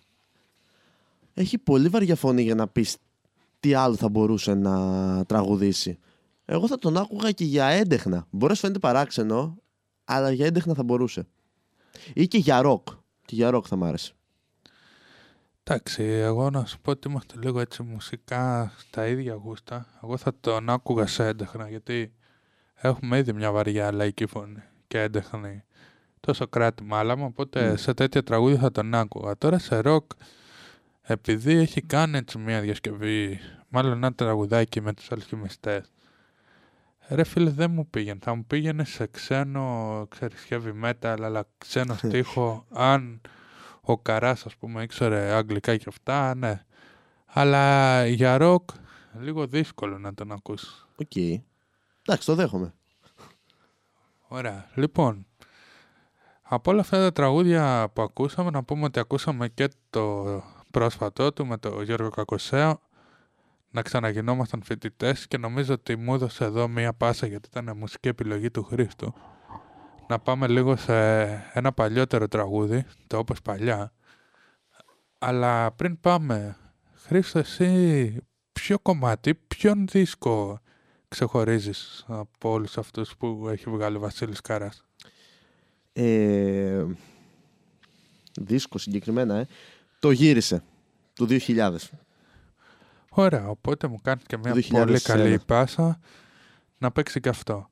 [1.35, 2.97] Έχει πολύ βαριά φωνή για να πεις
[3.61, 5.99] τι άλλο θα μπορούσε να τραγουδήσει.
[6.45, 8.27] Εγώ θα τον άκουγα και για έντεχνα.
[8.31, 9.59] Μπορεί να σου φαίνεται παράξενο,
[10.11, 11.27] αλλά για έντεχνα θα μπορούσε.
[12.15, 12.89] Ή και για ροκ.
[13.25, 14.13] Και για ροκ θα μ' άρεσε.
[15.63, 19.87] Εντάξει, εγώ να σου πω ότι είμαστε λίγο έτσι μουσικά στα ίδια γούστα.
[20.03, 22.13] Εγώ θα τον άκουγα σε έντεχνα, γιατί
[22.75, 25.63] έχουμε ήδη μια βαριά λαϊκή φωνή και έντεχνη
[26.21, 29.37] τον Σωκράτη Μάλαμα, οπότε σε τέτοια τραγούδια θα τον άκουγα.
[29.37, 30.11] Τώρα σε ροκ,
[31.03, 35.93] επειδή έχει κάνει έτσι μια διασκευή, μάλλον ένα τραγουδάκι με τους αλχημιστές,
[37.09, 41.95] ρε φίλε δεν μου πήγαινε, θα μου πήγαινε σε ξένο, ξέρεις, heavy metal, αλλά ξένο
[42.05, 43.21] στίχο, αν
[43.81, 46.65] ο Καράς ας πούμε ήξερε αγγλικά και αυτά, ναι.
[47.27, 48.71] Αλλά για ροκ
[49.21, 50.87] λίγο δύσκολο να τον ακούσεις.
[50.97, 51.17] Οκ.
[51.17, 52.75] Εντάξει, το δέχομαι.
[54.29, 54.67] Ωραία.
[54.75, 55.27] Λοιπόν,
[56.43, 61.47] από όλα αυτά τα τραγούδια που ακούσαμε, να πούμε ότι ακούσαμε και το πρόσφατό του
[61.47, 62.81] με τον Γιώργο Κακοσέο,
[63.79, 68.51] να ξαναγινόμασταν φοιτητές και νομίζω ότι μου έδωσε εδώ μία πάσα γιατί ήταν μουσική επιλογή
[68.51, 69.15] του Χρήστου.
[70.09, 70.95] Να πάμε λίγο σε
[71.53, 73.93] ένα παλιότερο τραγούδι, το όπως παλιά.
[75.19, 76.57] Αλλά πριν πάμε,
[76.95, 78.17] Χρήστο, εσύ
[78.53, 80.61] ποιο κομμάτι, ποιον δίσκο
[81.09, 84.85] ξεχωρίζεις από όλους αυτούς που έχει βγάλει ο Βασίλης Κάρας;
[85.93, 86.85] Ε,
[88.41, 89.47] δίσκο συγκεκριμένα, ε.
[90.01, 90.63] Το γύρισε,
[91.15, 91.93] του 2000.
[93.21, 94.69] Ωραία, οπότε μου κάνει και μια 2001.
[94.71, 95.99] πολύ καλή πάσα
[96.79, 97.71] να παίξει και αυτό.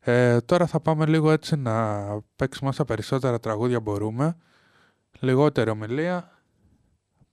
[0.00, 2.04] Ε, τώρα θα πάμε λίγο έτσι να
[2.36, 4.36] παίξουμε όσα περισσότερα τραγούδια μπορούμε.
[5.20, 6.30] Λιγότερη ομιλία.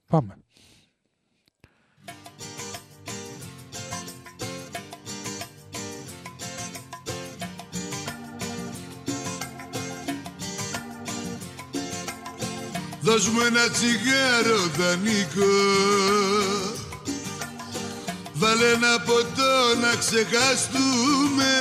[0.08, 0.36] Πάμε.
[13.02, 16.02] Δώσ' μου ένα τσιγάρο δανεικό
[18.42, 21.54] Βάλε ένα ποτό να ξεχαστούμε.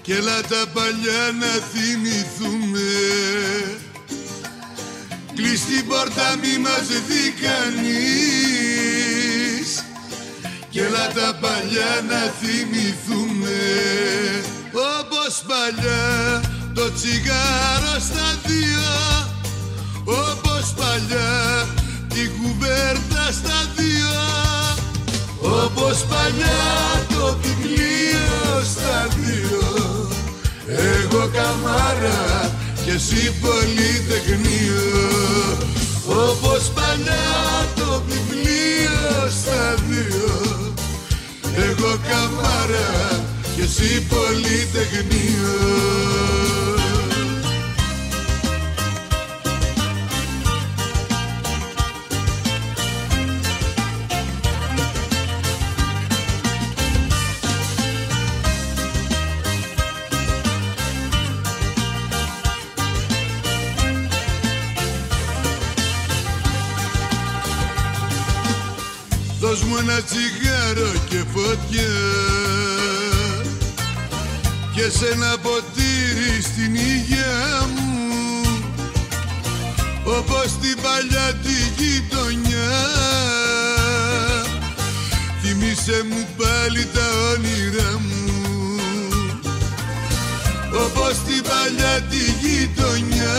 [0.03, 2.91] Κι έλα τα παλιά να θυμηθούμε.
[5.35, 7.85] Κλείς την πόρτα μη μας δει κανείς.
[10.71, 13.61] Κι έλα τα παλιά να θυμηθούμε.
[14.73, 16.41] Όπως παλιά
[16.75, 18.85] το τσιγάρο στα δύο
[20.05, 21.69] Όπως παλιά
[22.09, 24.17] τη κουβέρτα στα δύο.
[25.41, 26.63] Όπως παλιά
[27.09, 30.09] το βιβλίο στα δύο.
[30.67, 32.53] Εγώ καμάρα
[32.85, 34.85] και εσύ πολυτεχνείο.
[36.07, 40.75] Όπως παλιά το βιβλίο στα δύο.
[41.57, 43.25] Εγώ καμάρα
[43.57, 45.55] και εσύ πολυτεχνείο
[69.55, 71.95] Δώσ' μου ένα τσιγάρο και φωτιά.
[74.75, 78.41] Και σε ένα ποτήρι στην υγεία μου.
[80.05, 82.71] Όπως την παλιά τη γειτονιά.
[85.43, 88.81] Θυμήσε μου πάλι τα όνειρά μου.
[90.85, 93.37] Όπως την παλιά τη γειτονιά.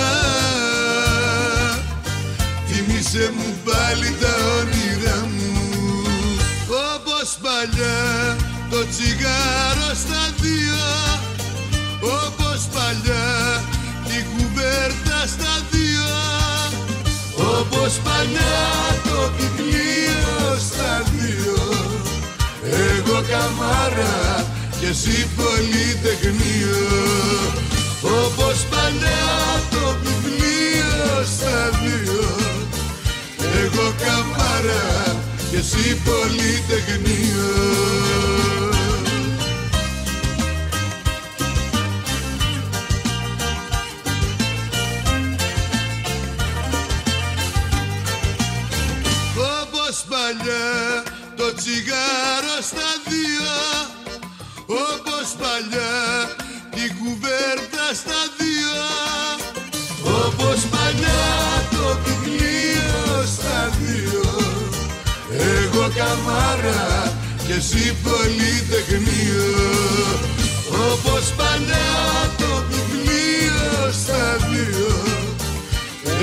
[2.67, 5.35] Θυμήσε μου πάλι τα όνειρά μου.
[5.37, 5.55] Όπως
[7.65, 8.35] παλιά
[8.69, 10.85] το τσιγάρο στα δύο
[12.01, 13.63] Όπως παλιά
[14.07, 16.09] τη κουβέρτα στα δύο
[17.59, 18.61] Όπως παλιά
[19.03, 21.57] το βιβλίο στα δύο
[22.95, 24.45] Εγώ καμάρα
[24.79, 26.83] και εσύ πολυτεχνείο.
[28.01, 29.27] Όπως παλιά
[29.71, 32.21] το βιβλίο στα δύο
[33.63, 35.24] Εγώ καμάρα
[35.56, 37.53] και εσύ πολυτεχνείο
[49.61, 51.03] Όπως παλιά
[51.38, 53.56] το τσιγάρο στα δύο
[54.65, 56.30] Όπως παλιά
[56.72, 59.05] τη κουβέρτα στα δύο
[65.95, 67.13] καμάρα
[67.47, 69.47] και εσύ πολυτεχνείο
[70.91, 71.95] Όπως παλιά
[72.38, 74.88] το βιβλίο στα δύο.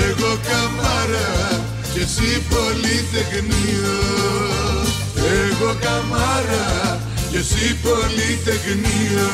[0.09, 1.61] Εγώ καμάρα
[1.93, 3.95] και εσύ πολυτεχνείο
[5.45, 7.01] Εγώ καμάρα
[7.31, 9.29] και εσύ πολυτεχνείο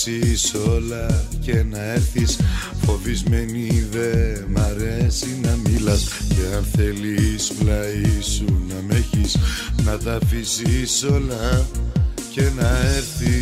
[0.00, 2.38] Να τα αφήσεις όλα και να έρθεις.
[2.84, 6.08] Φοβισμένη δε μ' αρέσει να μιλάς.
[6.28, 9.36] Και αν θέλεις πλάι σου να με έχεις
[9.84, 11.66] Να τα αφήσεις όλα
[12.34, 13.34] και να έρθεις.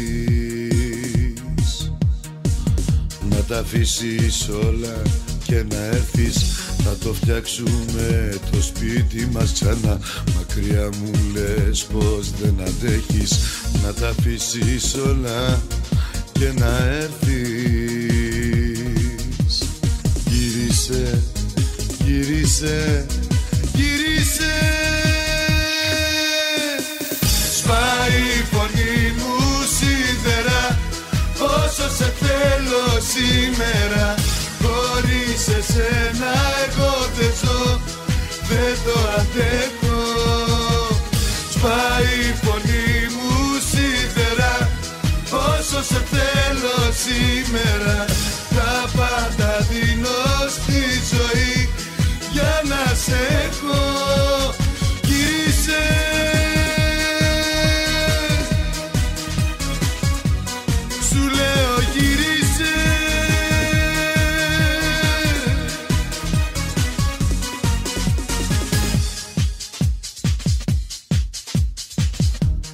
[3.30, 5.02] Να τα αφήσεις όλα
[5.44, 6.36] και να έρθεις.
[6.84, 10.00] Θα το φτιάξουμε το σπίτι μας ξανά.
[10.36, 13.38] Μακριά μου λες πως δεν αντέχεις.
[13.84, 15.60] Να τα αφήσεις όλα
[16.38, 18.38] και να έρθεις.
[20.24, 21.22] Γύρισε,
[22.04, 23.06] γύρισε,
[23.74, 24.54] γύρισε.
[27.56, 29.34] Σπάει η φωνή μου
[29.76, 30.62] σίδερα
[31.40, 34.14] Όσο σε θέλω σήμερα.
[34.62, 36.32] Χωρίς εσένα
[36.68, 37.80] εγώ δεν ζω.
[38.48, 39.77] Δεν το αντέχω
[45.78, 48.04] Όσο σε θέλω σήμερα
[48.48, 51.68] Τα πάντα δίνω στη ζωή
[52.32, 54.54] Για να σε έχω.
[55.04, 55.82] Γύρισε
[61.08, 62.74] Σου λέω γύρισε.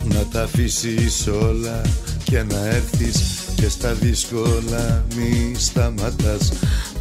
[0.05, 1.83] Να τα αφήσεις όλα
[2.35, 3.17] και να έρθεις
[3.55, 6.53] και στα δύσκολα μη σταματάς.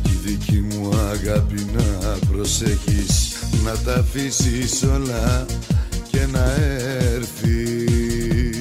[0.03, 5.45] Τη δική μου αγάπη να προσέχεις Να τα αφήσεις όλα
[6.11, 6.53] και να
[7.13, 8.51] έρθεις.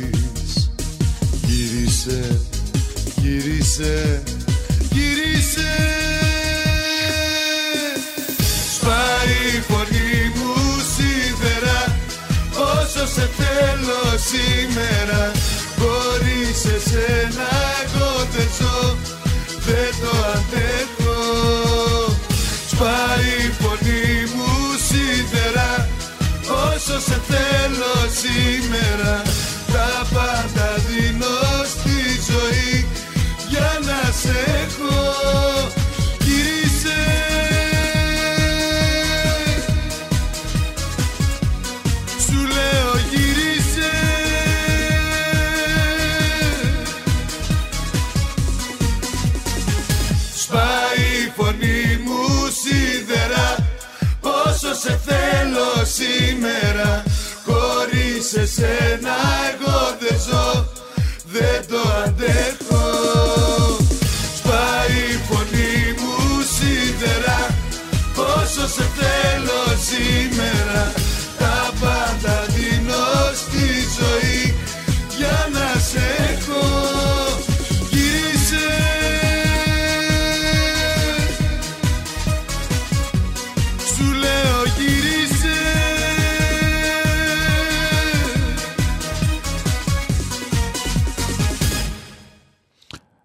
[1.46, 2.40] Γύρισε,
[3.20, 4.22] γύρισε, γύρισε
[27.04, 29.31] σε θέλω σήμερα
[58.32, 59.41] Χωρίς εσένα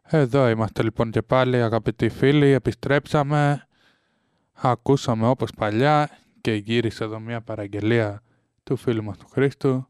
[0.09, 3.67] Εδώ είμαστε λοιπόν και πάλι αγαπητοί φίλοι, επιστρέψαμε,
[4.53, 6.09] ακούσαμε όπως παλιά
[6.41, 8.21] και γύρισε εδώ μια παραγγελία
[8.63, 9.87] του φίλου μας του Χρήστου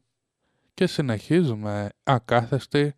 [0.74, 2.94] και συνεχίζουμε ακάθεστη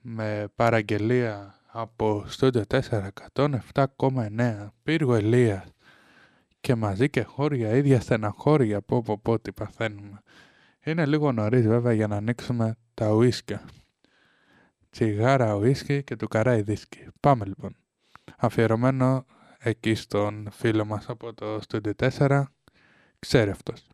[0.00, 5.64] με παραγγελία από Studio 4 107,9 Πύργο Ελίας
[6.60, 10.22] και μαζί και χώρια, ίδια στεναχώρια, πω πω πω τι παθαίνουμε.
[10.84, 13.64] Είναι λίγο νωρίς βέβαια για να ανοίξουμε τα ουίσκια.
[14.98, 17.06] Τσιγάρα, ουίσκι και του καράι δίσκι.
[17.20, 17.76] Πάμε λοιπόν.
[18.36, 19.24] Αφιερωμένο
[19.58, 22.42] εκεί στον φίλο μας από το Studio 4.
[23.18, 23.88] Ξέρει αυτός.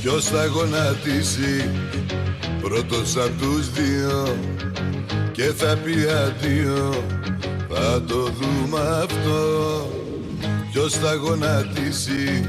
[0.00, 1.70] Ποιος θα γονατίσει
[2.60, 4.36] πρώτος απ' τους δύο
[5.32, 7.19] και θα πει αντίο
[7.72, 9.90] θα το δούμε αυτό.
[10.72, 12.48] Ποιος θα γονατίσει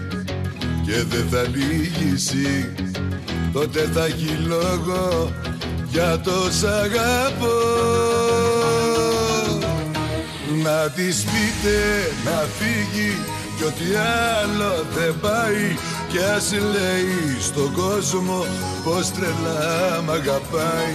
[0.86, 2.70] και δεν θα λύγησει
[3.54, 5.32] τότε θα έχει λόγο
[5.92, 7.60] για το σ' αγαπώ.
[10.64, 11.78] Να της πείτε
[12.26, 13.18] να φύγει
[13.58, 13.86] κι ό,τι
[14.42, 15.76] άλλο δεν πάει.
[16.10, 18.46] Κι ας λέει στον κόσμο
[18.84, 20.94] πως τρελά μ' αγαπάει.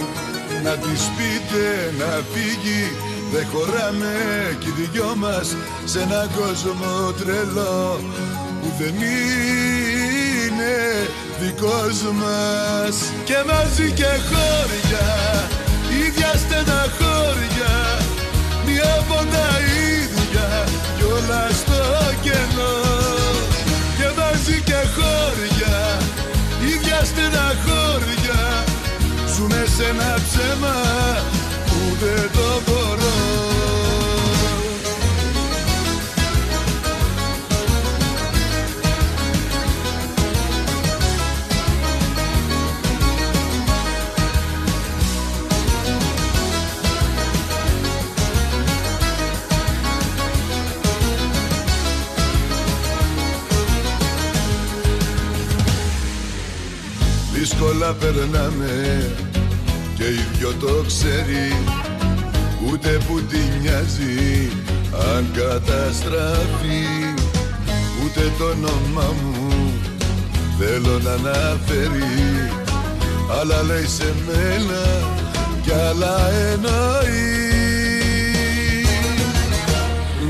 [0.63, 4.13] Να της πείτε να φύγει δεν χωράμε
[4.59, 5.55] κι οι δυο μας
[5.85, 7.99] σε έναν κόσμο τρελό
[8.61, 10.75] που δεν είναι
[11.39, 12.95] δικός μας.
[13.23, 15.07] Και μαζί και χώρια
[16.05, 17.75] ίδια στεναχώρια
[18.65, 19.47] μια ποντα
[19.93, 20.49] ίδια
[20.97, 21.81] κι όλα στο
[22.21, 22.75] κενό.
[23.97, 25.77] Και μαζί και χώρια
[26.73, 28.63] ίδια στεναχώρια
[29.33, 30.75] ζούμε σε ένα ψέμα
[31.65, 33.06] που δεν το μπορώ
[57.49, 59.09] δύσκολα περνάμε
[59.95, 61.55] και οι δυο το ξέρει.
[62.67, 64.51] Ούτε που τη νοιάζει
[65.15, 66.85] αν καταστραφεί.
[68.03, 69.73] Ούτε το όνομα μου
[70.59, 72.51] θέλω να αναφέρει.
[73.39, 74.83] Αλλά λέει σε μένα
[75.63, 77.45] κι άλλα εννοεί.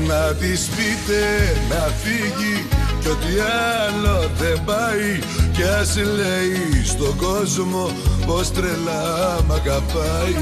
[0.06, 1.22] Να της πείτε
[1.68, 2.66] να φύγει
[3.00, 3.32] κι ό,τι
[3.86, 5.18] άλλο δεν πάει
[5.58, 7.90] κι ας λέει στον κόσμο
[8.26, 10.36] πως τρελά μ' αγαπάει.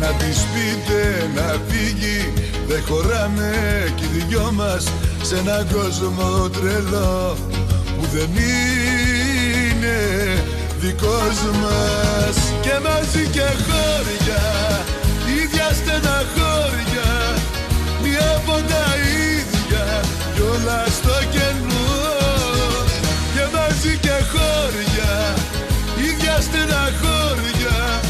[0.00, 2.32] Να της πείτε να φύγει
[2.68, 3.52] δεν χωράμε
[3.96, 4.84] κι οι δυο μας
[5.22, 7.36] σε έναν κόσμο τρελό
[7.96, 8.30] που δεν
[9.64, 9.98] είναι
[10.80, 12.36] δικός μας.
[12.60, 14.44] Και μαζί και χώρια
[15.42, 17.10] ίδια στεναχώρια
[18.02, 18.86] μία από τα
[19.36, 20.00] ίδια
[20.34, 21.45] κι όλα στο κενό
[23.80, 25.34] και μαζί και χώρια
[25.96, 28.00] ίδια στεναχώρια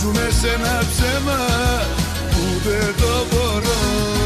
[0.00, 1.38] ζούμε σε ένα ψέμα
[2.30, 4.23] που δεν το μπορώ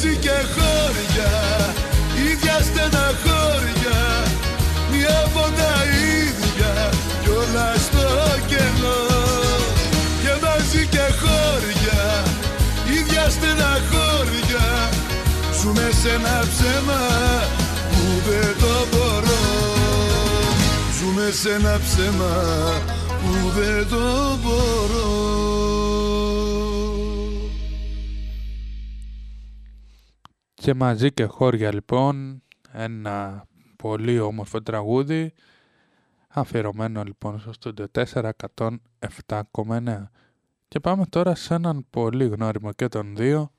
[0.00, 1.32] μαζί και χώρια
[2.30, 3.98] ίδια στεναχώρια
[4.90, 5.74] μια από τα
[6.24, 6.90] ίδια
[7.22, 8.06] κι όλα στο
[8.46, 9.02] κενό.
[10.22, 12.02] Και μαζί και χώρια
[12.98, 14.66] ίδια στεναχώρια
[15.60, 17.02] ζούμε σε ένα ψέμα
[17.90, 19.44] που δεν το μπορώ.
[20.98, 22.34] Ζούμε σε ένα ψέμα
[23.20, 25.87] που δεν το μπορώ
[30.68, 32.42] Και μαζί και χώρια λοιπόν,
[32.72, 33.46] ένα
[33.76, 35.32] πολύ όμορφο τραγούδι,
[36.28, 40.08] αφιερωμένο λοιπόν στο στούντιο 407,9.
[40.68, 43.52] Και πάμε τώρα σε έναν πολύ γνώριμο και τον δύο,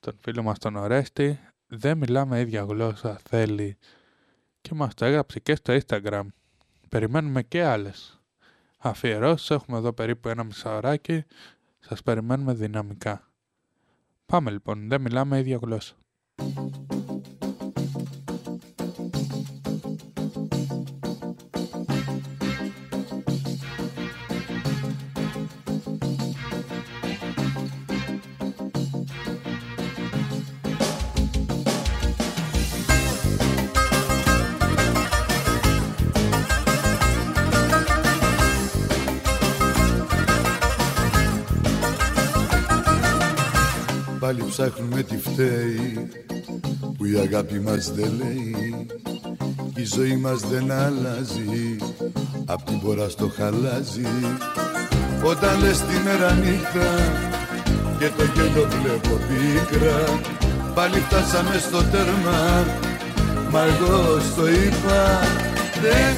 [0.00, 3.76] τον φίλο μας τον Ορέστη, δεν μιλάμε ίδια γλώσσα θέλει
[4.60, 6.26] και μας το έγραψε και στο Instagram.
[6.88, 8.20] Περιμένουμε και άλλες
[8.78, 11.24] αφιερώσεις, έχουμε εδώ περίπου ένα μισάωράκι,
[11.78, 13.29] σας περιμένουμε δυναμικά.
[14.30, 15.94] Πάμε λοιπόν, δεν μιλάμε ίδια γλώσσα.
[44.30, 46.08] Πάλι ψάχνουμε τι φταίει
[46.96, 48.86] που η αγάπη μας δεν λέει
[49.74, 51.76] η ζωή μας δεν αλλάζει
[52.46, 54.06] απ' την πορά στο χαλάζει.
[55.24, 56.88] Όταν λες τη μέρα νύχτα
[57.98, 60.20] και το γέλιο βλέπω πίκρα
[60.74, 62.64] πάλι φτάσαμε στο τέρμα
[63.50, 65.20] μα εγώ στο είπα
[65.82, 66.14] δεν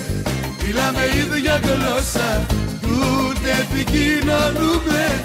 [0.64, 2.46] μιλάμε ίδια γλώσσα
[2.82, 5.22] ούτε επικοινωνούμε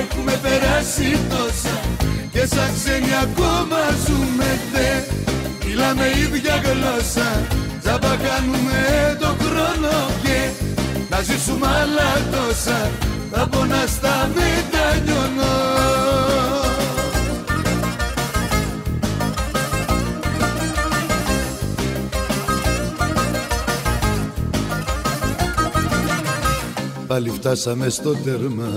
[0.00, 1.76] έχουμε περάσει τόσα
[2.32, 5.20] και σαν ξένοι ακόμα ζούμε δε.
[5.74, 7.46] Μιλάμε ίδια γλώσσα
[7.82, 10.50] Τζάμπα κάνουμε το χρόνο και
[11.10, 12.90] Να ζήσουμε άλλα τόσα
[13.32, 15.52] Θα πονά στα μετανιώνω
[27.06, 28.68] Πάλι φτάσαμε στο τέρμα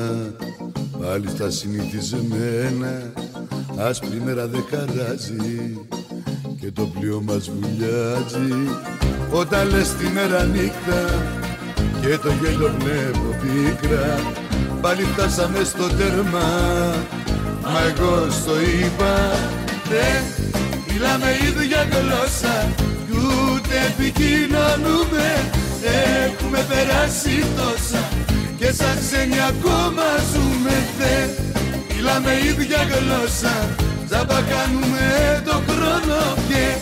[1.06, 3.11] Πάλι στα συνηθισμένα
[3.77, 5.80] Άσπρη μέρα δεν χαράζει
[6.60, 8.69] και το πλοίο μας βουλιάζει.
[9.32, 11.02] Όταν λες τη μέρα νύχτα
[12.02, 14.19] και το γέλιο βλέπω πίκρα
[14.82, 16.48] Πάλι φτάσαμε στο τέρμα.
[17.61, 19.32] Μα εγώ στο είπα
[19.90, 20.23] Δεν
[20.88, 22.73] μιλάμε ίδια γλώσσα
[23.07, 25.27] Κι ούτε επικοινωνούμε.
[26.26, 28.35] Έχουμε περάσει τόσα
[28.65, 31.29] Και σαν ξένοι ακόμα ζούμε Δεν
[31.95, 33.53] Μιλάμε ίδια γλώσσα.
[34.07, 36.75] Τζάμπα κάνουμε το χρόνο και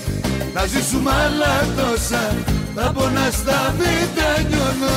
[0.53, 2.35] Να ζήσουμε άλλα τόσα.
[2.75, 4.95] Θα πονά στα μετανιώνω.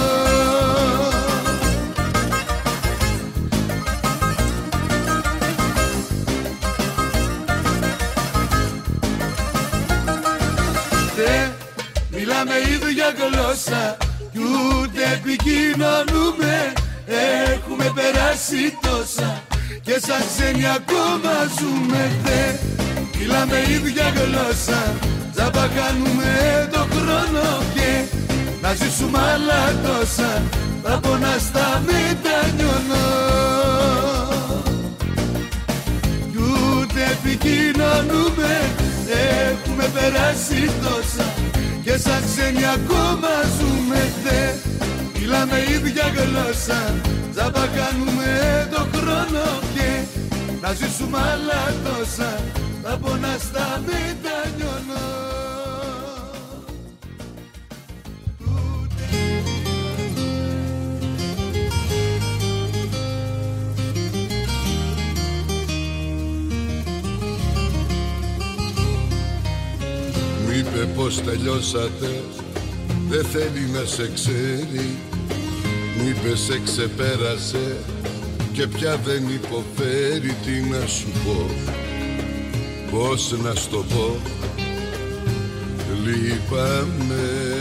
[12.11, 13.97] Μιλάμε ίδια γλώσσα.
[14.33, 16.76] Κι ούτε επικοινωνούμε
[17.07, 19.43] Έχουμε περάσει τόσα
[19.83, 22.43] και σαν ξένοι ακόμα ζούμε δε.
[23.19, 24.95] Μιλάμε ίδια γλώσσα
[25.35, 28.05] Τζάμπα κάνουμε το χρόνο και
[28.63, 30.43] Να ζήσουμε άλλα τόσα.
[30.83, 33.07] Τα πονά στα μετανιώνω
[36.31, 38.53] Κι ούτε επικοινωνούμε
[39.49, 41.35] Έχουμε περάσει τόσα
[41.83, 44.41] Και σαν ξένοι ακόμα ζούμε δε
[45.29, 46.95] Μιλάμε ίδια γλώσσα.
[47.33, 49.45] Τζάμπα κάνουμε το χρόνο
[49.75, 50.05] και
[50.61, 52.41] Να ζήσουμε άλλα τόσα.
[52.83, 55.15] Τα πονά στα μετανιώνω
[70.45, 72.23] Μου είπε πως τελειώσατε.
[73.09, 75.15] Δεν θέλει να σε ξέρει
[75.97, 77.77] Μου είπε σε ξεπέρασε
[78.53, 81.47] και πια δεν υποφέρει τι να σου πω.
[82.91, 84.17] Πώς να στο πω.
[86.05, 87.57] Λείπαμε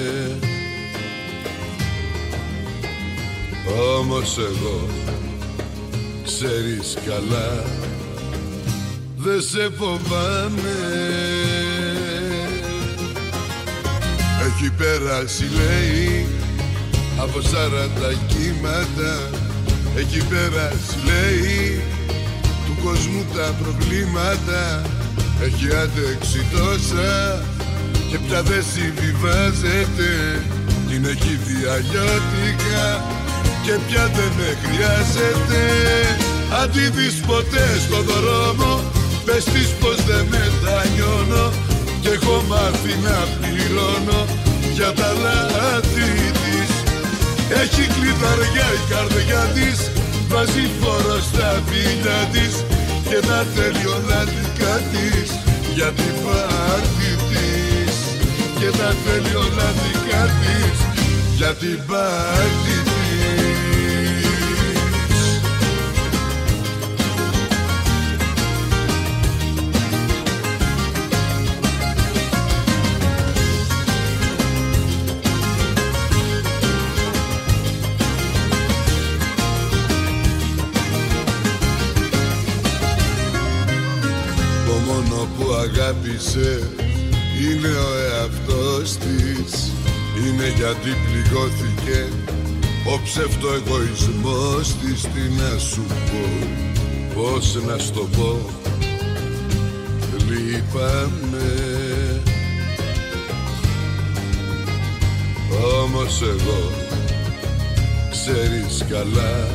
[3.99, 4.89] Όμως εγώ
[6.25, 7.63] Ξέρεις καλά
[9.17, 10.75] Δεν σε φοβάμαι.
[14.45, 16.25] Έχει περάσει λέει
[17.17, 19.13] Από σαράντα κύματα
[19.95, 21.81] Έχει περάσει λέει
[22.65, 24.81] Του κόσμου τα προβλήματα.
[25.45, 27.41] Έχει αντέξει τόσα
[28.09, 30.09] και πια δεν συμβιβάζεται.
[30.87, 32.87] Την έχει δει αλλιώτικα
[33.65, 35.63] και πια δεν με χρειάζεται.
[36.59, 38.71] Αν τη δεις ποτέ στο δρόμο
[39.25, 41.51] πες της πως δεν μετανιώνω
[42.01, 44.25] και έχω μάθει να πληρώνω
[44.73, 45.85] για τα λάθη.
[46.05, 46.24] της
[47.49, 49.91] έχει κλειδαριά η καρδιά της
[50.27, 52.53] βάζει φόρο στα φίλια της
[53.09, 55.29] και τα θέλει όλα δικά της
[55.75, 57.95] για την πάρτι της.
[58.59, 60.77] Και τα θέλει όλα δικά της
[61.37, 62.74] για την πάρτι
[85.95, 86.69] αγάπησε
[87.41, 89.71] είναι ο εαυτός της.
[90.17, 92.07] Είναι γιατί πληγώθηκε.
[92.87, 96.47] Ο ψεύτο εγωισμός της Τι να σου πω,
[97.13, 98.49] πώς να στο πω.
[100.29, 101.53] Λείπαμε
[105.83, 106.71] Όμως εγώ
[108.11, 109.47] ξέρεις καλά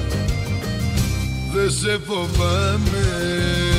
[1.53, 3.70] Δεν σε φοβάμαι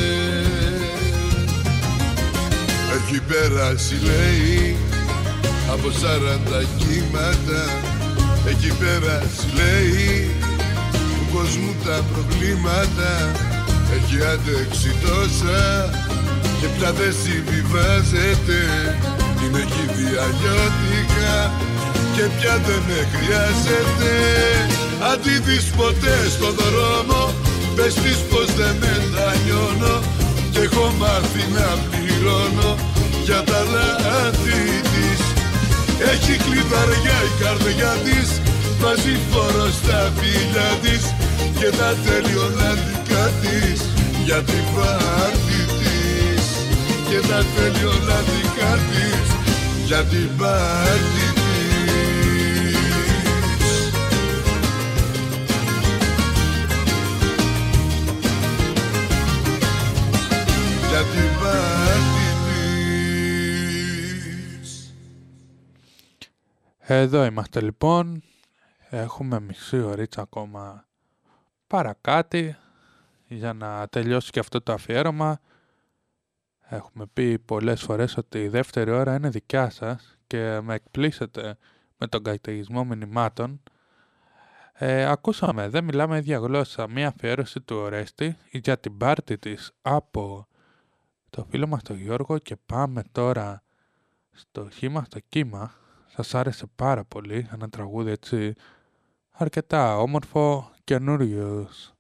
[2.96, 4.78] Έχει περάσει λέει
[5.74, 7.62] από σαράντα κύματα.
[8.52, 10.32] Έχει περάσει λέει
[11.16, 13.12] του κόσμου τα προβλήματα.
[13.96, 15.62] Έχει αντέξει τόσα
[16.60, 18.60] και πια δεν συμβιβάζεται.
[19.40, 21.36] Την έχει δει αλλιώτικα
[22.16, 24.14] και πια δεν με χρειάζεται
[25.10, 27.34] Αν της δεις ποτέ στο δρόμο
[27.76, 29.96] πες της πως δεν μετανιώνω.
[30.52, 32.01] Και έχω μάθει να πληρώνω
[33.24, 34.62] για τα λάθη
[34.92, 35.22] της.
[36.12, 38.42] Έχει κλειδαριά η καρδιά της
[38.80, 41.04] Βάζει φόρο στα φίλια της
[41.60, 43.82] Και τα τέλει όλα δικά της.
[44.26, 46.46] Για την πάρτι της
[47.10, 49.28] Και τα τέλει όλα δικά της.
[49.86, 51.31] Για την πάρτι
[66.94, 68.24] Εδώ είμαστε λοιπόν.
[68.90, 70.86] Έχουμε μισή ωρίτσα ακόμα
[71.68, 72.56] παρακάτι
[73.28, 75.40] για να τελειώσει και αυτό το αφιέρωμα.
[76.60, 81.58] Έχουμε πει πολλές φορές ότι η δεύτερη ώρα είναι δικιά σας και με εκπλήσετε
[81.98, 83.62] με τον καλλιτεγισμό μηνυμάτων.
[84.74, 90.48] Ε, ακούσαμε, δεν μιλάμε ίδια γλώσσα, μία αφιέρωση του Ορέστη για την πάρτη της από
[91.30, 93.64] το φίλο μας τον Γιώργο και πάμε τώρα
[94.32, 95.80] στο χήμα στο κύμα
[96.14, 98.54] σας άρεσε πάρα πολύ, ένα τραγούδι έτσι
[99.32, 101.94] αρκετά όμορφο, καινούριος,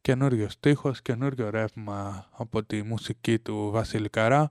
[0.00, 4.50] καινούριος στίχος, καινούριο ρεύμα από τη μουσική του Βασίλη Καρά,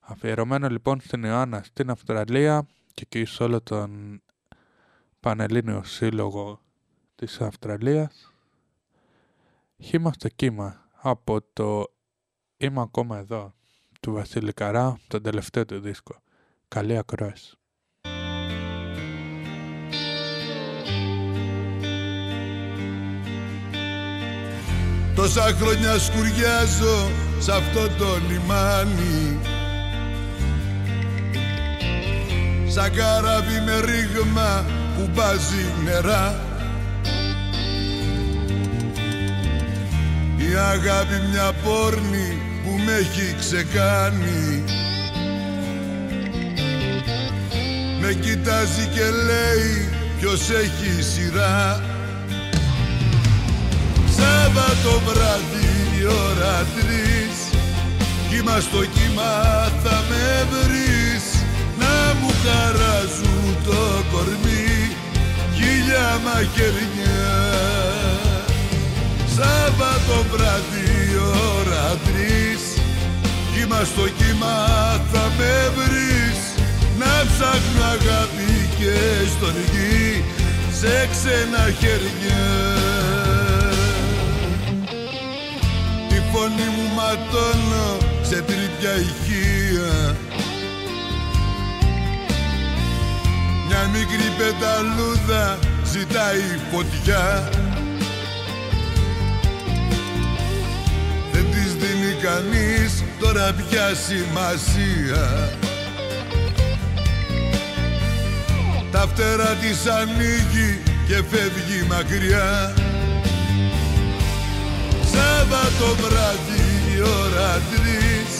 [0.00, 4.22] αφιερωμένο λοιπόν στην Ιωάννα στην Αυστραλία και εκεί σε όλο τον
[5.20, 6.60] Πανελλήνιο Σύλλογο
[7.14, 8.32] της Αυστραλίας.
[9.82, 11.84] Χήμα στο κύμα από το
[12.56, 13.52] «Είμαι ακόμα εδώ».
[14.00, 16.16] του Βασίλη Καρά, τον τελευταίο του δίσκο.
[16.68, 17.57] Καλή ακρόαση.
[25.18, 29.38] Τόσα χρόνια σκουριάζω σε αυτό το λιμάνι.
[32.68, 34.64] Σαν καράβι με ρήγμα
[34.96, 36.40] που μπάζει νερά.
[40.36, 44.64] Η αγάπη μια πόρνη που με έχει ξεκάνει
[48.00, 49.88] Με κοιτάζει και λέει
[50.18, 51.82] ποιος έχει σειρά
[54.18, 55.70] Σάββατο βράδυ
[56.00, 57.36] η ώρα τρεις.
[58.28, 59.32] Κύμα στο κύμα
[59.82, 61.24] θα με βρεις.
[61.78, 63.80] Να μου χαράζουν το
[64.12, 64.96] κορμί.
[65.56, 67.26] Χίλια μαχαιριά
[69.36, 71.16] Σάββατο βράδυ η
[71.56, 72.62] ώρα τρεις.
[73.52, 74.56] Κύμα στο κύμα
[75.12, 76.40] θα με βρεις.
[76.98, 78.96] Να ψάχνω αγάπη και
[79.34, 80.24] στον γη.
[80.80, 82.46] Σε ξένα χέρια
[86.32, 90.16] φωνή μου ματώνω σε τρίπια ηχεία.
[93.66, 97.48] Μια μικρή πεταλούδα ζητάει φωτιά.
[101.32, 105.50] Δεν της δίνει κανείς τώρα πια σημασία.
[108.90, 112.74] Τα φτερά της ανοίγει και φεύγει μακριά
[115.50, 116.64] Σάββατο βράδυ
[116.94, 118.32] η ώρα τρεις.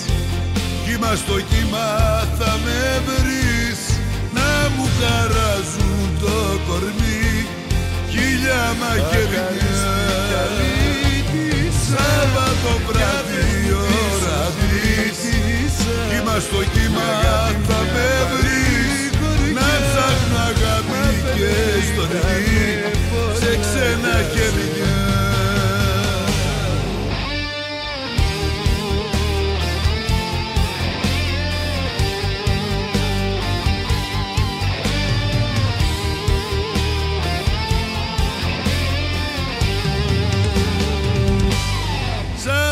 [0.85, 1.89] Κύμα στο κύμα
[2.39, 3.80] θα με βρεις.
[4.36, 6.36] Να μου χαράζουν το
[6.66, 7.47] κορμί.
[8.12, 9.47] Χίλια μαχαιριά
[11.89, 13.72] Σάββατο βράδυ η
[14.12, 15.18] ώρα τρεις.
[16.10, 17.10] Κύμα στο κύμα
[17.68, 19.12] θα με βρεις.
[19.59, 21.05] Να ψάχνω αγάπη
[21.36, 21.55] και
[21.89, 22.10] στον
[22.47, 22.68] γη.
[23.40, 24.98] Σε ξένα χέρια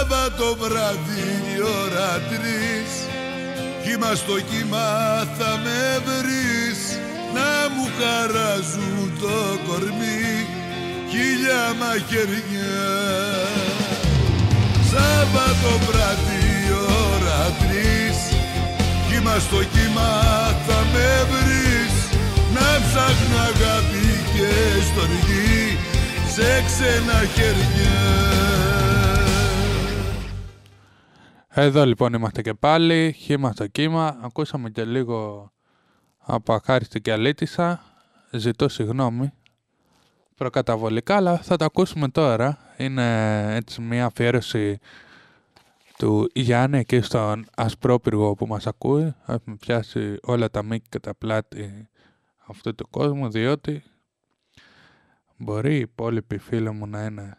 [0.08, 2.90] το βράδυ η ώρα τρεις.
[3.84, 4.88] Κύμα στο κύμα
[5.38, 6.80] θα με βρεις.
[7.34, 10.46] Να μου χαράζουν το κορμί.
[11.10, 12.90] Χίλια μαχαιριά.
[14.90, 16.72] Σάββατο βράδυ η
[17.08, 18.18] ώρα τρεις.
[19.08, 20.10] Κύμα στο κύμα
[20.66, 21.94] θα με βρεις.
[22.54, 24.52] Να ψάχνω αγάπη και
[24.88, 25.78] στον γη
[26.34, 28.75] Σε ξένα χέρια
[31.58, 34.18] Εδώ λοιπόν είμαστε και πάλι, χήμα στο κύμα.
[34.22, 35.50] Ακούσαμε και λίγο
[36.18, 37.82] από αχάριστη και αλήτησα.
[38.30, 39.32] Ζητώ συγγνώμη
[40.34, 42.58] προκαταβολικά, αλλά θα τα ακούσουμε τώρα.
[42.76, 44.78] Είναι έτσι μια αφιέρωση
[45.98, 49.14] του Γιάννη εκεί στον Ασπρόπυργο που μας ακούει.
[49.26, 51.88] Έχουμε πιάσει όλα τα μήκη και τα πλάτη
[52.46, 53.82] αυτού του κόσμου, διότι
[55.36, 57.38] μπορεί η υπόλοιπη φίλη μου να είναι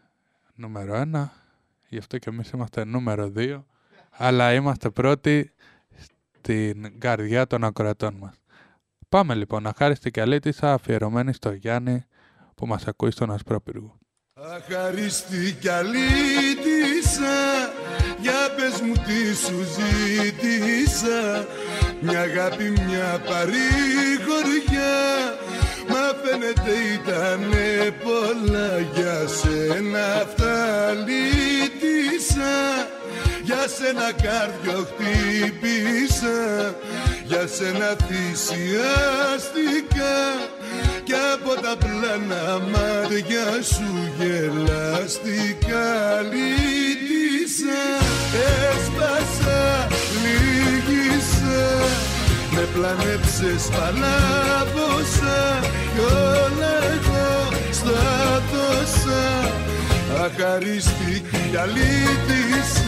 [0.55, 1.33] νούμερο ένα,
[1.89, 3.65] γι' αυτό και εμείς είμαστε νούμερο δύο
[4.17, 5.51] αλλά είμαστε πρώτοι
[6.39, 8.35] στην καρδιά των ακροατών μας.
[9.09, 12.05] Πάμε λοιπόν, αχάριστη και αλήτησα αφιερωμένη στο Γιάννη
[12.55, 13.97] που μας ακούει στον Ασπρόπυργο.
[14.39, 17.37] Αχαριστή κι αλήτησα
[18.21, 21.47] Για πες μου τι σου ζήτησα
[22.01, 24.95] Μια αγάπη, μια παρηγοριά
[25.89, 32.87] Μα φαίνεται ήτανε πολλά Για σένα αυτά λύτησα
[33.47, 36.39] για σένα κάρδιο χτύπησα
[37.27, 40.15] Για σένα θυσιάστηκα
[41.03, 45.87] Κι από τα πλάνα μάτια σου γελάστηκα
[46.31, 47.83] Λύτησα,
[48.69, 49.61] έσπασα,
[50.23, 51.63] λύγησα
[52.51, 55.39] Με πλανέψες παλάβωσα
[55.93, 57.29] Κι όλα εγώ
[57.71, 58.01] στα
[60.07, 62.85] τόσα αχαρίστηκε κι αλήτησα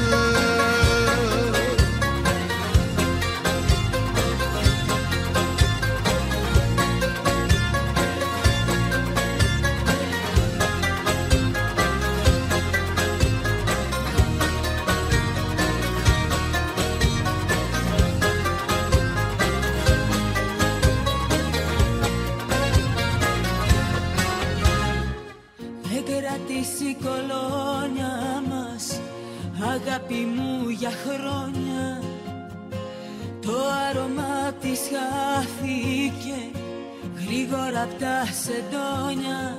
[27.04, 29.00] κολόνια μας
[29.62, 32.02] Αγάπη μου για χρόνια.
[33.42, 33.52] Το
[33.90, 36.40] άρωμα της χάθηκε
[37.16, 39.58] γρήγορα απ' τα σεντόνια.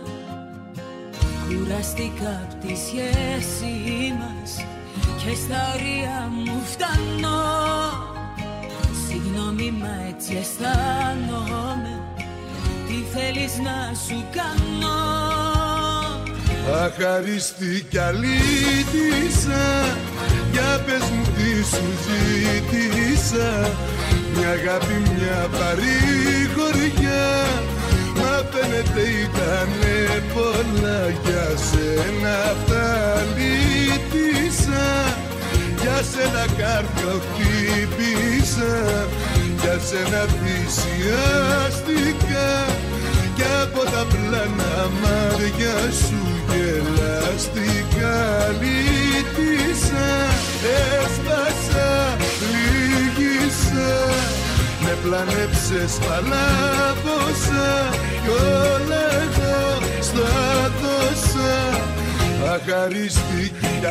[1.47, 4.65] Κουραστήκα απ' τη σχέση μας
[5.25, 7.41] και στα ωρία μου φτάνω.
[9.07, 12.03] Συγγνώμη μα έτσι αισθάνομαι.
[12.87, 15.60] Τι θέλεις να σου κάνω;
[16.75, 19.65] Αχαριστή κι αλήτησα
[20.53, 23.51] Για πες μου τι σου ζήτησα.
[24.35, 27.27] Μια αγάπη, μια παρηγοριά.
[28.17, 29.99] Μα φαίνεται ήτανε
[30.35, 31.01] πολλά.
[31.25, 32.89] Για σένα αυτά
[33.37, 34.87] λύτησα
[35.83, 38.75] Για σένα κάρδιο χτύπησα
[39.61, 42.49] Για σένα θυσιάστηκα
[43.41, 48.19] Κι από τα πλάνα μάτια σου γελαστικά
[48.61, 50.11] λύτησα
[51.01, 52.17] Έσπασα,
[52.51, 53.93] λύγησα.
[54.81, 57.89] Με πλανέψες παλάβωσα
[58.23, 59.59] κι όλα εγώ
[60.01, 60.31] στα
[60.81, 61.55] δώσα.
[62.55, 63.87] Αχαρίστη κι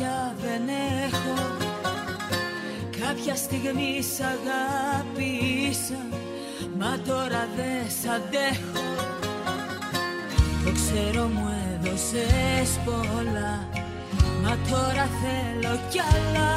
[0.00, 0.62] πια δεν
[1.06, 1.36] έχω.
[3.00, 6.02] Κάποια στιγμή σ' αγάπησα
[6.78, 8.84] μα τώρα δεν σ' αντέχω.
[10.64, 13.68] Το ξέρω μου έδωσες πολλά
[14.42, 16.52] μα τώρα θέλω κι άλλα.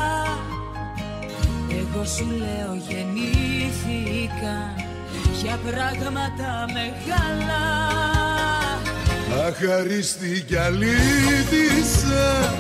[1.70, 4.58] Εγώ σου λέω γεννήθηκα
[5.42, 7.64] για πράγματα μεγάλα.
[9.48, 12.54] Αχαρίστη κι αλήτησα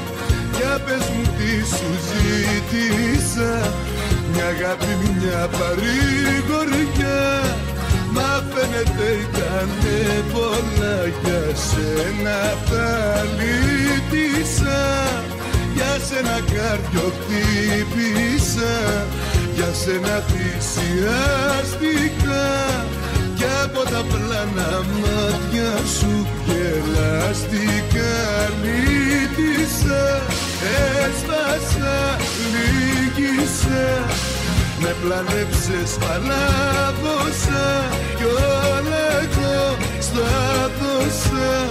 [0.55, 3.53] Για πες μου τι σου ζήτησα.
[4.31, 7.23] Μια αγάπη, μια παρηγοριά.
[8.15, 9.99] Μα φαίνεται ήτανε
[10.33, 12.89] πολλά Για σένα αυτά
[13.37, 14.81] λύτησα.
[15.75, 18.73] Για σένα κάρδιο χτύπησα
[19.55, 21.65] Για σένα θυσιάστηκα
[23.35, 24.01] κι από τα
[24.51, 28.13] πλάνα μάτια σου γελαστικά
[28.63, 30.21] λύτησα
[31.03, 32.17] Έσπασα,
[32.53, 34.05] λύγησα
[34.79, 37.85] Με πλανέψες παλάβωσα.
[38.17, 41.67] Κι όλα εγώ στα δώσα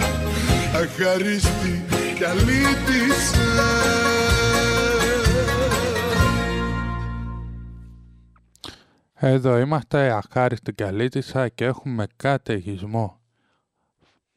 [0.74, 1.84] Αχαρίστη
[2.16, 3.72] κι αλήτησα
[9.24, 13.20] Εδώ είμαστε αχάριστοι καλήτησα και έχουμε καταιγισμό.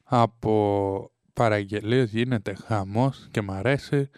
[0.04, 4.10] Από παραγγελίες γίνεται χαμός και μ' αρέσει.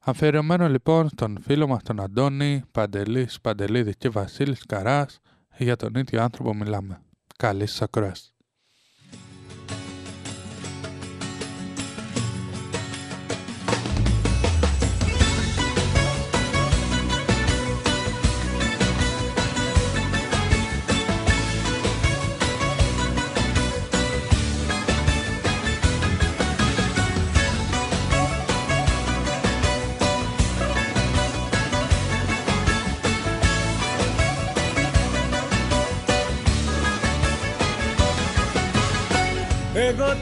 [0.00, 5.20] Αφιερωμένο λοιπόν στον φίλο μας τον Αντώνη, Παντελής, Παντελίδης και Βασίλης Καράς,
[5.56, 7.00] για τον ίδιο άνθρωπο μιλάμε.
[7.36, 8.33] Καλή σας ακρόαση.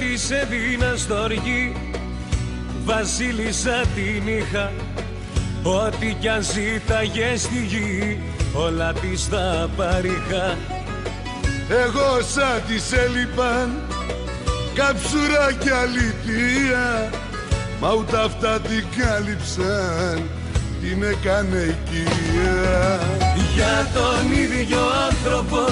[0.03, 1.73] Της έδινα στοργή
[2.85, 4.73] Βασίλισσα την είχα
[5.63, 8.21] Ό,τι κι αν ζήταγε στη γη
[8.55, 10.57] Όλα της τα παρήχα.
[11.69, 13.81] Εγώ σαν της έλειπαν
[14.75, 17.11] Κάψουρα κι αλήθεια
[17.81, 20.23] Μα ούτε αυτά την κάλυψαν
[20.81, 23.01] Την έκανε οικία.
[23.55, 25.72] Για τον ίδιο άνθρωπο μιλάμε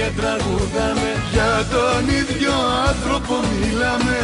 [0.00, 1.10] και τραγουδάμε.
[1.34, 2.54] Για τον ίδιο
[2.88, 4.18] άνθρωπο μιλάμε.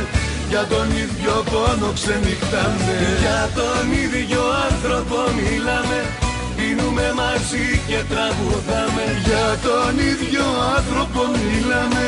[0.51, 2.97] Για τον ίδιο πόνο ξενυχτάμε.
[3.23, 5.99] Για τον ίδιο άνθρωπο μιλάμε.
[6.57, 9.07] Πίνουμε μαζί και τραγουδάμε.
[9.27, 10.47] Για τον ίδιο
[10.77, 12.07] άνθρωπο μιλάμε.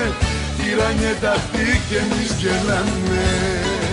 [0.58, 3.87] Τυράνιε αυτή και εμείς γελάμε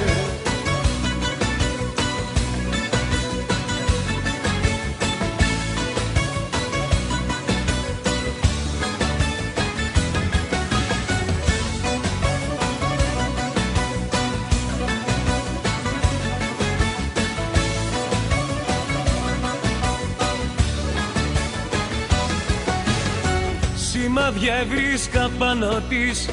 [24.46, 26.30] καράβια βρίσκα πάνω της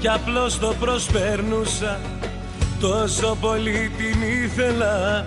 [0.00, 2.00] κι απλώς το προσπέρνουσα.
[2.80, 5.24] Τόσο πολύ την ήθελα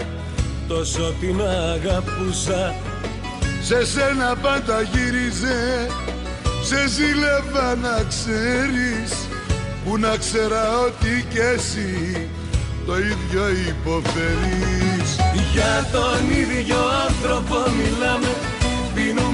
[0.68, 2.76] τόσο την αγαπούσα.
[3.62, 5.88] Σε σένα πάντα γύριζε
[6.64, 9.28] σε ζήλευα να ξέρεις
[9.86, 12.28] που να ξέρα ότι κι εσύ
[12.86, 15.10] το ίδιο υποφέρεις.
[15.54, 16.78] Για τον ίδιο
[17.08, 18.59] άνθρωπο μιλάμε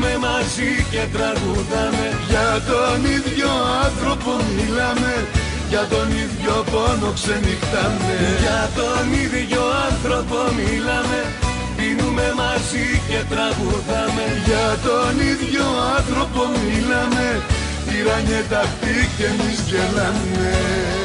[0.05, 2.07] Πίνουμε μαζί και τραγουδάμε.
[2.29, 3.49] Για τον ίδιο
[3.85, 5.13] άνθρωπο μιλάμε.
[5.69, 8.15] Για τον ίδιο πόνο ξενυχτάμε.
[8.43, 11.19] Για τον ίδιο άνθρωπο μιλάμε.
[11.77, 14.25] Πίνουμε μαζί και τραγουδάμε.
[14.47, 15.65] Για τον ίδιο
[15.97, 17.27] άνθρωπο μιλάμε.
[17.87, 21.04] Τυράνιε αυτή και εμείς γελάμε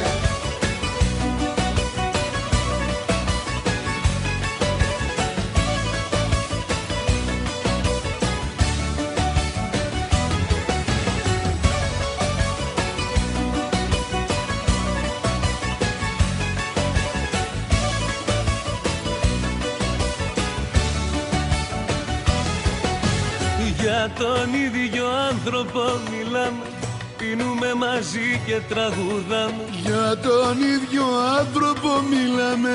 [25.53, 26.65] άνθρωπο μιλάμε
[27.19, 29.65] Πίνουμε μαζί και τραγουδάμε.
[29.85, 31.05] Για τον ίδιο
[31.41, 32.75] άνθρωπο μιλάμε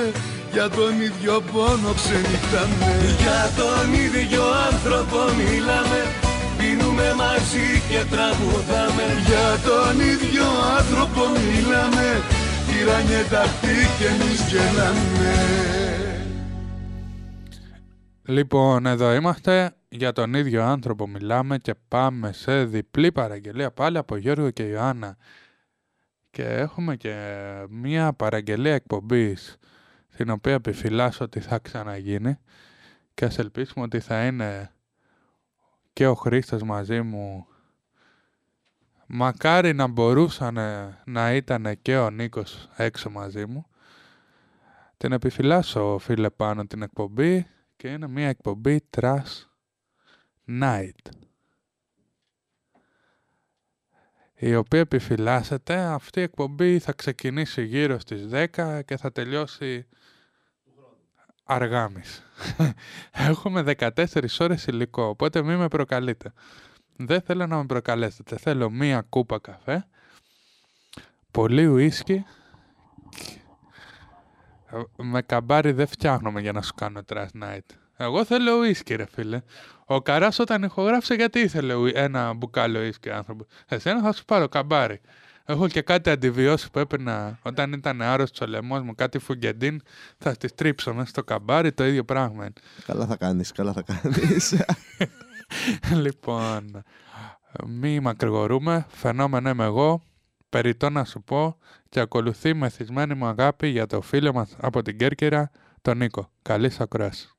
[0.54, 2.92] Για τον ίδιο πόνο ξενυχτάμε
[3.24, 6.00] Για τον ίδιο άνθρωπο μιλάμε
[6.58, 9.06] Πίνουμε μαζί και τραγουδάμε.
[9.28, 10.48] Για τον ίδιο
[10.78, 12.08] άνθρωπο μιλάμε
[12.68, 15.34] Τυράνιε αυτή και εμείς γελάμε.
[18.26, 19.75] Λοιπόν, εδώ είμαστε.
[19.90, 25.18] Για τον ίδιο άνθρωπο μιλάμε και πάμε σε διπλή παραγγελία πάλι από Γιώργο και Ιωάννα.
[26.32, 27.16] Και έχουμε και
[27.70, 29.58] μία παραγγελία εκπομπής
[30.16, 32.38] την οποία επιφυλάσσω ότι θα ξαναγίνει
[33.14, 34.72] και ας ελπίσουμε ότι θα είναι
[35.94, 37.48] και ο Χρήστος μαζί μου.
[39.08, 40.58] Μακάρι να μπορούσαν
[41.06, 43.66] να ήταν και ο Νίκος έξω μαζί μου.
[44.98, 49.46] Την επιφυλάσσω φίλε πάνω την εκπομπή και είναι μια εκπομπή Trash
[50.48, 51.12] Night.
[54.36, 59.88] Η οποία επιφυλάσσεται αυτή η εκπομπή θα ξεκινήσει γύρω στις 10 και θα τελειώσει
[61.44, 62.24] αργάμις.
[63.12, 66.34] Έχουμε 14 ώρες υλικό οπότε μην με προκαλείτε.
[66.96, 69.88] Δεν θέλω να με προκαλέσετε θέλω μία κούπα καφέ
[71.36, 72.26] πολύ ουίσκι
[74.98, 77.85] με καμπάρι δεν φτιάχνομαι για να σου κάνω trash night.
[77.98, 79.42] Εγώ θέλω ουίσκι ρε φίλε.
[79.86, 85.02] Ο Καράς όταν ηχογράφησε γιατί ήθελε ένα μπουκάλο ουίσκι άνθρωπο; Εσένα θα σου πάρω καμπάρι.
[85.48, 89.82] Έχω και κάτι αντιβιώσεις που έπαιρνα όταν ήταν άρρωστος ο λαιμός μου, κάτι φουγκεντίν,
[90.18, 92.48] θα τη τρίψω μέσα στο καμπάρι, το ίδιο πράγμα
[92.86, 94.56] Καλά θα κάνεις, καλά θα κάνεις.
[96.04, 96.84] λοιπόν,
[97.66, 100.02] μη μακρηγορούμε, φαινόμενο είμαι εγώ,
[100.50, 101.58] περιττό να σου πω
[101.90, 105.52] και ακολουθεί μεθυσμένη μου αγάπη για το φίλο μας από την Κέρκυρα,
[105.82, 106.32] τον Νίκο.
[106.42, 107.35] Καλής ακρόασης.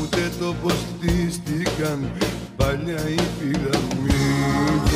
[0.00, 2.10] Ούτε το πως χτίστηκαν
[2.56, 4.86] παλιά οι πυραμίδες.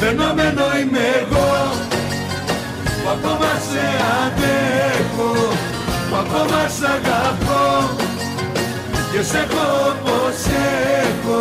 [0.00, 1.52] Φαινόμενο είμαι εγώ
[3.02, 3.86] που ακόμα σε
[4.24, 5.53] αντέχω
[6.14, 7.64] που ακόμα σ' αγαπώ.
[9.12, 10.38] Και σε έχω όπως
[11.06, 11.40] έχω.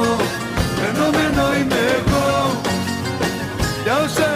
[0.80, 2.30] Φαινόμενο είμαι εγώ.
[3.84, 4.33] Για όσα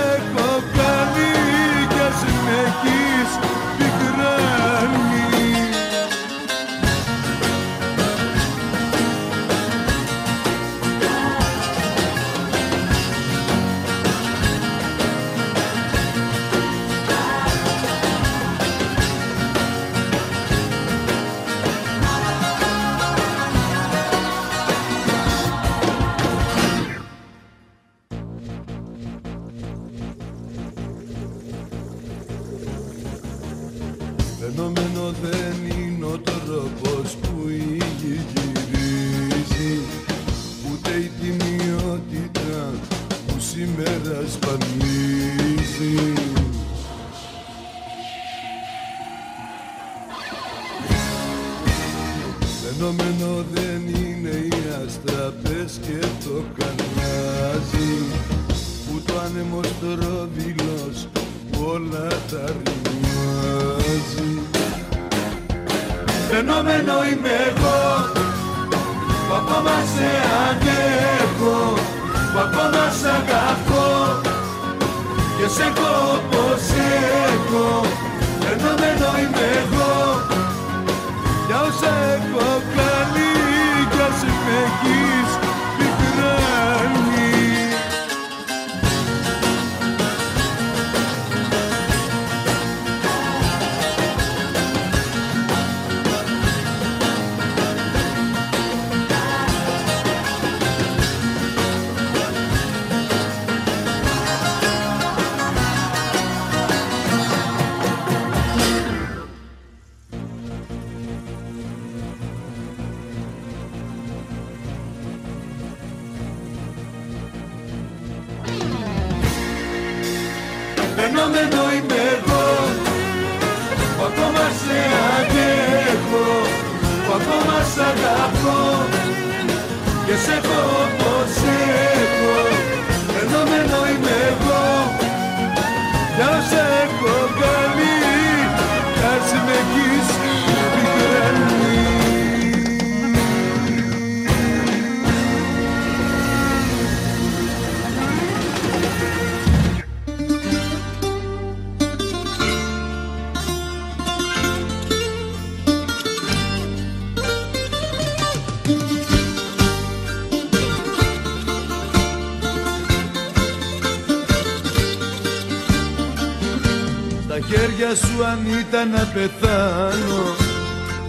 [167.87, 170.23] χέρια σου αν ήταν να πεθάνω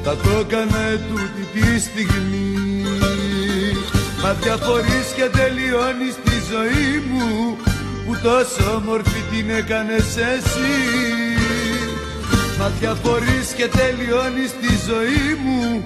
[0.03, 2.57] Θα το έκανα ετούτη τη στιγμή.
[4.23, 7.57] Μα διαφορείς και τελειώνεις τη ζωή μου
[8.07, 10.79] Που τόσο όμορφη την έκανες εσύ.
[12.59, 15.85] Μα διαφορείς και τελειώνεις τη ζωή μου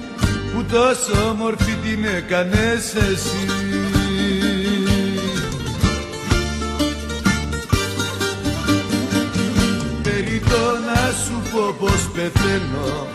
[0.55, 3.72] Που τόσο όμορφη την έκανες εσύ
[11.25, 13.07] σου πω πως πεθαίνω.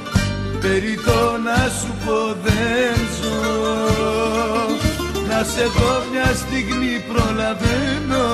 [0.62, 3.40] Περί το να σου πω δεν ζω.
[5.30, 8.26] Να σε δω μια στιγμή προλαβαίνω.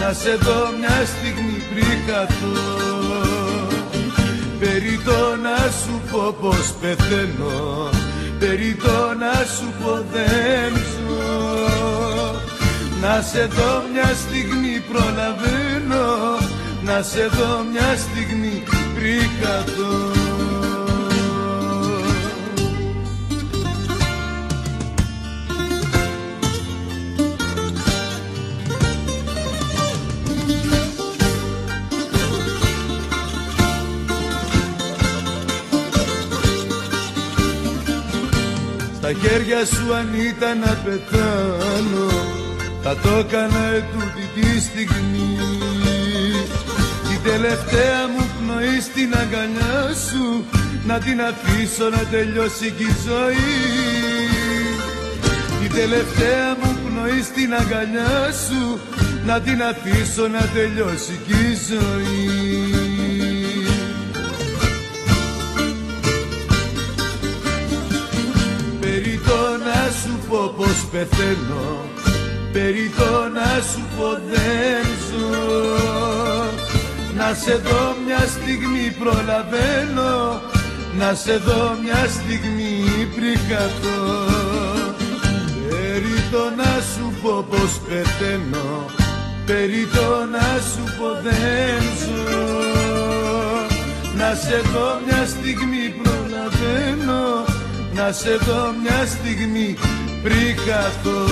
[0.00, 2.56] Να σε δω μια στιγμή πριν χαθώ.
[4.58, 7.88] Περί το να σου πω πως πεθαίνω.
[8.38, 11.28] Περί το να σου πω δεν ζω.
[13.00, 16.06] Να σε δω μια στιγμή προλαβαίνω.
[16.82, 18.62] Να σε δω μια στιγμή
[18.98, 19.96] πριν χαθώ
[38.96, 42.08] Στα χέρια σου αν ήταν να πεθάνω
[42.82, 45.38] Θα το έκανα ετούτη τη στιγμή.
[47.08, 48.27] Την τελευταία μου
[48.58, 50.44] πνοή στην αγκαλιά σου
[50.86, 53.56] Να την αφήσω να τελειώσει κι η ζωή.
[55.60, 58.80] Την τελευταία μου πνοή στην αγκαλιά σου
[59.26, 62.26] Να την αφήσω να τελειώσει κι η ζωή.
[68.80, 71.84] Περί το να σου πω πως πεθαίνω
[72.52, 76.37] Περί το να σου πω δεν ζω
[77.18, 80.40] Να σε δω μια στιγμή προλαβαίνω
[80.98, 82.74] Να σε δω μια στιγμή
[83.14, 84.00] πριν χαθώ
[85.68, 88.84] Περί το να σου πω πως πεθαίνω
[89.46, 92.48] Περί το να σου πω δεν ζω.
[94.16, 97.44] Να σε δω μια στιγμή προλαβαίνω
[97.94, 99.76] Να σε δω μια στιγμή
[100.22, 101.26] πριν χαθώ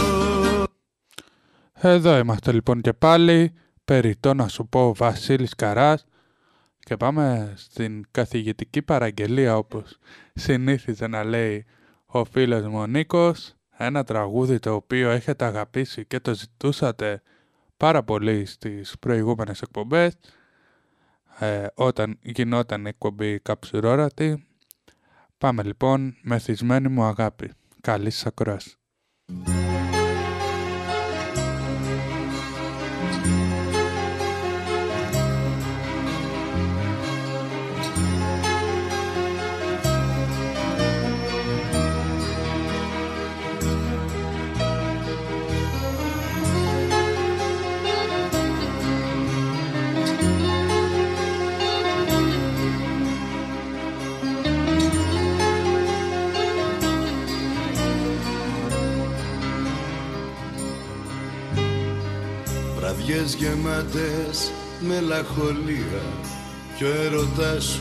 [1.81, 3.53] Εδώ είμαστε λοιπόν και πάλι.
[3.87, 6.07] Περιττό να σου πω Βασίλης Καράς.
[6.79, 9.99] Και πάμε στην καθηγητική παραγγελία όπως
[10.35, 11.65] συνήθιζε να λέει
[12.07, 13.55] ο φίλος μου ο Νίκος.
[13.77, 17.23] Ένα τραγούδι το οποίο έχετε αγαπήσει και το ζητούσατε
[17.77, 20.17] πάρα πολύ στις προηγούμενες εκπομπές.
[21.39, 24.47] ε, όταν γινόταν η εκπομπή καψουρώρατη.
[25.39, 27.51] Πάμε λοιπόν μεθυσμένη μου αγάπη.
[27.81, 28.77] Καλή σας ακρόαση.
[63.07, 66.03] Βραδιές γεμάτες μελαγχολία
[66.77, 67.81] Κι ο έρωτάς σου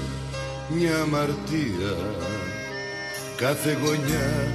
[0.76, 1.96] μια αμαρτία.
[3.36, 4.48] Κάθε γωνιά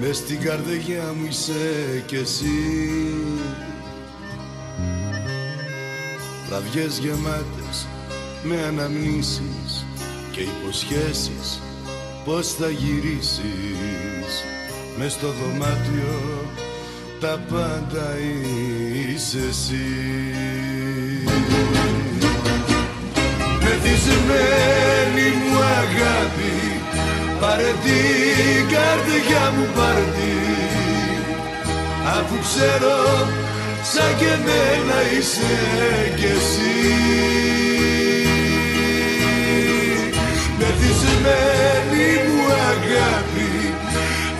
[0.00, 2.60] μες στην καρδιά μου είσαι κι εσύ.
[6.48, 7.86] Βραδιές γεμάτες
[8.42, 9.86] με αναμνήσεις
[10.32, 11.62] και υποσχέσεις
[12.24, 14.44] πως θα γυρίσεις.
[14.98, 16.50] Μες στο δωμάτιο
[17.20, 18.18] τα πάντα
[19.22, 19.86] είσαι εσύ.
[23.62, 26.54] Μεθυσμένη μου αγάπη
[27.40, 30.34] πάρε την καρδιά μου πάρε
[32.18, 32.98] αφού ξέρω
[33.92, 35.54] σαν και εμένα είσαι
[36.16, 36.76] κι εσύ.
[40.58, 43.50] Μεθυσμένη μου αγάπη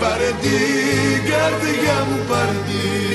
[0.01, 3.13] πάρε την καρδιά μου πάρε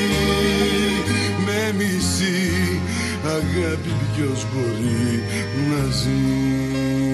[1.77, 2.81] με μισή
[3.25, 5.23] αγάπη ποιος μπορεί
[5.69, 7.06] να ζει;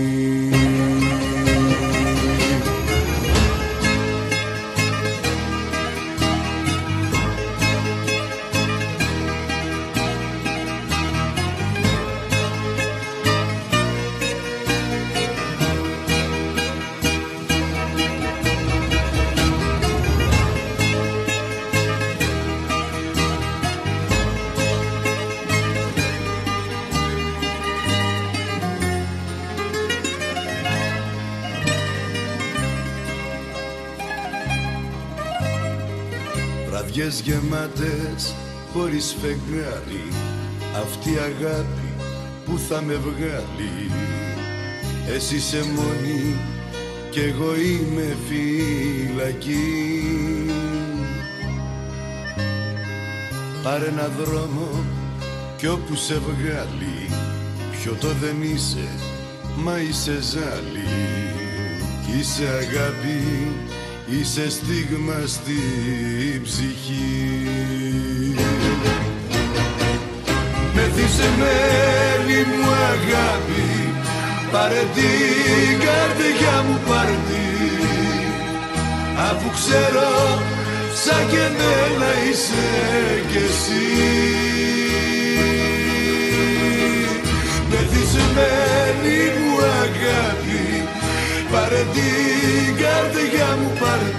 [37.24, 38.36] Γεμάτες
[38.74, 40.08] χωρίς φεγγάρι.
[40.82, 41.90] Αυτή η αγάπη
[42.46, 43.92] που θα με βγάλει.
[45.16, 46.36] Εσύ είσαι μόνη
[47.10, 49.74] κι εγώ είμαι φυλακή.
[53.64, 54.84] Πάρε ένα δρόμο
[55.58, 57.10] κι όπου σε βγάλει.
[57.72, 58.88] Πιωτό δεν είσαι,
[59.56, 60.88] μα είσαι ζάλι.
[62.06, 63.52] Κι είσαι αγάπη
[64.08, 65.60] Είσαι στίγμα στη
[66.44, 67.54] ψυχή.
[70.76, 73.94] Μεθυσμένη μου αγάπη
[74.52, 77.18] Πάρε την καρδιά μου πάρε
[79.30, 80.42] Αφού ξέρω
[81.04, 82.66] σαν και εμένα είσαι
[83.32, 83.86] κι εσύ.
[87.70, 90.73] Μεθυσμένη μου αγάπη
[91.54, 94.12] Πάρε την καρδιά μου πάρε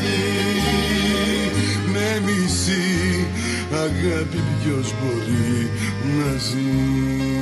[1.93, 3.27] Με μισή
[3.73, 5.70] αγάπη ποιος μπορεί
[6.16, 7.34] να ζει;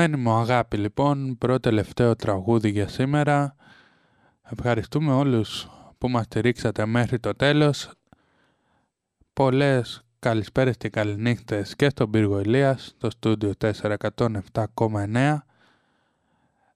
[0.00, 3.54] Μεθυσμένη μου αγάπη λοιπόν, πρώτο τελευταίο τραγούδι για σήμερα.
[4.50, 5.68] Ευχαριστούμε όλους
[5.98, 7.90] που μας στηρίξατε μέχρι το τέλος.
[9.32, 15.44] Πολλές καλησπέρες και καληνύχτες και στον πύργο Ηλίας, στο στούντιο 407,9.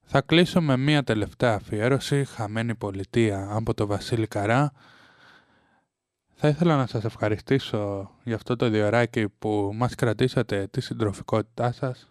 [0.03, 4.73] Θα κλείσω με μία τελευταία αφιέρωση, «Χαμένη πολιτεία» από το Βασίλη Καρά.
[6.35, 12.09] Θα ήθελα να σας ευχαριστήσω για αυτό το διοράκι που μας κρατήσατε τη συντροφικότητά σας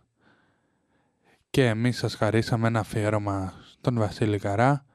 [1.53, 4.85] και εμείς σας χαρίσαμε ένα αφιέρωμα στον Βασίλη Καρά.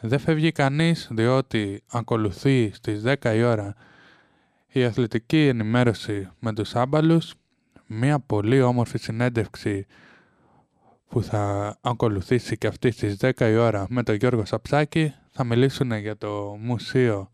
[0.00, 3.74] Δεν φεύγει κανείς διότι ακολουθεί στις 10 η ώρα
[4.66, 7.34] η αθλητική ενημέρωση με τους άμπαλους,
[7.86, 9.86] μια πολύ όμορφη συνέντευξη
[11.08, 15.14] που θα ακολουθήσει και αυτή στις 10 η ώρα με τον Γιώργο Σαψάκη.
[15.30, 17.30] Θα μιλήσουν για το μουσείο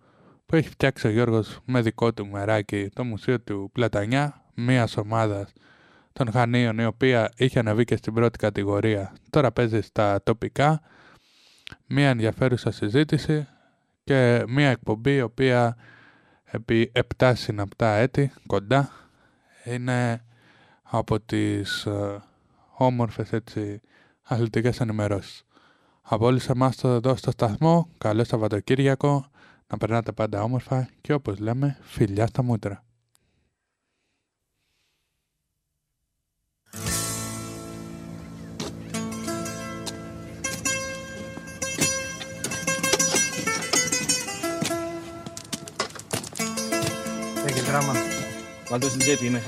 [0.47, 5.53] που έχει φτιάξει ο Γιώργος με δικό του μεράκι, το μουσείο του Πλατανιά, μια ομάδας
[6.25, 9.13] των Χανίων, η οποία είχε ανεβεί και στην πρώτη κατηγορία.
[9.31, 10.81] Τώρα παίζει στα τοπικά.
[11.87, 13.47] Μία ενδιαφέρουσα συζήτηση
[14.05, 15.77] και μία εκπομπή η οποία
[16.45, 18.91] επί 7 συναπτά έτη κοντά
[19.65, 20.25] είναι
[20.83, 22.23] από τις ε,
[22.77, 23.81] όμορφες έτσι
[24.23, 25.45] αθλητικές ενημερώσεις.
[26.03, 29.27] Από όλους εμάς εδώ στο σταθμό, καλό Σαββατοκύριακο,
[29.67, 32.85] να περνάτε πάντα όμορφα και όπως λέμε, φιλιά στα μούτρα.
[48.71, 49.43] Βάλτε στην τσέπη, είναι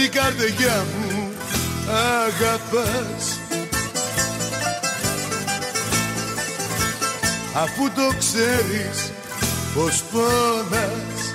[0.00, 1.32] Γιατί καρδιά μου
[2.24, 3.38] αγαπάς.
[7.54, 9.12] Αφού το ξέρεις
[9.74, 11.34] πως πόνας.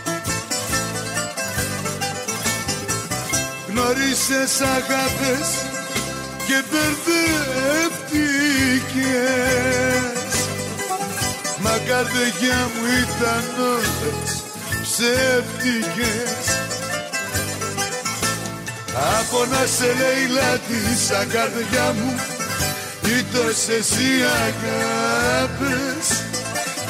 [3.69, 5.47] Γνώρισες αγάπες
[6.47, 7.45] και μπερδεύτηκες.
[11.61, 14.43] Μα καρδιά μου ήταν όλες
[14.81, 16.64] ψεύτικες
[18.95, 22.11] από να σε λέει λάτι σαν καρδιά μου
[23.19, 24.11] Ήτος εσύ
[24.47, 26.05] αγάπες.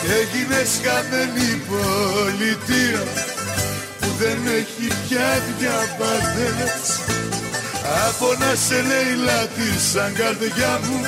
[0.01, 3.03] Και έγινες χαμένη πολιτεία
[3.99, 6.99] Που δεν έχει πια διαβατές
[8.07, 10.99] Από να σε λέει λάτι σαν καρδιά μου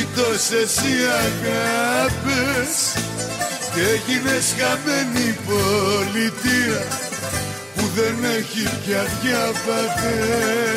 [0.00, 0.94] Ήτος εσύ
[1.24, 2.72] αγάπες.
[3.74, 7.03] Και έγινες χαμένη πολιτεία που
[7.94, 10.74] δεν έχει πια διαβατές.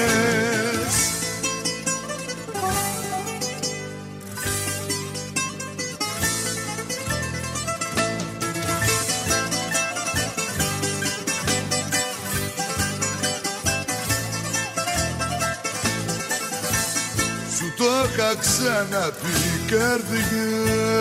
[17.56, 19.38] Σου το είχα ξαναπεί
[19.68, 20.97] καρδιά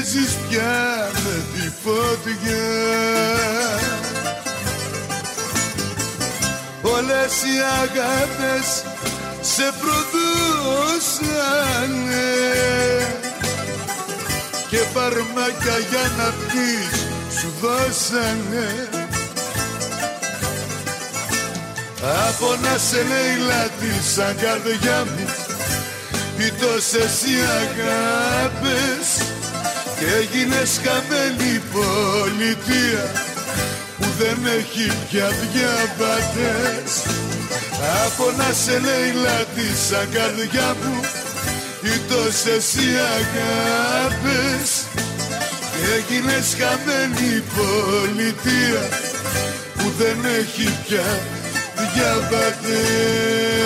[0.00, 2.68] παίζεις πια με τη φωτιά.
[6.82, 8.66] Όλες οι αγάπες
[9.40, 10.08] σε προδώσανε.
[14.68, 16.94] Και φαρμάκια για να πεις
[17.38, 18.88] σου δώσανε.
[22.28, 25.26] Από να σε λέει λάτι σαν καρδιά μου
[26.46, 29.29] Ήτος εσύ αγάπες
[30.00, 33.04] και έγινες χαμένη πολιτεία
[33.98, 36.90] που δεν έχει πια διαβατές.
[38.04, 41.00] Από να σε λέει λάτι σαν καρδιά μου
[41.82, 44.70] Ήτος εσύ αγάπες.
[45.72, 48.82] Και έγινες χαμένη πολιτεία
[49.76, 51.08] που δεν έχει πια
[51.94, 53.59] διαβατές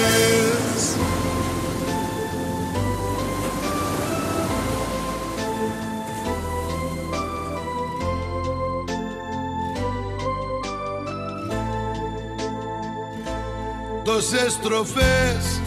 [14.05, 15.61] Τόσες στροφές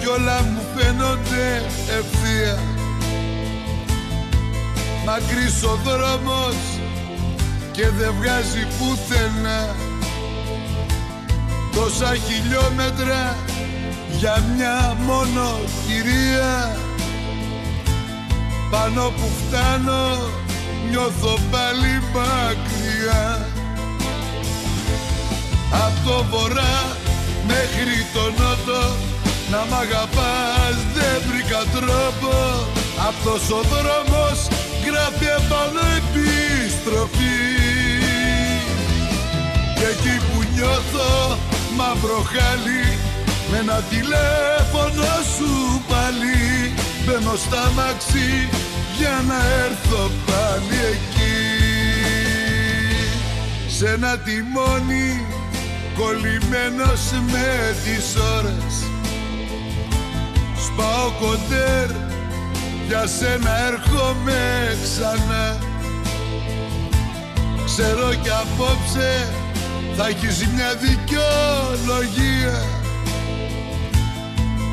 [0.00, 1.62] κι όλα μου φαίνονται
[1.98, 2.58] ευθεία.
[5.04, 6.56] Μακρύς ο δρόμος
[7.72, 9.74] και δεν βγάζει πουθενά.
[11.74, 13.36] Τόσα χιλιόμετρα
[14.18, 16.76] για μια μόνο κυρία.
[18.70, 20.30] Πάνω που φτάνω
[20.90, 23.46] νιώθω πάλι μακριά.
[25.72, 26.96] Απ' το βορρά
[27.50, 28.82] μέχρι το νότο.
[29.50, 32.32] Να μ' αγαπάς δεν βρήκα τρόπο.
[33.08, 34.38] Αυτός ο δρόμος
[34.86, 37.38] γράφει επάνω επιστροφή.
[39.78, 41.38] Και εκεί που νιώθω
[41.76, 42.98] μαύρο χάλι
[43.50, 46.74] Με ένα τηλέφωνο σου πάλι.
[47.04, 48.48] Μπαίνω στα μαξί
[48.98, 51.36] για να έρθω πάλι εκεί.
[53.76, 55.35] Σε ένα τιμόνι
[55.96, 57.02] κολλημένος
[57.32, 58.74] με τις ώρες.
[60.64, 61.88] Σπάω κοντέρ
[62.88, 64.40] για σένα έρχομαι
[64.82, 65.58] ξανά.
[67.64, 69.28] Ξέρω κι απόψε
[69.96, 72.58] θα έχεις μια δικαιολογία.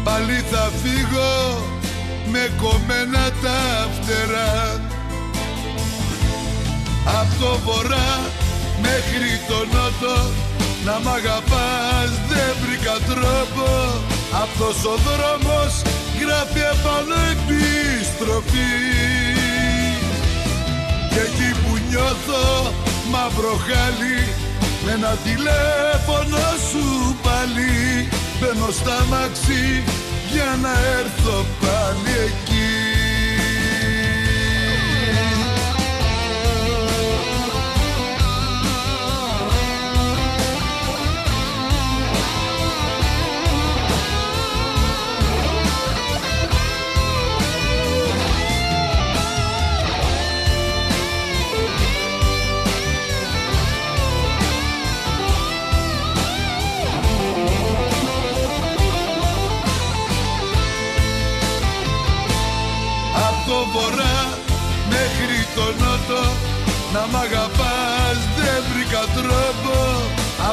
[0.04, 1.34] Πάλι θα φύγω
[2.32, 4.82] με κομμένα τα φτερά.
[7.06, 8.20] Απ' το βορρά
[8.82, 10.16] μέχρι το νότο
[10.86, 13.68] να μ' αγαπάς δεν βρήκα τρόπο.
[14.44, 15.74] Αυτός ο δρόμος
[16.22, 18.74] γράφει επάνω επιστροφή
[21.12, 22.72] Και εκεί που νιώθω
[23.12, 24.20] μαύρο χάλι
[24.86, 28.10] Με ένα τηλέφωνο σου πάλι.
[28.40, 29.84] Μπαίνω στα μαξί
[30.32, 32.53] για να έρθω πάλι εκεί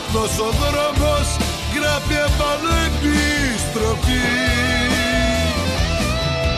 [0.01, 1.29] Αυτός ο δρόμος
[1.75, 4.29] γράφει επάνω επιστροφή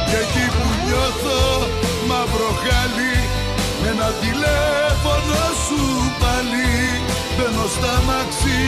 [0.09, 1.41] Και εκεί που νιώθω
[2.09, 3.17] μαύρο χάλι
[3.81, 5.83] Με ένα τηλέφωνο σου
[6.21, 6.71] πάλι
[7.35, 8.63] Μπαίνω στα μαξί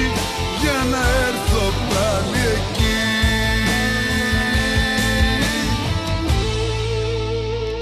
[0.62, 2.98] για να έρθω πάλι εκεί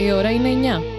[0.05, 0.92] Η ώρα είναι 9.